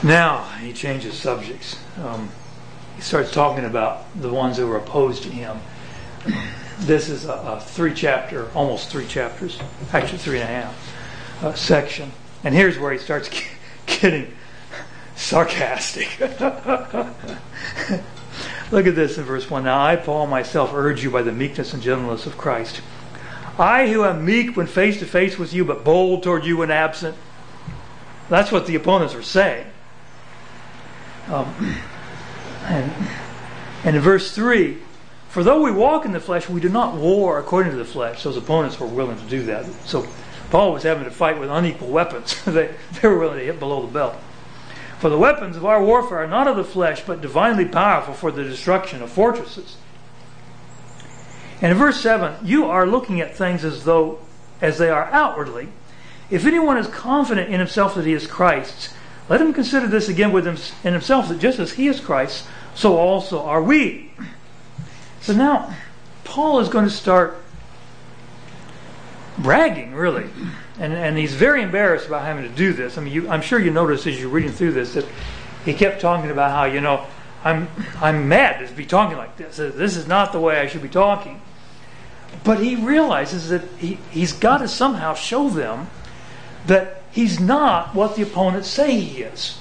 Now 0.03 0.43
he 0.59 0.71
changes 0.71 1.15
subjects. 1.15 1.79
Um, 1.97 2.29
he 2.95 3.01
starts 3.01 3.31
talking 3.31 3.65
about 3.65 4.03
the 4.19 4.31
ones 4.31 4.57
who 4.57 4.67
were 4.67 4.77
opposed 4.77 5.23
to 5.23 5.29
him. 5.29 5.57
This 6.79 7.09
is 7.09 7.25
a, 7.25 7.33
a 7.33 7.59
three 7.59 7.93
chapter, 7.93 8.49
almost 8.53 8.89
three 8.89 9.07
chapters, 9.07 9.59
actually 9.93 10.17
three 10.19 10.39
and 10.39 10.43
a 10.43 10.53
half 10.53 11.43
uh, 11.43 11.53
section. 11.53 12.11
And 12.43 12.53
here's 12.53 12.77
where 12.77 12.91
he 12.91 12.97
starts 12.97 13.29
getting 13.85 14.33
sarcastic. 15.15 16.19
Look 18.71 18.87
at 18.87 18.95
this 18.95 19.17
in 19.17 19.23
verse 19.23 19.49
1. 19.49 19.63
Now 19.63 19.83
I, 19.85 19.95
Paul, 19.95 20.27
myself 20.27 20.73
urge 20.73 21.03
you 21.03 21.11
by 21.11 21.21
the 21.21 21.31
meekness 21.31 21.73
and 21.73 21.81
gentleness 21.81 22.25
of 22.25 22.37
Christ. 22.37 22.81
I 23.57 23.87
who 23.87 24.03
am 24.03 24.25
meek 24.25 24.57
when 24.57 24.67
face 24.67 24.99
to 24.99 25.05
face 25.05 25.37
with 25.37 25.53
you, 25.53 25.63
but 25.63 25.83
bold 25.83 26.23
toward 26.23 26.45
you 26.45 26.57
when 26.57 26.71
absent. 26.71 27.15
That's 28.27 28.51
what 28.51 28.65
the 28.65 28.75
opponents 28.75 29.13
are 29.13 29.23
saying. 29.23 29.67
Um, 31.27 31.77
and, 32.65 33.95
in 33.95 33.99
verse 34.01 34.33
3, 34.33 34.77
for 35.29 35.43
though 35.43 35.61
we 35.61 35.71
walk 35.71 36.05
in 36.05 36.11
the 36.11 36.19
flesh, 36.19 36.47
we 36.49 36.61
do 36.61 36.69
not 36.69 36.95
war 36.95 37.39
according 37.39 37.71
to 37.73 37.77
the 37.77 37.85
flesh. 37.85 38.23
Those 38.23 38.37
opponents 38.37 38.79
were 38.79 38.87
willing 38.87 39.17
to 39.17 39.25
do 39.25 39.43
that. 39.43 39.65
So 39.85 40.07
Paul 40.49 40.73
was 40.73 40.83
having 40.83 41.03
to 41.03 41.11
fight 41.11 41.39
with 41.39 41.49
unequal 41.49 41.89
weapons. 41.89 42.41
they, 42.45 42.73
they 43.01 43.07
were 43.07 43.19
willing 43.19 43.39
to 43.39 43.45
hit 43.45 43.59
below 43.59 43.85
the 43.85 43.91
belt. 43.91 44.15
For 44.99 45.09
the 45.09 45.17
weapons 45.17 45.57
of 45.57 45.65
our 45.65 45.83
warfare 45.83 46.19
are 46.19 46.27
not 46.27 46.47
of 46.47 46.55
the 46.55 46.63
flesh, 46.63 47.03
but 47.05 47.21
divinely 47.21 47.65
powerful 47.65 48.13
for 48.13 48.31
the 48.31 48.43
destruction 48.43 49.01
of 49.01 49.11
fortresses. 49.11 49.77
And 51.61 51.71
in 51.71 51.77
verse 51.77 51.99
7, 51.99 52.45
you 52.45 52.65
are 52.65 52.87
looking 52.87 53.21
at 53.21 53.35
things 53.35 53.63
as 53.63 53.83
though 53.83 54.19
as 54.61 54.77
they 54.77 54.89
are 54.89 55.05
outwardly. 55.11 55.69
If 56.29 56.45
anyone 56.45 56.77
is 56.77 56.87
confident 56.87 57.49
in 57.49 57.59
himself 57.59 57.95
that 57.95 58.05
he 58.05 58.13
is 58.13 58.25
Christ's, 58.25 58.93
let 59.27 59.41
him 59.41 59.53
consider 59.53 59.87
this 59.87 60.09
again 60.09 60.31
with 60.31 60.47
in 60.47 60.93
himself 60.93 61.29
that 61.29 61.39
just 61.39 61.59
as 61.59 61.73
he 61.73 61.87
is 61.87 61.99
Christ, 61.99 62.45
so 62.75 62.97
also 62.97 63.41
are 63.43 63.61
we. 63.61 64.11
So 65.21 65.33
now, 65.33 65.73
Paul 66.23 66.59
is 66.59 66.69
going 66.69 66.85
to 66.85 66.91
start 66.91 67.37
bragging, 69.37 69.93
really. 69.93 70.29
And, 70.79 70.93
and 70.93 71.17
he's 71.17 71.33
very 71.33 71.61
embarrassed 71.61 72.07
about 72.07 72.23
having 72.23 72.43
to 72.43 72.55
do 72.55 72.73
this. 72.73 72.97
I 72.97 73.01
mean, 73.01 73.13
you, 73.13 73.29
I'm 73.29 73.41
sure 73.41 73.59
you 73.59 73.71
notice 73.71 74.05
as 74.05 74.19
you're 74.19 74.29
reading 74.29 74.51
through 74.51 74.73
this 74.73 74.93
that 74.93 75.05
he 75.63 75.73
kept 75.73 76.01
talking 76.01 76.29
about 76.29 76.51
how, 76.51 76.65
you 76.65 76.81
know, 76.81 77.05
I'm, 77.43 77.67
I'm 78.01 78.27
mad 78.27 78.67
to 78.67 78.73
be 78.73 78.85
talking 78.85 79.17
like 79.17 79.37
this. 79.37 79.59
Uh, 79.59 79.71
this 79.73 79.95
is 79.95 80.07
not 80.07 80.31
the 80.31 80.39
way 80.39 80.59
I 80.59 80.67
should 80.67 80.81
be 80.81 80.89
talking. 80.89 81.41
But 82.43 82.59
he 82.59 82.75
realizes 82.75 83.49
that 83.49 83.63
he, 83.77 83.99
he's 84.11 84.33
got 84.33 84.57
to 84.57 84.67
somehow 84.67 85.13
show 85.13 85.49
them 85.49 85.89
that 86.67 87.04
he's 87.15 87.39
not 87.39 87.95
what 87.95 88.17
the 88.17 88.21
opponents 88.21 88.67
say 88.67 88.99
he 88.99 89.23
is. 89.23 89.57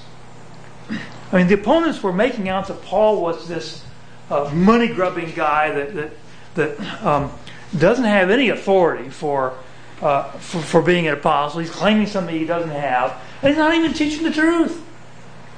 I 1.32 1.38
mean, 1.38 1.46
the 1.46 1.54
opponents 1.54 2.02
were 2.02 2.12
making 2.12 2.48
out 2.48 2.66
that 2.66 2.82
Paul 2.82 3.22
was 3.22 3.48
this 3.48 3.84
uh, 4.28 4.50
money 4.52 4.88
grubbing 4.88 5.32
guy 5.34 5.70
that, 5.70 5.94
that, 5.94 6.10
that 6.56 7.04
um, 7.04 7.32
doesn't 7.78 8.04
have 8.04 8.30
any 8.30 8.48
authority 8.48 9.08
for, 9.08 9.56
uh, 10.02 10.30
for, 10.32 10.60
for 10.60 10.82
being 10.82 11.06
an 11.06 11.14
apostle. 11.14 11.60
He's 11.60 11.70
claiming 11.70 12.08
something 12.08 12.34
he 12.36 12.44
doesn't 12.44 12.70
have, 12.70 13.12
and 13.40 13.50
he's 13.50 13.58
not 13.58 13.72
even 13.74 13.94
teaching 13.94 14.24
the 14.24 14.32
truth. 14.32 14.84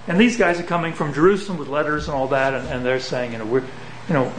And 0.07 0.21
these 0.21 0.37
guys 0.37 0.61
are 0.61 0.65
coming 0.65 0.93
from 0.93 1.15
Jerusalem 1.15 1.59
with 1.59 1.69
letters 1.69 2.09
and 2.09 2.15
all 2.15 2.29
that, 2.29 2.53
and, 2.55 2.69
and 2.69 2.85
they're 2.85 3.01
saying, 3.01 3.33
you 3.33 3.39
know, 3.39 3.47
we're, 3.47 3.65
you 4.07 4.15
know, 4.15 4.33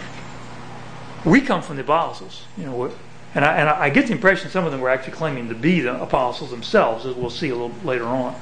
we 1.26 1.41
come 1.41 1.62
from 1.62 1.76
the 1.76 1.82
apostles, 1.82 2.43
you 2.55 2.66
know, 2.66 2.91
and 3.38 3.45
I, 3.45 3.57
and 3.57 3.69
I 3.69 3.91
get 3.91 4.07
the 4.07 4.13
impression 4.13 4.49
some 4.49 4.65
of 4.65 4.71
them 4.71 4.81
were 4.81 4.89
actually 4.89 5.13
claiming 5.13 5.47
to 5.49 5.53
be 5.53 5.79
the 5.79 6.01
apostles 6.01 6.49
themselves, 6.49 7.05
as 7.05 7.13
we'll 7.13 7.29
see 7.29 7.49
a 7.49 7.55
little 7.55 7.71
later 7.83 8.05
on. 8.05 8.35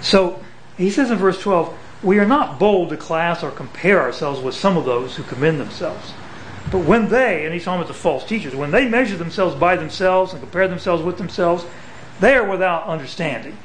So 0.00 0.42
he 0.78 0.90
says 0.90 1.10
in 1.10 1.18
verse 1.18 1.38
12, 1.38 1.76
we 2.02 2.18
are 2.18 2.24
not 2.24 2.58
bold 2.58 2.88
to 2.88 2.96
class 2.96 3.42
or 3.42 3.50
compare 3.50 4.00
ourselves 4.00 4.40
with 4.40 4.54
some 4.54 4.78
of 4.78 4.86
those 4.86 5.16
who 5.16 5.24
commend 5.24 5.60
themselves. 5.60 6.14
But 6.72 6.86
when 6.86 7.10
they, 7.10 7.44
and 7.44 7.52
he's 7.52 7.64
talking 7.64 7.82
about 7.82 7.88
the 7.88 7.98
false 7.98 8.24
teachers, 8.24 8.54
when 8.54 8.70
they 8.70 8.88
measure 8.88 9.18
themselves 9.18 9.54
by 9.54 9.76
themselves 9.76 10.32
and 10.32 10.40
compare 10.40 10.66
themselves 10.66 11.02
with 11.02 11.18
themselves, 11.18 11.66
they 12.20 12.34
are 12.34 12.48
without 12.48 12.84
understanding. 12.84 13.58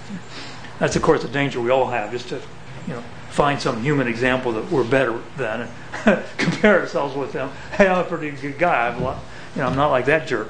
That's, 0.80 0.96
of 0.96 1.02
course, 1.02 1.22
a 1.22 1.28
danger 1.28 1.60
we 1.60 1.70
all 1.70 1.86
have, 1.86 2.10
just 2.10 2.30
to, 2.30 2.40
you 2.88 2.94
know, 2.94 3.04
find 3.38 3.62
some 3.62 3.80
human 3.84 4.08
example 4.08 4.50
that 4.50 4.68
we're 4.68 4.82
better 4.82 5.16
than 5.36 5.68
and 6.04 6.24
compare 6.38 6.80
ourselves 6.80 7.14
with 7.14 7.32
them. 7.32 7.48
Hey, 7.70 7.86
I'm 7.86 7.98
a 7.98 8.02
pretty 8.02 8.32
good 8.32 8.58
guy. 8.58 8.88
I'm, 8.88 8.96
you 8.98 9.06
know, 9.62 9.68
I'm 9.68 9.76
not 9.76 9.92
like 9.92 10.06
that 10.06 10.26
jerk. 10.26 10.48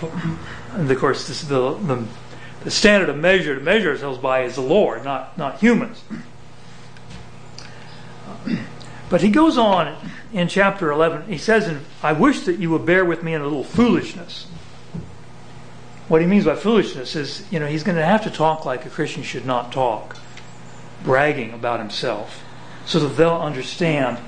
but, 0.00 0.10
and 0.72 0.90
of 0.90 0.98
course, 0.98 1.28
this, 1.28 1.42
the, 1.42 1.74
the, 1.74 2.04
the 2.64 2.70
standard 2.72 3.10
of 3.10 3.16
measure 3.16 3.54
to 3.54 3.60
measure 3.60 3.90
ourselves 3.90 4.18
by 4.18 4.42
is 4.42 4.56
the 4.56 4.60
Lord, 4.60 5.04
not, 5.04 5.38
not 5.38 5.60
humans. 5.60 6.02
But 9.08 9.20
he 9.20 9.30
goes 9.30 9.56
on 9.56 9.96
in 10.32 10.48
chapter 10.48 10.90
11. 10.90 11.30
He 11.30 11.38
says, 11.38 11.80
I 12.02 12.12
wish 12.12 12.40
that 12.40 12.58
you 12.58 12.70
would 12.70 12.84
bear 12.84 13.04
with 13.04 13.22
me 13.22 13.34
in 13.34 13.40
a 13.40 13.44
little 13.44 13.62
foolishness. 13.62 14.48
What 16.08 16.20
he 16.20 16.26
means 16.26 16.44
by 16.44 16.56
foolishness 16.56 17.14
is, 17.14 17.46
you 17.52 17.60
know, 17.60 17.68
he's 17.68 17.84
going 17.84 17.98
to 17.98 18.04
have 18.04 18.24
to 18.24 18.30
talk 18.32 18.64
like 18.64 18.84
a 18.84 18.90
Christian 18.90 19.22
should 19.22 19.46
not 19.46 19.70
talk, 19.70 20.16
bragging 21.04 21.52
about 21.52 21.78
himself, 21.78 22.42
so 22.84 22.98
that 22.98 23.16
they'll 23.16 23.36
understand 23.36 24.18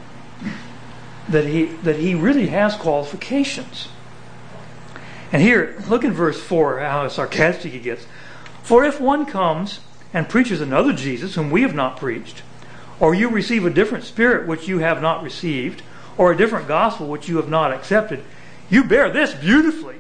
that 1.29 1.47
he 1.47 1.65
that 1.65 1.97
he 1.97 2.15
really 2.15 2.49
has 2.49 2.77
qualifications. 2.77 3.89
And 5.33 5.43
here, 5.43 5.83
look 5.89 6.05
in 6.05 6.13
verse 6.13 6.41
4, 6.41 6.79
how 6.79 7.09
sarcastic 7.09 7.73
he 7.73 7.81
gets. 7.81 8.07
For 8.63 8.85
if 8.85 9.01
one 9.01 9.27
comes 9.27 9.81
and 10.15 10.29
preaches 10.29 10.61
another 10.61 10.93
Jesus 10.93 11.35
whom 11.35 11.51
we 11.51 11.63
have 11.63 11.75
not 11.75 11.97
preached, 11.97 12.43
or 13.01 13.15
you 13.15 13.29
receive 13.29 13.67
a 13.67 13.71
different 13.71 14.05
spirit 14.05 14.47
which 14.47 14.69
you 14.69 14.79
have 14.79 15.03
not 15.03 15.23
received, 15.23 15.83
or 16.17 16.33
a 16.33 16.37
different 16.37 16.69
gospel 16.69 17.09
which 17.09 17.29
you 17.29 17.37
have 17.37 17.49
not 17.49 17.73
accepted, 17.73 18.23
you 18.71 18.85
bear 18.85 19.11
this 19.11 19.35
beautifully. 19.35 19.97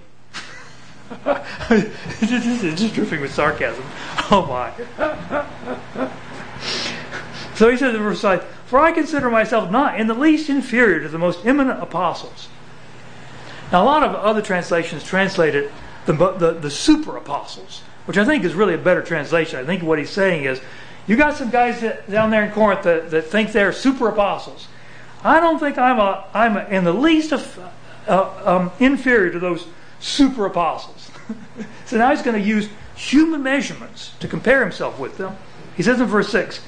it's 1.27 2.81
just 2.81 2.95
dripping 2.95 3.21
with 3.21 3.33
sarcasm. 3.33 3.85
Oh 4.31 4.47
my. 4.49 6.13
So 7.57 7.71
he 7.71 7.77
says 7.77 7.95
in 7.95 8.03
verse 8.03 8.21
5 8.21 8.45
For 8.67 8.79
I 8.79 8.93
consider 8.93 9.31
myself 9.31 9.71
not 9.71 9.99
in 9.99 10.07
the 10.07 10.15
least 10.15 10.51
inferior 10.51 11.01
to 11.01 11.09
the 11.09 11.19
most 11.19 11.45
eminent 11.47 11.83
apostles. 11.83 12.49
Now, 13.73 13.83
a 13.83 13.87
lot 13.87 14.03
of 14.03 14.15
other 14.15 14.43
translations 14.43 15.03
translate 15.03 15.55
it 15.55 15.73
the, 16.07 16.13
the, 16.13 16.53
the 16.53 16.71
super 16.71 17.17
apostles, 17.17 17.83
which 18.05 18.17
I 18.17 18.25
think 18.25 18.45
is 18.45 18.55
really 18.55 18.75
a 18.75 18.79
better 18.79 19.03
translation. 19.03 19.59
I 19.59 19.65
think 19.65 19.83
what 19.83 19.99
he's 19.99 20.11
saying 20.11 20.45
is 20.45 20.61
you 21.07 21.17
got 21.17 21.37
some 21.37 21.51
guys 21.51 21.81
that, 21.81 22.09
down 22.09 22.31
there 22.31 22.45
in 22.45 22.53
Corinth 22.53 22.83
that, 22.85 23.11
that 23.11 23.27
think 23.27 23.53
they're 23.53 23.73
super 23.73 24.09
apostles. 24.09 24.69
I 25.25 25.41
don't 25.41 25.59
think 25.59 25.79
I'm, 25.79 25.99
a, 25.99 26.25
I'm 26.33 26.57
a, 26.57 26.65
in 26.67 26.85
the 26.85 26.93
least 26.93 27.33
of, 27.33 27.59
uh, 28.07 28.31
um, 28.45 28.71
inferior 28.79 29.33
to 29.33 29.39
those 29.39 29.67
super 29.99 30.47
apostles. 30.47 31.11
so 31.87 31.97
now 31.97 32.11
he's 32.11 32.23
going 32.23 32.41
to 32.41 32.47
use 32.47 32.69
human 32.95 33.43
measurements 33.43 34.13
to 34.21 34.29
compare 34.29 34.61
himself 34.61 34.99
with 34.99 35.17
them. 35.17 35.37
He 35.77 35.83
says 35.83 36.01
in 36.01 36.07
verse 36.07 36.29
6 36.31 36.61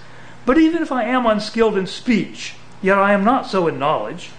But 0.49 0.57
even 0.57 0.81
if 0.81 0.91
I 0.91 1.05
am 1.05 1.27
unskilled 1.27 1.77
in 1.77 1.87
speech, 1.87 2.55
yet 2.81 2.97
I 2.97 3.13
am 3.13 3.23
not 3.23 3.47
so 3.49 3.67
in 3.67 3.79
knowledge. 3.79 4.31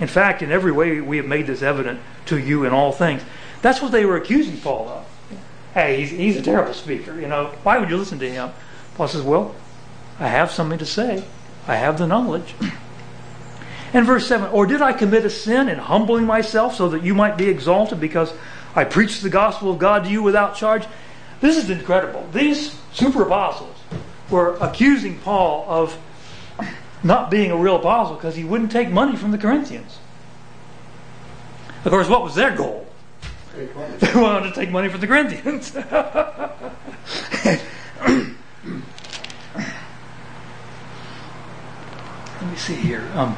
In 0.00 0.08
fact, 0.08 0.42
in 0.42 0.50
every 0.50 0.72
way 0.72 1.00
we 1.00 1.18
have 1.18 1.26
made 1.26 1.46
this 1.46 1.62
evident 1.62 2.00
to 2.26 2.36
you 2.36 2.64
in 2.64 2.72
all 2.72 2.90
things. 2.90 3.22
That's 3.60 3.80
what 3.80 3.92
they 3.92 4.04
were 4.04 4.16
accusing 4.16 4.56
Paul 4.56 4.88
of. 4.88 5.38
Hey, 5.72 6.00
he's, 6.00 6.10
he's 6.10 6.36
a 6.36 6.42
terrible 6.42 6.74
speaker. 6.74 7.14
You 7.14 7.28
know, 7.28 7.52
why 7.62 7.78
would 7.78 7.90
you 7.90 7.96
listen 7.96 8.18
to 8.18 8.28
him? 8.28 8.50
Paul 8.96 9.06
says, 9.06 9.22
Well, 9.22 9.54
I 10.18 10.26
have 10.26 10.50
something 10.50 10.80
to 10.80 10.84
say. 10.84 11.22
I 11.68 11.76
have 11.76 11.96
the 11.96 12.08
knowledge. 12.08 12.56
And 13.94 14.04
verse 14.04 14.26
7 14.26 14.50
Or 14.50 14.66
did 14.66 14.82
I 14.82 14.92
commit 14.92 15.24
a 15.24 15.30
sin 15.30 15.68
in 15.68 15.78
humbling 15.78 16.26
myself 16.26 16.74
so 16.74 16.88
that 16.88 17.04
you 17.04 17.14
might 17.14 17.38
be 17.38 17.48
exalted 17.48 18.00
because 18.00 18.32
I 18.74 18.82
preached 18.82 19.22
the 19.22 19.30
gospel 19.30 19.70
of 19.70 19.78
God 19.78 20.02
to 20.04 20.10
you 20.10 20.24
without 20.24 20.56
charge? 20.56 20.86
This 21.40 21.56
is 21.56 21.70
incredible. 21.70 22.26
These 22.32 22.76
super 22.92 23.22
apostles 23.22 23.71
were 24.32 24.56
accusing 24.56 25.18
Paul 25.18 25.66
of 25.68 25.96
not 27.04 27.30
being 27.30 27.50
a 27.50 27.56
real 27.56 27.76
apostle 27.76 28.16
because 28.16 28.34
he 28.34 28.44
wouldn't 28.44 28.72
take 28.72 28.88
money 28.88 29.16
from 29.16 29.30
the 29.30 29.38
Corinthians. 29.38 29.98
Of 31.84 31.90
course, 31.90 32.08
what 32.08 32.22
was 32.22 32.34
their 32.34 32.56
goal? 32.56 32.86
They 34.00 34.14
wanted 34.14 34.48
to 34.48 34.54
take 34.54 34.70
money 34.70 34.88
from 34.88 35.00
the 35.02 35.06
Corinthians. 35.06 35.74
Let 42.42 42.50
me 42.50 42.56
see 42.56 42.74
here. 42.76 43.06
Um, 43.14 43.36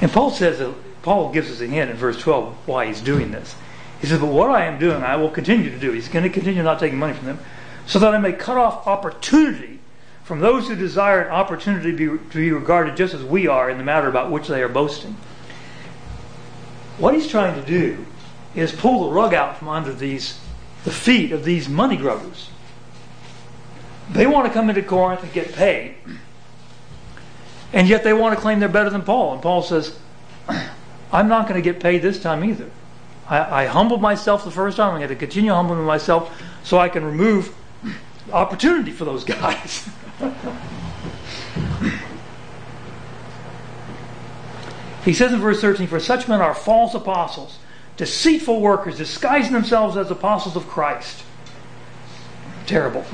and 0.00 0.12
Paul 0.12 0.30
says 0.30 0.60
that 0.60 0.72
Paul 1.02 1.32
gives 1.32 1.50
us 1.50 1.60
a 1.60 1.66
hint 1.66 1.90
in 1.90 1.96
verse 1.96 2.20
12 2.20 2.54
why 2.66 2.86
he's 2.86 3.00
doing 3.00 3.32
this. 3.32 3.56
He 4.00 4.06
says, 4.06 4.20
But 4.20 4.26
what 4.26 4.50
I 4.50 4.66
am 4.66 4.78
doing, 4.78 5.02
I 5.02 5.16
will 5.16 5.30
continue 5.30 5.70
to 5.70 5.78
do. 5.78 5.92
He's 5.92 6.08
going 6.08 6.22
to 6.22 6.30
continue 6.30 6.62
not 6.62 6.78
taking 6.78 6.98
money 6.98 7.14
from 7.14 7.26
them, 7.26 7.38
so 7.86 7.98
that 7.98 8.14
I 8.14 8.18
may 8.18 8.32
cut 8.32 8.56
off 8.56 8.86
opportunity 8.86 9.80
from 10.24 10.40
those 10.40 10.68
who 10.68 10.74
desire 10.74 11.22
an 11.22 11.30
opportunity 11.30 11.92
to 11.92 11.96
be, 11.96 12.30
to 12.30 12.36
be 12.36 12.50
regarded 12.50 12.96
just 12.96 13.14
as 13.14 13.22
we 13.22 13.46
are 13.46 13.70
in 13.70 13.78
the 13.78 13.84
matter 13.84 14.08
about 14.08 14.30
which 14.30 14.48
they 14.48 14.62
are 14.62 14.68
boasting. 14.68 15.16
What 16.98 17.14
he's 17.14 17.28
trying 17.28 17.60
to 17.60 17.66
do 17.66 18.04
is 18.54 18.72
pull 18.72 19.06
the 19.06 19.12
rug 19.14 19.34
out 19.34 19.58
from 19.58 19.68
under 19.68 19.92
these 19.92 20.40
the 20.86 20.92
feet 20.92 21.32
of 21.32 21.44
these 21.44 21.68
money 21.68 21.96
grubbers. 21.96 22.48
They 24.10 24.26
want 24.26 24.46
to 24.46 24.52
come 24.52 24.68
into 24.68 24.82
Corinth 24.82 25.22
and 25.24 25.32
get 25.32 25.52
paid. 25.52 25.96
And 27.72 27.88
yet 27.88 28.04
they 28.04 28.12
want 28.12 28.36
to 28.36 28.40
claim 28.40 28.60
they're 28.60 28.68
better 28.68 28.90
than 28.90 29.02
Paul. 29.02 29.32
And 29.32 29.42
Paul 29.42 29.62
says, 29.62 29.98
I'm 31.12 31.26
not 31.26 31.48
going 31.48 31.60
to 31.60 31.72
get 31.72 31.82
paid 31.82 32.02
this 32.02 32.22
time 32.22 32.44
either. 32.44 32.70
I, 33.28 33.64
I 33.64 33.66
humbled 33.66 34.00
myself 34.00 34.44
the 34.44 34.52
first 34.52 34.76
time. 34.76 34.92
I'm 34.92 35.00
going 35.00 35.08
to 35.08 35.16
continue 35.16 35.52
humbling 35.52 35.84
myself 35.84 36.40
so 36.62 36.78
I 36.78 36.88
can 36.88 37.04
remove 37.04 37.52
opportunity 38.32 38.90
for 38.90 39.04
those 39.04 39.24
guys. 39.24 39.88
he 45.04 45.12
says 45.12 45.32
in 45.32 45.40
verse 45.40 45.60
13, 45.60 45.86
For 45.86 46.00
such 46.00 46.28
men 46.28 46.40
are 46.40 46.54
false 46.54 46.94
apostles, 46.94 47.58
deceitful 47.96 48.60
workers, 48.60 48.98
disguising 48.98 49.52
themselves 49.52 49.96
as 49.96 50.10
apostles 50.10 50.56
of 50.56 50.66
Christ. 50.68 51.22
Terrible. 52.66 53.04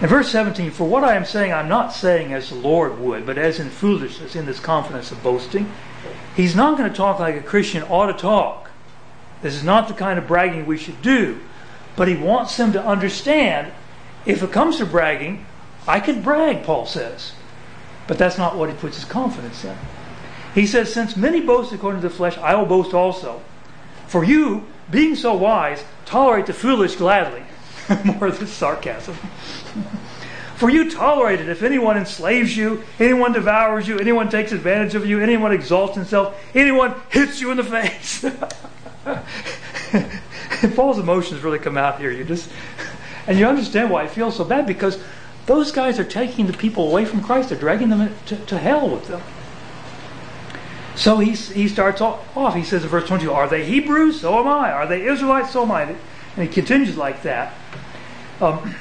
In 0.00 0.08
verse 0.08 0.30
17, 0.30 0.72
For 0.72 0.88
what 0.88 1.04
I 1.04 1.14
am 1.14 1.24
saying, 1.24 1.52
I'm 1.52 1.68
not 1.68 1.92
saying 1.92 2.32
as 2.32 2.48
the 2.48 2.56
Lord 2.56 2.98
would, 2.98 3.24
but 3.24 3.38
as 3.38 3.60
in 3.60 3.70
foolishness, 3.70 4.34
in 4.34 4.46
this 4.46 4.58
confidence 4.58 5.12
of 5.12 5.22
boasting. 5.22 5.70
He's 6.34 6.56
not 6.56 6.76
going 6.76 6.90
to 6.90 6.96
talk 6.96 7.20
like 7.20 7.36
a 7.36 7.42
Christian 7.42 7.84
ought 7.84 8.06
to 8.06 8.14
talk. 8.14 8.70
This 9.42 9.54
is 9.54 9.62
not 9.62 9.88
the 9.88 9.94
kind 9.94 10.18
of 10.18 10.26
bragging 10.26 10.66
we 10.66 10.76
should 10.76 11.02
do. 11.02 11.40
But 11.96 12.08
he 12.08 12.16
wants 12.16 12.56
them 12.56 12.72
to 12.72 12.84
understand 12.84 13.72
if 14.24 14.42
it 14.42 14.52
comes 14.52 14.78
to 14.78 14.86
bragging, 14.86 15.46
I 15.86 16.00
can 16.00 16.22
brag, 16.22 16.64
Paul 16.64 16.86
says. 16.86 17.32
But 18.06 18.18
that's 18.18 18.38
not 18.38 18.56
what 18.56 18.68
he 18.68 18.76
puts 18.76 18.96
his 18.96 19.04
confidence 19.04 19.64
in. 19.64 19.76
He 20.54 20.66
says, 20.66 20.92
Since 20.92 21.16
many 21.16 21.40
boast 21.40 21.72
according 21.72 22.02
to 22.02 22.08
the 22.08 22.14
flesh, 22.14 22.38
I 22.38 22.54
will 22.54 22.66
boast 22.66 22.94
also. 22.94 23.42
For 24.06 24.24
you, 24.24 24.66
being 24.90 25.16
so 25.16 25.34
wise, 25.34 25.84
tolerate 26.04 26.46
the 26.46 26.52
foolish 26.52 26.96
gladly. 26.96 27.42
More 28.04 28.26
of 28.26 28.38
this 28.38 28.52
sarcasm. 28.52 29.16
For 30.56 30.70
you 30.70 30.88
tolerate 30.88 31.40
it 31.40 31.48
if 31.48 31.64
anyone 31.64 31.96
enslaves 31.96 32.56
you, 32.56 32.84
anyone 33.00 33.32
devours 33.32 33.88
you, 33.88 33.98
anyone 33.98 34.28
takes 34.28 34.52
advantage 34.52 34.94
of 34.94 35.04
you, 35.04 35.18
anyone 35.18 35.50
exalts 35.50 35.96
himself, 35.96 36.40
anyone 36.54 36.94
hits 37.08 37.40
you 37.40 37.50
in 37.50 37.56
the 37.56 37.64
face. 37.64 38.24
Paul's 40.76 40.98
emotions 40.98 41.42
really 41.42 41.58
come 41.58 41.76
out 41.76 42.00
here. 42.00 42.10
You 42.10 42.24
just 42.24 42.50
and 43.26 43.38
you 43.38 43.46
understand 43.46 43.90
why 43.90 44.02
I 44.02 44.06
feel 44.06 44.30
so 44.30 44.44
bad 44.44 44.66
because 44.66 45.02
those 45.46 45.72
guys 45.72 45.98
are 45.98 46.04
taking 46.04 46.46
the 46.46 46.52
people 46.52 46.88
away 46.88 47.04
from 47.04 47.22
Christ. 47.22 47.48
They're 47.48 47.58
dragging 47.58 47.88
them 47.88 48.14
to, 48.26 48.36
to 48.36 48.58
hell 48.58 48.88
with 48.88 49.08
them. 49.08 49.22
So 50.94 51.18
he, 51.18 51.32
he 51.32 51.68
starts 51.68 52.00
off. 52.00 52.54
He 52.54 52.64
says 52.64 52.82
in 52.82 52.88
verse 52.88 53.06
22, 53.06 53.32
Are 53.32 53.48
they 53.48 53.64
Hebrews? 53.64 54.20
So 54.20 54.38
am 54.38 54.46
I. 54.46 54.70
Are 54.70 54.86
they 54.86 55.06
Israelites? 55.06 55.52
So 55.52 55.62
am 55.62 55.70
I. 55.70 55.82
And 55.82 55.96
he 56.36 56.48
continues 56.48 56.96
like 56.96 57.22
that. 57.22 57.54
Um, 58.40 58.74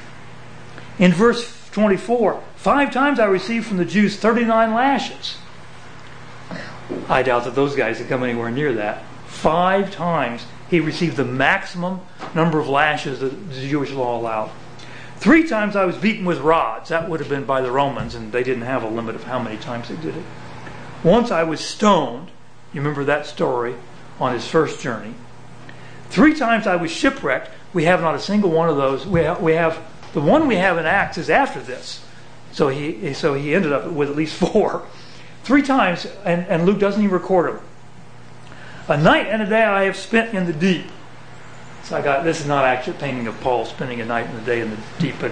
in 1.00 1.14
verse 1.14 1.70
24, 1.72 2.44
five 2.56 2.92
times 2.92 3.20
I 3.20 3.26
received 3.26 3.66
from 3.66 3.78
the 3.78 3.86
Jews 3.86 4.18
39 4.18 4.74
lashes. 4.74 5.38
I 7.08 7.24
doubt 7.24 7.46
that 7.46 7.56
those 7.56 7.76
guys 7.76 8.00
had 8.00 8.10
come 8.10 8.24
anywhere 8.24 8.52
near 8.52 8.74
that. 8.74 9.04
Five 9.26 9.92
times 9.92 10.46
he 10.72 10.80
received 10.80 11.18
the 11.18 11.26
maximum 11.26 12.00
number 12.34 12.58
of 12.58 12.70
lashes 12.70 13.20
that 13.20 13.50
the 13.50 13.68
Jewish 13.68 13.92
law 13.92 14.18
allowed. 14.18 14.50
Three 15.18 15.48
times 15.48 15.76
I 15.76 15.84
was 15.84 15.98
beaten 15.98 16.26
with 16.26 16.40
rods. 16.40 16.90
That 16.90 17.10
would 17.10 17.20
have 17.20 17.30
been 17.30 17.44
by 17.44 17.62
the 17.62 17.70
Romans, 17.70 18.16
and 18.16 18.32
they 18.32 18.42
didn't 18.42 18.64
have 18.64 18.82
a 18.82 18.88
limit 18.88 19.14
of 19.14 19.26
how 19.26 19.38
many 19.38 19.58
times 19.58 19.90
they 19.90 19.98
did 19.98 20.16
it. 20.16 20.24
Once 21.04 21.30
I 21.30 21.44
was 21.44 21.60
stoned. 21.60 22.32
You 22.74 22.80
remember 22.80 23.04
that 23.04 23.26
story 23.26 23.76
on 24.18 24.34
his 24.34 24.48
first 24.48 24.80
journey. 24.80 25.14
Three 26.10 26.34
times 26.34 26.66
I 26.66 26.78
was 26.78 26.90
shipwrecked. 26.90 27.52
We 27.74 27.84
have 27.84 28.00
not 28.00 28.16
a 28.16 28.20
single 28.20 28.50
one 28.50 28.70
of 28.70 28.78
those. 28.78 29.06
We 29.06 29.20
have, 29.24 29.42
we 29.42 29.52
have 29.54 29.78
the 30.14 30.22
one 30.22 30.48
we 30.48 30.56
have 30.56 30.78
in 30.78 30.86
Acts 30.86 31.18
is 31.18 31.30
after 31.30 31.60
this. 31.60 32.02
So 32.54 32.70
he 32.70 33.14
so 33.14 33.34
he 33.34 33.54
ended 33.54 33.74
up 33.74 33.92
with 33.92 34.10
at 34.10 34.16
least 34.16 34.36
four. 34.36 34.88
Three 35.44 35.64
times, 35.64 36.06
and, 36.24 36.48
and 36.48 36.66
Luke 36.66 36.80
doesn't 36.80 37.02
even 37.02 37.14
record 37.14 37.54
them. 37.54 37.64
A 38.88 38.98
night 38.98 39.28
and 39.28 39.42
a 39.42 39.46
day 39.46 39.64
I 39.64 39.84
have 39.84 39.96
spent 39.96 40.34
in 40.34 40.46
the 40.46 40.54
deep. 40.54 40.88
So 41.84 41.98
I 41.98 42.02
got 42.02 42.24
this 42.24 42.42
is 42.42 42.48
not 42.48 42.66
actually 42.66 42.98
a 42.98 43.00
painting 43.00 43.28
of 43.28 43.40
Paul 43.42 43.66
spending 43.66 44.02
a 44.02 44.06
night 44.06 44.28
and 44.28 44.40
a 44.40 44.46
day 44.46 44.62
in 44.62 44.70
the 44.70 44.78
deep, 45.00 45.16
but 45.20 45.32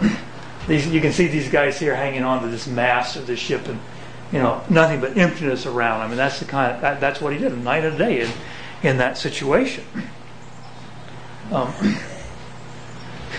these 0.68 0.86
you 0.86 1.00
can 1.00 1.12
see 1.12 1.26
these 1.26 1.50
guys 1.50 1.78
here 1.78 1.94
hanging 1.94 2.22
on 2.22 2.42
to 2.42 2.48
this 2.48 2.66
mast 2.66 3.16
of 3.16 3.26
this 3.26 3.38
ship 3.38 3.66
and 3.68 3.80
you 4.32 4.38
know 4.38 4.62
nothing 4.70 5.00
but 5.00 5.16
emptiness 5.16 5.66
around. 5.66 6.00
I 6.00 6.08
mean 6.08 6.16
that's 6.16 6.38
the 6.38 6.46
kind 6.46 6.74
of 6.74 6.80
that, 6.80 7.00
that's 7.00 7.20
what 7.20 7.32
he 7.32 7.38
did 7.38 7.52
a 7.52 7.56
night 7.56 7.84
and 7.84 7.94
a 7.94 7.98
day 7.98 8.22
in 8.22 8.30
in 8.82 8.98
that 8.98 9.18
situation. 9.18 9.84
Um, 11.50 11.72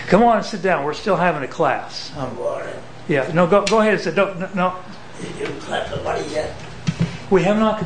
Come 0.06 0.22
on 0.22 0.36
and 0.36 0.46
sit 0.46 0.62
down. 0.62 0.84
We're 0.84 0.94
still 0.94 1.16
having 1.16 1.42
a 1.42 1.48
class. 1.48 2.12
Um, 2.16 2.36
yeah, 3.08 3.30
no, 3.32 3.46
go, 3.46 3.64
go 3.64 3.80
ahead 3.80 3.94
and 3.94 4.02
sit. 4.02 4.14
No, 4.14 4.34
no. 4.54 4.76
Did 5.20 5.36
you 5.36 5.60
collect 5.60 5.90
the 5.90 6.02
money 6.02 6.26
yet? 6.28 6.54
We 7.34 7.42
have 7.42 7.58
not 7.58 7.80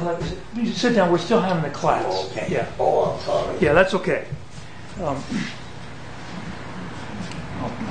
sit 0.74 0.94
down. 0.94 1.10
We're 1.10 1.16
still 1.16 1.40
having 1.40 1.64
a 1.64 1.72
class. 1.72 2.04
Oh, 2.06 2.28
okay. 2.30 2.48
Yeah. 2.50 2.70
Oh, 2.78 3.12
I'm 3.12 3.20
sorry. 3.20 3.58
Yeah, 3.60 3.72
that's 3.72 3.94
okay. 3.94 4.26
Um, 5.00 5.24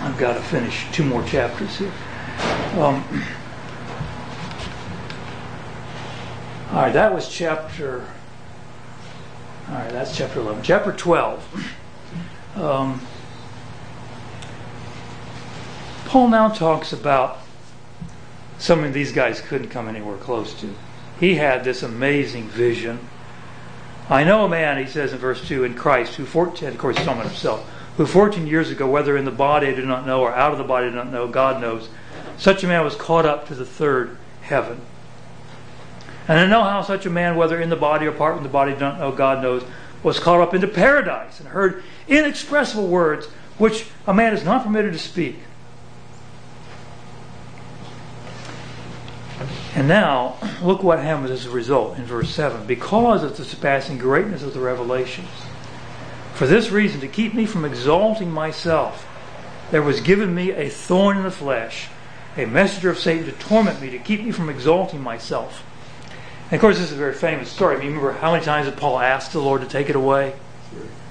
I've 0.01 0.15
got 0.19 0.35
to 0.35 0.39
finish 0.39 0.85
two 0.91 1.03
more 1.03 1.23
chapters 1.23 1.75
here. 1.77 1.91
Um, 2.73 3.03
all 6.69 6.75
right, 6.83 6.93
that 6.93 7.11
was 7.11 7.27
chapter. 7.27 8.05
All 9.69 9.73
right, 9.73 9.91
that's 9.91 10.15
chapter 10.15 10.41
11. 10.41 10.61
Chapter 10.61 10.91
12. 10.91 11.73
Um, 12.57 13.01
Paul 16.05 16.27
now 16.27 16.49
talks 16.49 16.93
about 16.93 17.39
something 18.59 18.93
these 18.93 19.11
guys 19.11 19.41
couldn't 19.41 19.69
come 19.69 19.87
anywhere 19.87 20.17
close 20.17 20.53
to. 20.61 20.75
He 21.19 21.35
had 21.35 21.63
this 21.63 21.83
amazing 21.83 22.47
vision. 22.47 22.99
I 24.09 24.23
know 24.23 24.45
a 24.45 24.49
man, 24.49 24.77
he 24.77 24.89
says 24.89 25.13
in 25.13 25.19
verse 25.19 25.45
2, 25.47 25.63
in 25.63 25.73
Christ, 25.73 26.15
who 26.15 26.25
14, 26.25 26.69
of 26.69 26.77
course, 26.77 26.97
he's 26.97 27.05
talking 27.05 27.23
himself, 27.23 27.69
who 27.97 28.05
14 28.05 28.47
years 28.47 28.71
ago, 28.71 28.87
whether 28.87 29.17
in 29.17 29.25
the 29.25 29.31
body 29.31 29.67
I 29.67 29.73
do 29.73 29.85
not 29.85 30.05
know 30.05 30.21
or 30.21 30.33
out 30.33 30.51
of 30.51 30.57
the 30.57 30.63
body 30.63 30.87
I 30.87 30.89
do 30.89 30.95
not 30.95 31.11
know, 31.11 31.27
God 31.27 31.59
knows, 31.61 31.89
such 32.37 32.63
a 32.63 32.67
man 32.67 32.83
was 32.85 32.95
caught 32.95 33.25
up 33.25 33.47
to 33.47 33.55
the 33.55 33.65
third 33.65 34.17
heaven. 34.41 34.79
And 36.27 36.39
I 36.39 36.45
know 36.45 36.63
how 36.63 36.81
such 36.81 37.05
a 37.05 37.09
man, 37.09 37.35
whether 37.35 37.59
in 37.59 37.69
the 37.69 37.75
body 37.75 38.05
or 38.05 38.09
apart 38.09 38.35
from 38.35 38.43
the 38.43 38.49
body, 38.49 38.73
do 38.73 38.79
not 38.79 38.99
know, 38.99 39.11
God 39.11 39.41
knows, 39.41 39.63
was 40.03 40.19
caught 40.19 40.39
up 40.39 40.53
into 40.53 40.67
paradise 40.67 41.39
and 41.39 41.49
heard 41.49 41.83
inexpressible 42.07 42.87
words 42.87 43.27
which 43.57 43.87
a 44.05 44.13
man 44.13 44.33
is 44.33 44.43
not 44.43 44.63
permitted 44.63 44.93
to 44.93 44.99
speak. 44.99 45.37
And 49.77 49.87
now, 49.87 50.37
look 50.63 50.81
what 50.81 50.97
happens 50.97 51.29
as 51.29 51.45
a 51.45 51.51
result 51.51 51.99
in 51.99 52.05
verse 52.05 52.31
7. 52.31 52.65
Because 52.65 53.21
of 53.21 53.37
the 53.37 53.45
surpassing 53.45 53.99
greatness 53.99 54.41
of 54.41 54.55
the 54.55 54.59
revelations, 54.59 55.29
for 56.33 56.47
this 56.47 56.71
reason, 56.71 56.99
to 57.01 57.07
keep 57.07 57.35
me 57.35 57.45
from 57.45 57.63
exalting 57.63 58.31
myself, 58.31 59.07
there 59.69 59.83
was 59.83 60.01
given 60.01 60.33
me 60.33 60.49
a 60.49 60.67
thorn 60.67 61.17
in 61.17 61.23
the 61.23 61.29
flesh, 61.29 61.89
a 62.35 62.47
messenger 62.47 62.89
of 62.89 62.97
Satan 62.97 63.25
to 63.25 63.31
torment 63.33 63.79
me, 63.79 63.91
to 63.91 63.99
keep 63.99 64.23
me 64.23 64.31
from 64.31 64.49
exalting 64.49 64.99
myself. 64.99 65.63
And 66.45 66.53
of 66.53 66.59
course, 66.59 66.79
this 66.79 66.87
is 66.87 66.93
a 66.93 66.99
very 66.99 67.13
famous 67.13 67.51
story. 67.51 67.75
I 67.75 67.79
mean, 67.79 67.89
remember 67.89 68.13
how 68.13 68.31
many 68.31 68.43
times 68.43 68.65
did 68.65 68.77
Paul 68.77 68.97
ask 68.97 69.31
the 69.31 69.39
Lord 69.39 69.61
to 69.61 69.67
take 69.67 69.91
it 69.91 69.95
away? 69.95 70.33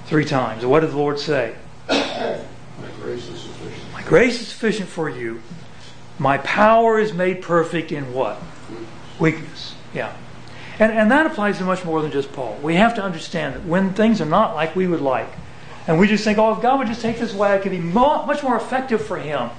Three 0.06 0.24
times. 0.24 0.64
And 0.64 0.72
what 0.72 0.80
did 0.80 0.90
the 0.90 0.96
Lord 0.96 1.20
say? 1.20 1.54
My 1.88 2.44
grace 3.00 3.28
is 3.28 3.42
sufficient. 3.42 3.92
My 3.92 4.02
grace 4.02 4.40
is 4.40 4.48
sufficient 4.48 4.88
for 4.88 5.08
you. 5.08 5.40
My 6.18 6.38
power 6.38 6.98
is 6.98 7.12
made 7.12 7.42
perfect 7.42 7.92
in 7.92 8.12
what? 8.12 8.42
Weakness. 9.18 9.74
Yeah. 9.94 10.14
And, 10.78 10.92
and 10.92 11.10
that 11.10 11.26
applies 11.26 11.58
to 11.58 11.64
much 11.64 11.84
more 11.84 12.02
than 12.02 12.10
just 12.10 12.32
Paul. 12.32 12.58
We 12.62 12.74
have 12.74 12.94
to 12.96 13.02
understand 13.02 13.54
that 13.54 13.64
when 13.64 13.94
things 13.94 14.20
are 14.20 14.26
not 14.26 14.54
like 14.54 14.76
we 14.76 14.86
would 14.86 15.00
like, 15.00 15.32
and 15.86 15.98
we 15.98 16.06
just 16.06 16.24
think, 16.24 16.38
oh, 16.38 16.54
if 16.54 16.60
God 16.60 16.78
would 16.78 16.88
just 16.88 17.00
take 17.00 17.18
this 17.18 17.32
away, 17.32 17.54
it 17.54 17.62
could 17.62 17.70
be 17.70 17.78
much 17.78 18.42
more 18.42 18.56
effective 18.56 19.04
for 19.04 19.18
Him. 19.18 19.50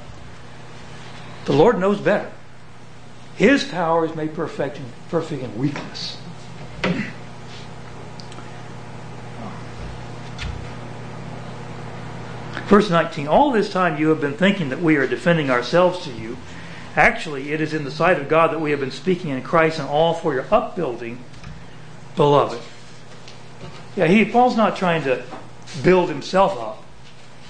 The 1.46 1.54
Lord 1.54 1.80
knows 1.80 2.00
better. 2.00 2.32
His 3.36 3.64
power 3.64 4.06
is 4.06 4.16
made 4.16 4.34
perfect 4.34 4.78
in, 4.78 4.86
perfect 5.10 5.44
in 5.44 5.58
weakness. 5.58 6.18
Verse 12.68 12.90
19 12.90 13.28
All 13.28 13.52
this 13.52 13.72
time 13.72 13.98
you 13.98 14.10
have 14.10 14.20
been 14.20 14.34
thinking 14.34 14.70
that 14.70 14.82
we 14.82 14.98
are 14.98 15.08
defending 15.08 15.50
ourselves 15.50 16.04
to 16.04 16.12
you 16.12 16.38
Actually, 16.98 17.52
it 17.52 17.62
is 17.62 17.76
in 17.76 17.84
the 17.84 17.92
sight 17.92 18.20
of 18.20 18.28
God 18.28 18.52
that 18.52 18.60
we 18.60 18.72
have 18.72 18.80
been 18.80 18.90
speaking 18.90 19.30
in 19.30 19.44
Christ 19.44 19.78
and 19.78 19.88
all 19.88 20.16
for 20.16 20.34
your 20.34 20.46
upbuilding, 20.52 21.24
beloved. 22.16 22.60
Yeah, 23.96 24.08
he 24.08 24.26
Paul's 24.26 24.58
not 24.58 24.76
trying 24.76 25.04
to 25.04 25.24
build 25.84 26.10
himself 26.10 26.58
up. 26.58 26.84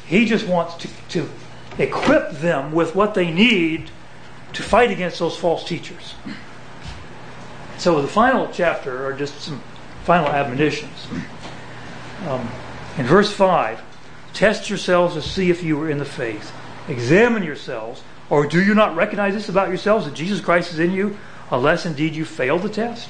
He 0.06 0.26
just 0.26 0.45
wants 0.45 0.76
to, 0.76 0.89
to 1.10 1.30
equip 1.78 2.32
them 2.32 2.74
with 2.74 2.93
what 2.93 3.14
they 3.14 3.32
need 3.32 3.89
to 4.52 4.64
fight 4.64 4.91
against 4.91 5.20
those 5.20 5.38
false 5.38 5.64
teachers. 5.64 6.16
So 7.78 8.02
the 8.02 8.08
final 8.08 8.50
chapter 8.52 9.06
are 9.06 9.14
just 9.14 9.39
some 9.39 9.62
final 10.04 10.28
admonitions. 10.28 11.08
Um, 12.28 12.50
in 12.98 13.06
verse 13.06 13.32
5, 13.32 13.82
test 14.34 14.70
yourselves 14.70 15.14
to 15.14 15.22
see 15.22 15.50
if 15.50 15.64
you 15.64 15.82
are 15.82 15.89
in 15.89 16.00
the 16.00 16.06
faith. 16.06 16.52
Examine 16.89 17.43
yourselves, 17.43 18.02
or 18.30 18.45
do 18.45 18.61
you 18.61 18.73
not 18.73 18.95
recognize 18.95 19.34
this 19.34 19.49
about 19.49 19.69
yourselves 19.69 20.05
that 20.05 20.13
Jesus 20.13 20.41
Christ 20.41 20.73
is 20.73 20.80
in 20.80 20.91
you, 20.91 21.17
unless 21.51 21.86
indeed 21.86 22.15
you 22.15 22.25
fail 22.25 22.59
the 22.59 22.69
test? 22.69 23.09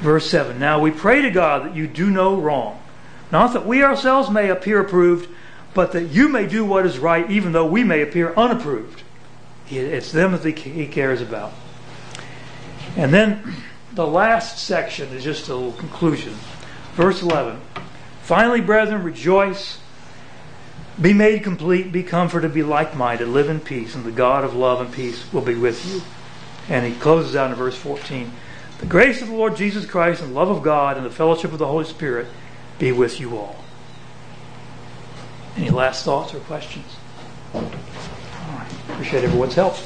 Verse 0.00 0.28
7 0.28 0.58
Now 0.58 0.80
we 0.80 0.90
pray 0.90 1.22
to 1.22 1.30
God 1.30 1.64
that 1.64 1.76
you 1.76 1.86
do 1.86 2.10
no 2.10 2.40
wrong, 2.40 2.80
not 3.30 3.52
that 3.52 3.66
we 3.66 3.82
ourselves 3.82 4.30
may 4.30 4.48
appear 4.50 4.80
approved, 4.80 5.28
but 5.74 5.92
that 5.92 6.04
you 6.04 6.28
may 6.28 6.46
do 6.46 6.64
what 6.64 6.86
is 6.86 6.98
right, 6.98 7.30
even 7.30 7.52
though 7.52 7.66
we 7.66 7.84
may 7.84 8.02
appear 8.02 8.34
unapproved. 8.34 9.02
It's 9.70 10.12
them 10.12 10.32
that 10.32 10.58
he 10.58 10.86
cares 10.86 11.22
about. 11.22 11.52
And 12.96 13.12
then 13.12 13.54
the 13.92 14.06
last 14.06 14.58
section 14.58 15.08
is 15.10 15.24
just 15.24 15.48
a 15.48 15.54
little 15.54 15.72
conclusion. 15.72 16.34
Verse 16.94 17.22
11 17.22 17.60
Finally, 18.22 18.60
brethren, 18.60 19.02
rejoice, 19.02 19.78
be 21.00 21.12
made 21.12 21.42
complete, 21.42 21.90
be 21.90 22.02
comforted, 22.02 22.52
be 22.52 22.62
like 22.62 22.94
minded, 22.94 23.28
live 23.28 23.48
in 23.48 23.60
peace, 23.60 23.94
and 23.94 24.04
the 24.04 24.10
God 24.10 24.44
of 24.44 24.54
love 24.54 24.80
and 24.80 24.92
peace 24.92 25.32
will 25.32 25.40
be 25.40 25.54
with 25.54 25.86
you. 25.86 26.02
And 26.68 26.86
he 26.86 26.98
closes 26.98 27.34
out 27.34 27.50
in 27.50 27.56
verse 27.56 27.76
14 27.76 28.30
The 28.80 28.86
grace 28.86 29.22
of 29.22 29.28
the 29.28 29.34
Lord 29.34 29.56
Jesus 29.56 29.86
Christ 29.86 30.22
and 30.22 30.30
the 30.30 30.34
love 30.38 30.50
of 30.50 30.62
God 30.62 30.96
and 30.96 31.06
the 31.06 31.10
fellowship 31.10 31.52
of 31.52 31.58
the 31.58 31.66
Holy 31.66 31.84
Spirit 31.84 32.26
be 32.78 32.92
with 32.92 33.20
you 33.20 33.36
all. 33.36 33.56
Any 35.56 35.70
last 35.70 36.04
thoughts 36.04 36.34
or 36.34 36.40
questions? 36.40 36.96
All 37.54 37.62
right. 37.62 38.72
Appreciate 38.90 39.24
everyone's 39.24 39.54
help. 39.54 39.76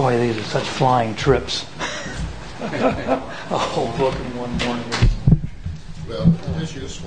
Boy, 0.00 0.16
these 0.18 0.38
are 0.38 0.42
such 0.44 0.66
flying 0.66 1.14
trips. 1.14 1.66
a 2.62 3.18
whole 3.50 3.92
book 3.98 4.14
in 4.14 4.38
one 4.38 4.50
morning. 4.56 5.10
Well, 6.08 6.34
it 6.56 6.62
is 6.62 6.74
useful. 6.74 6.90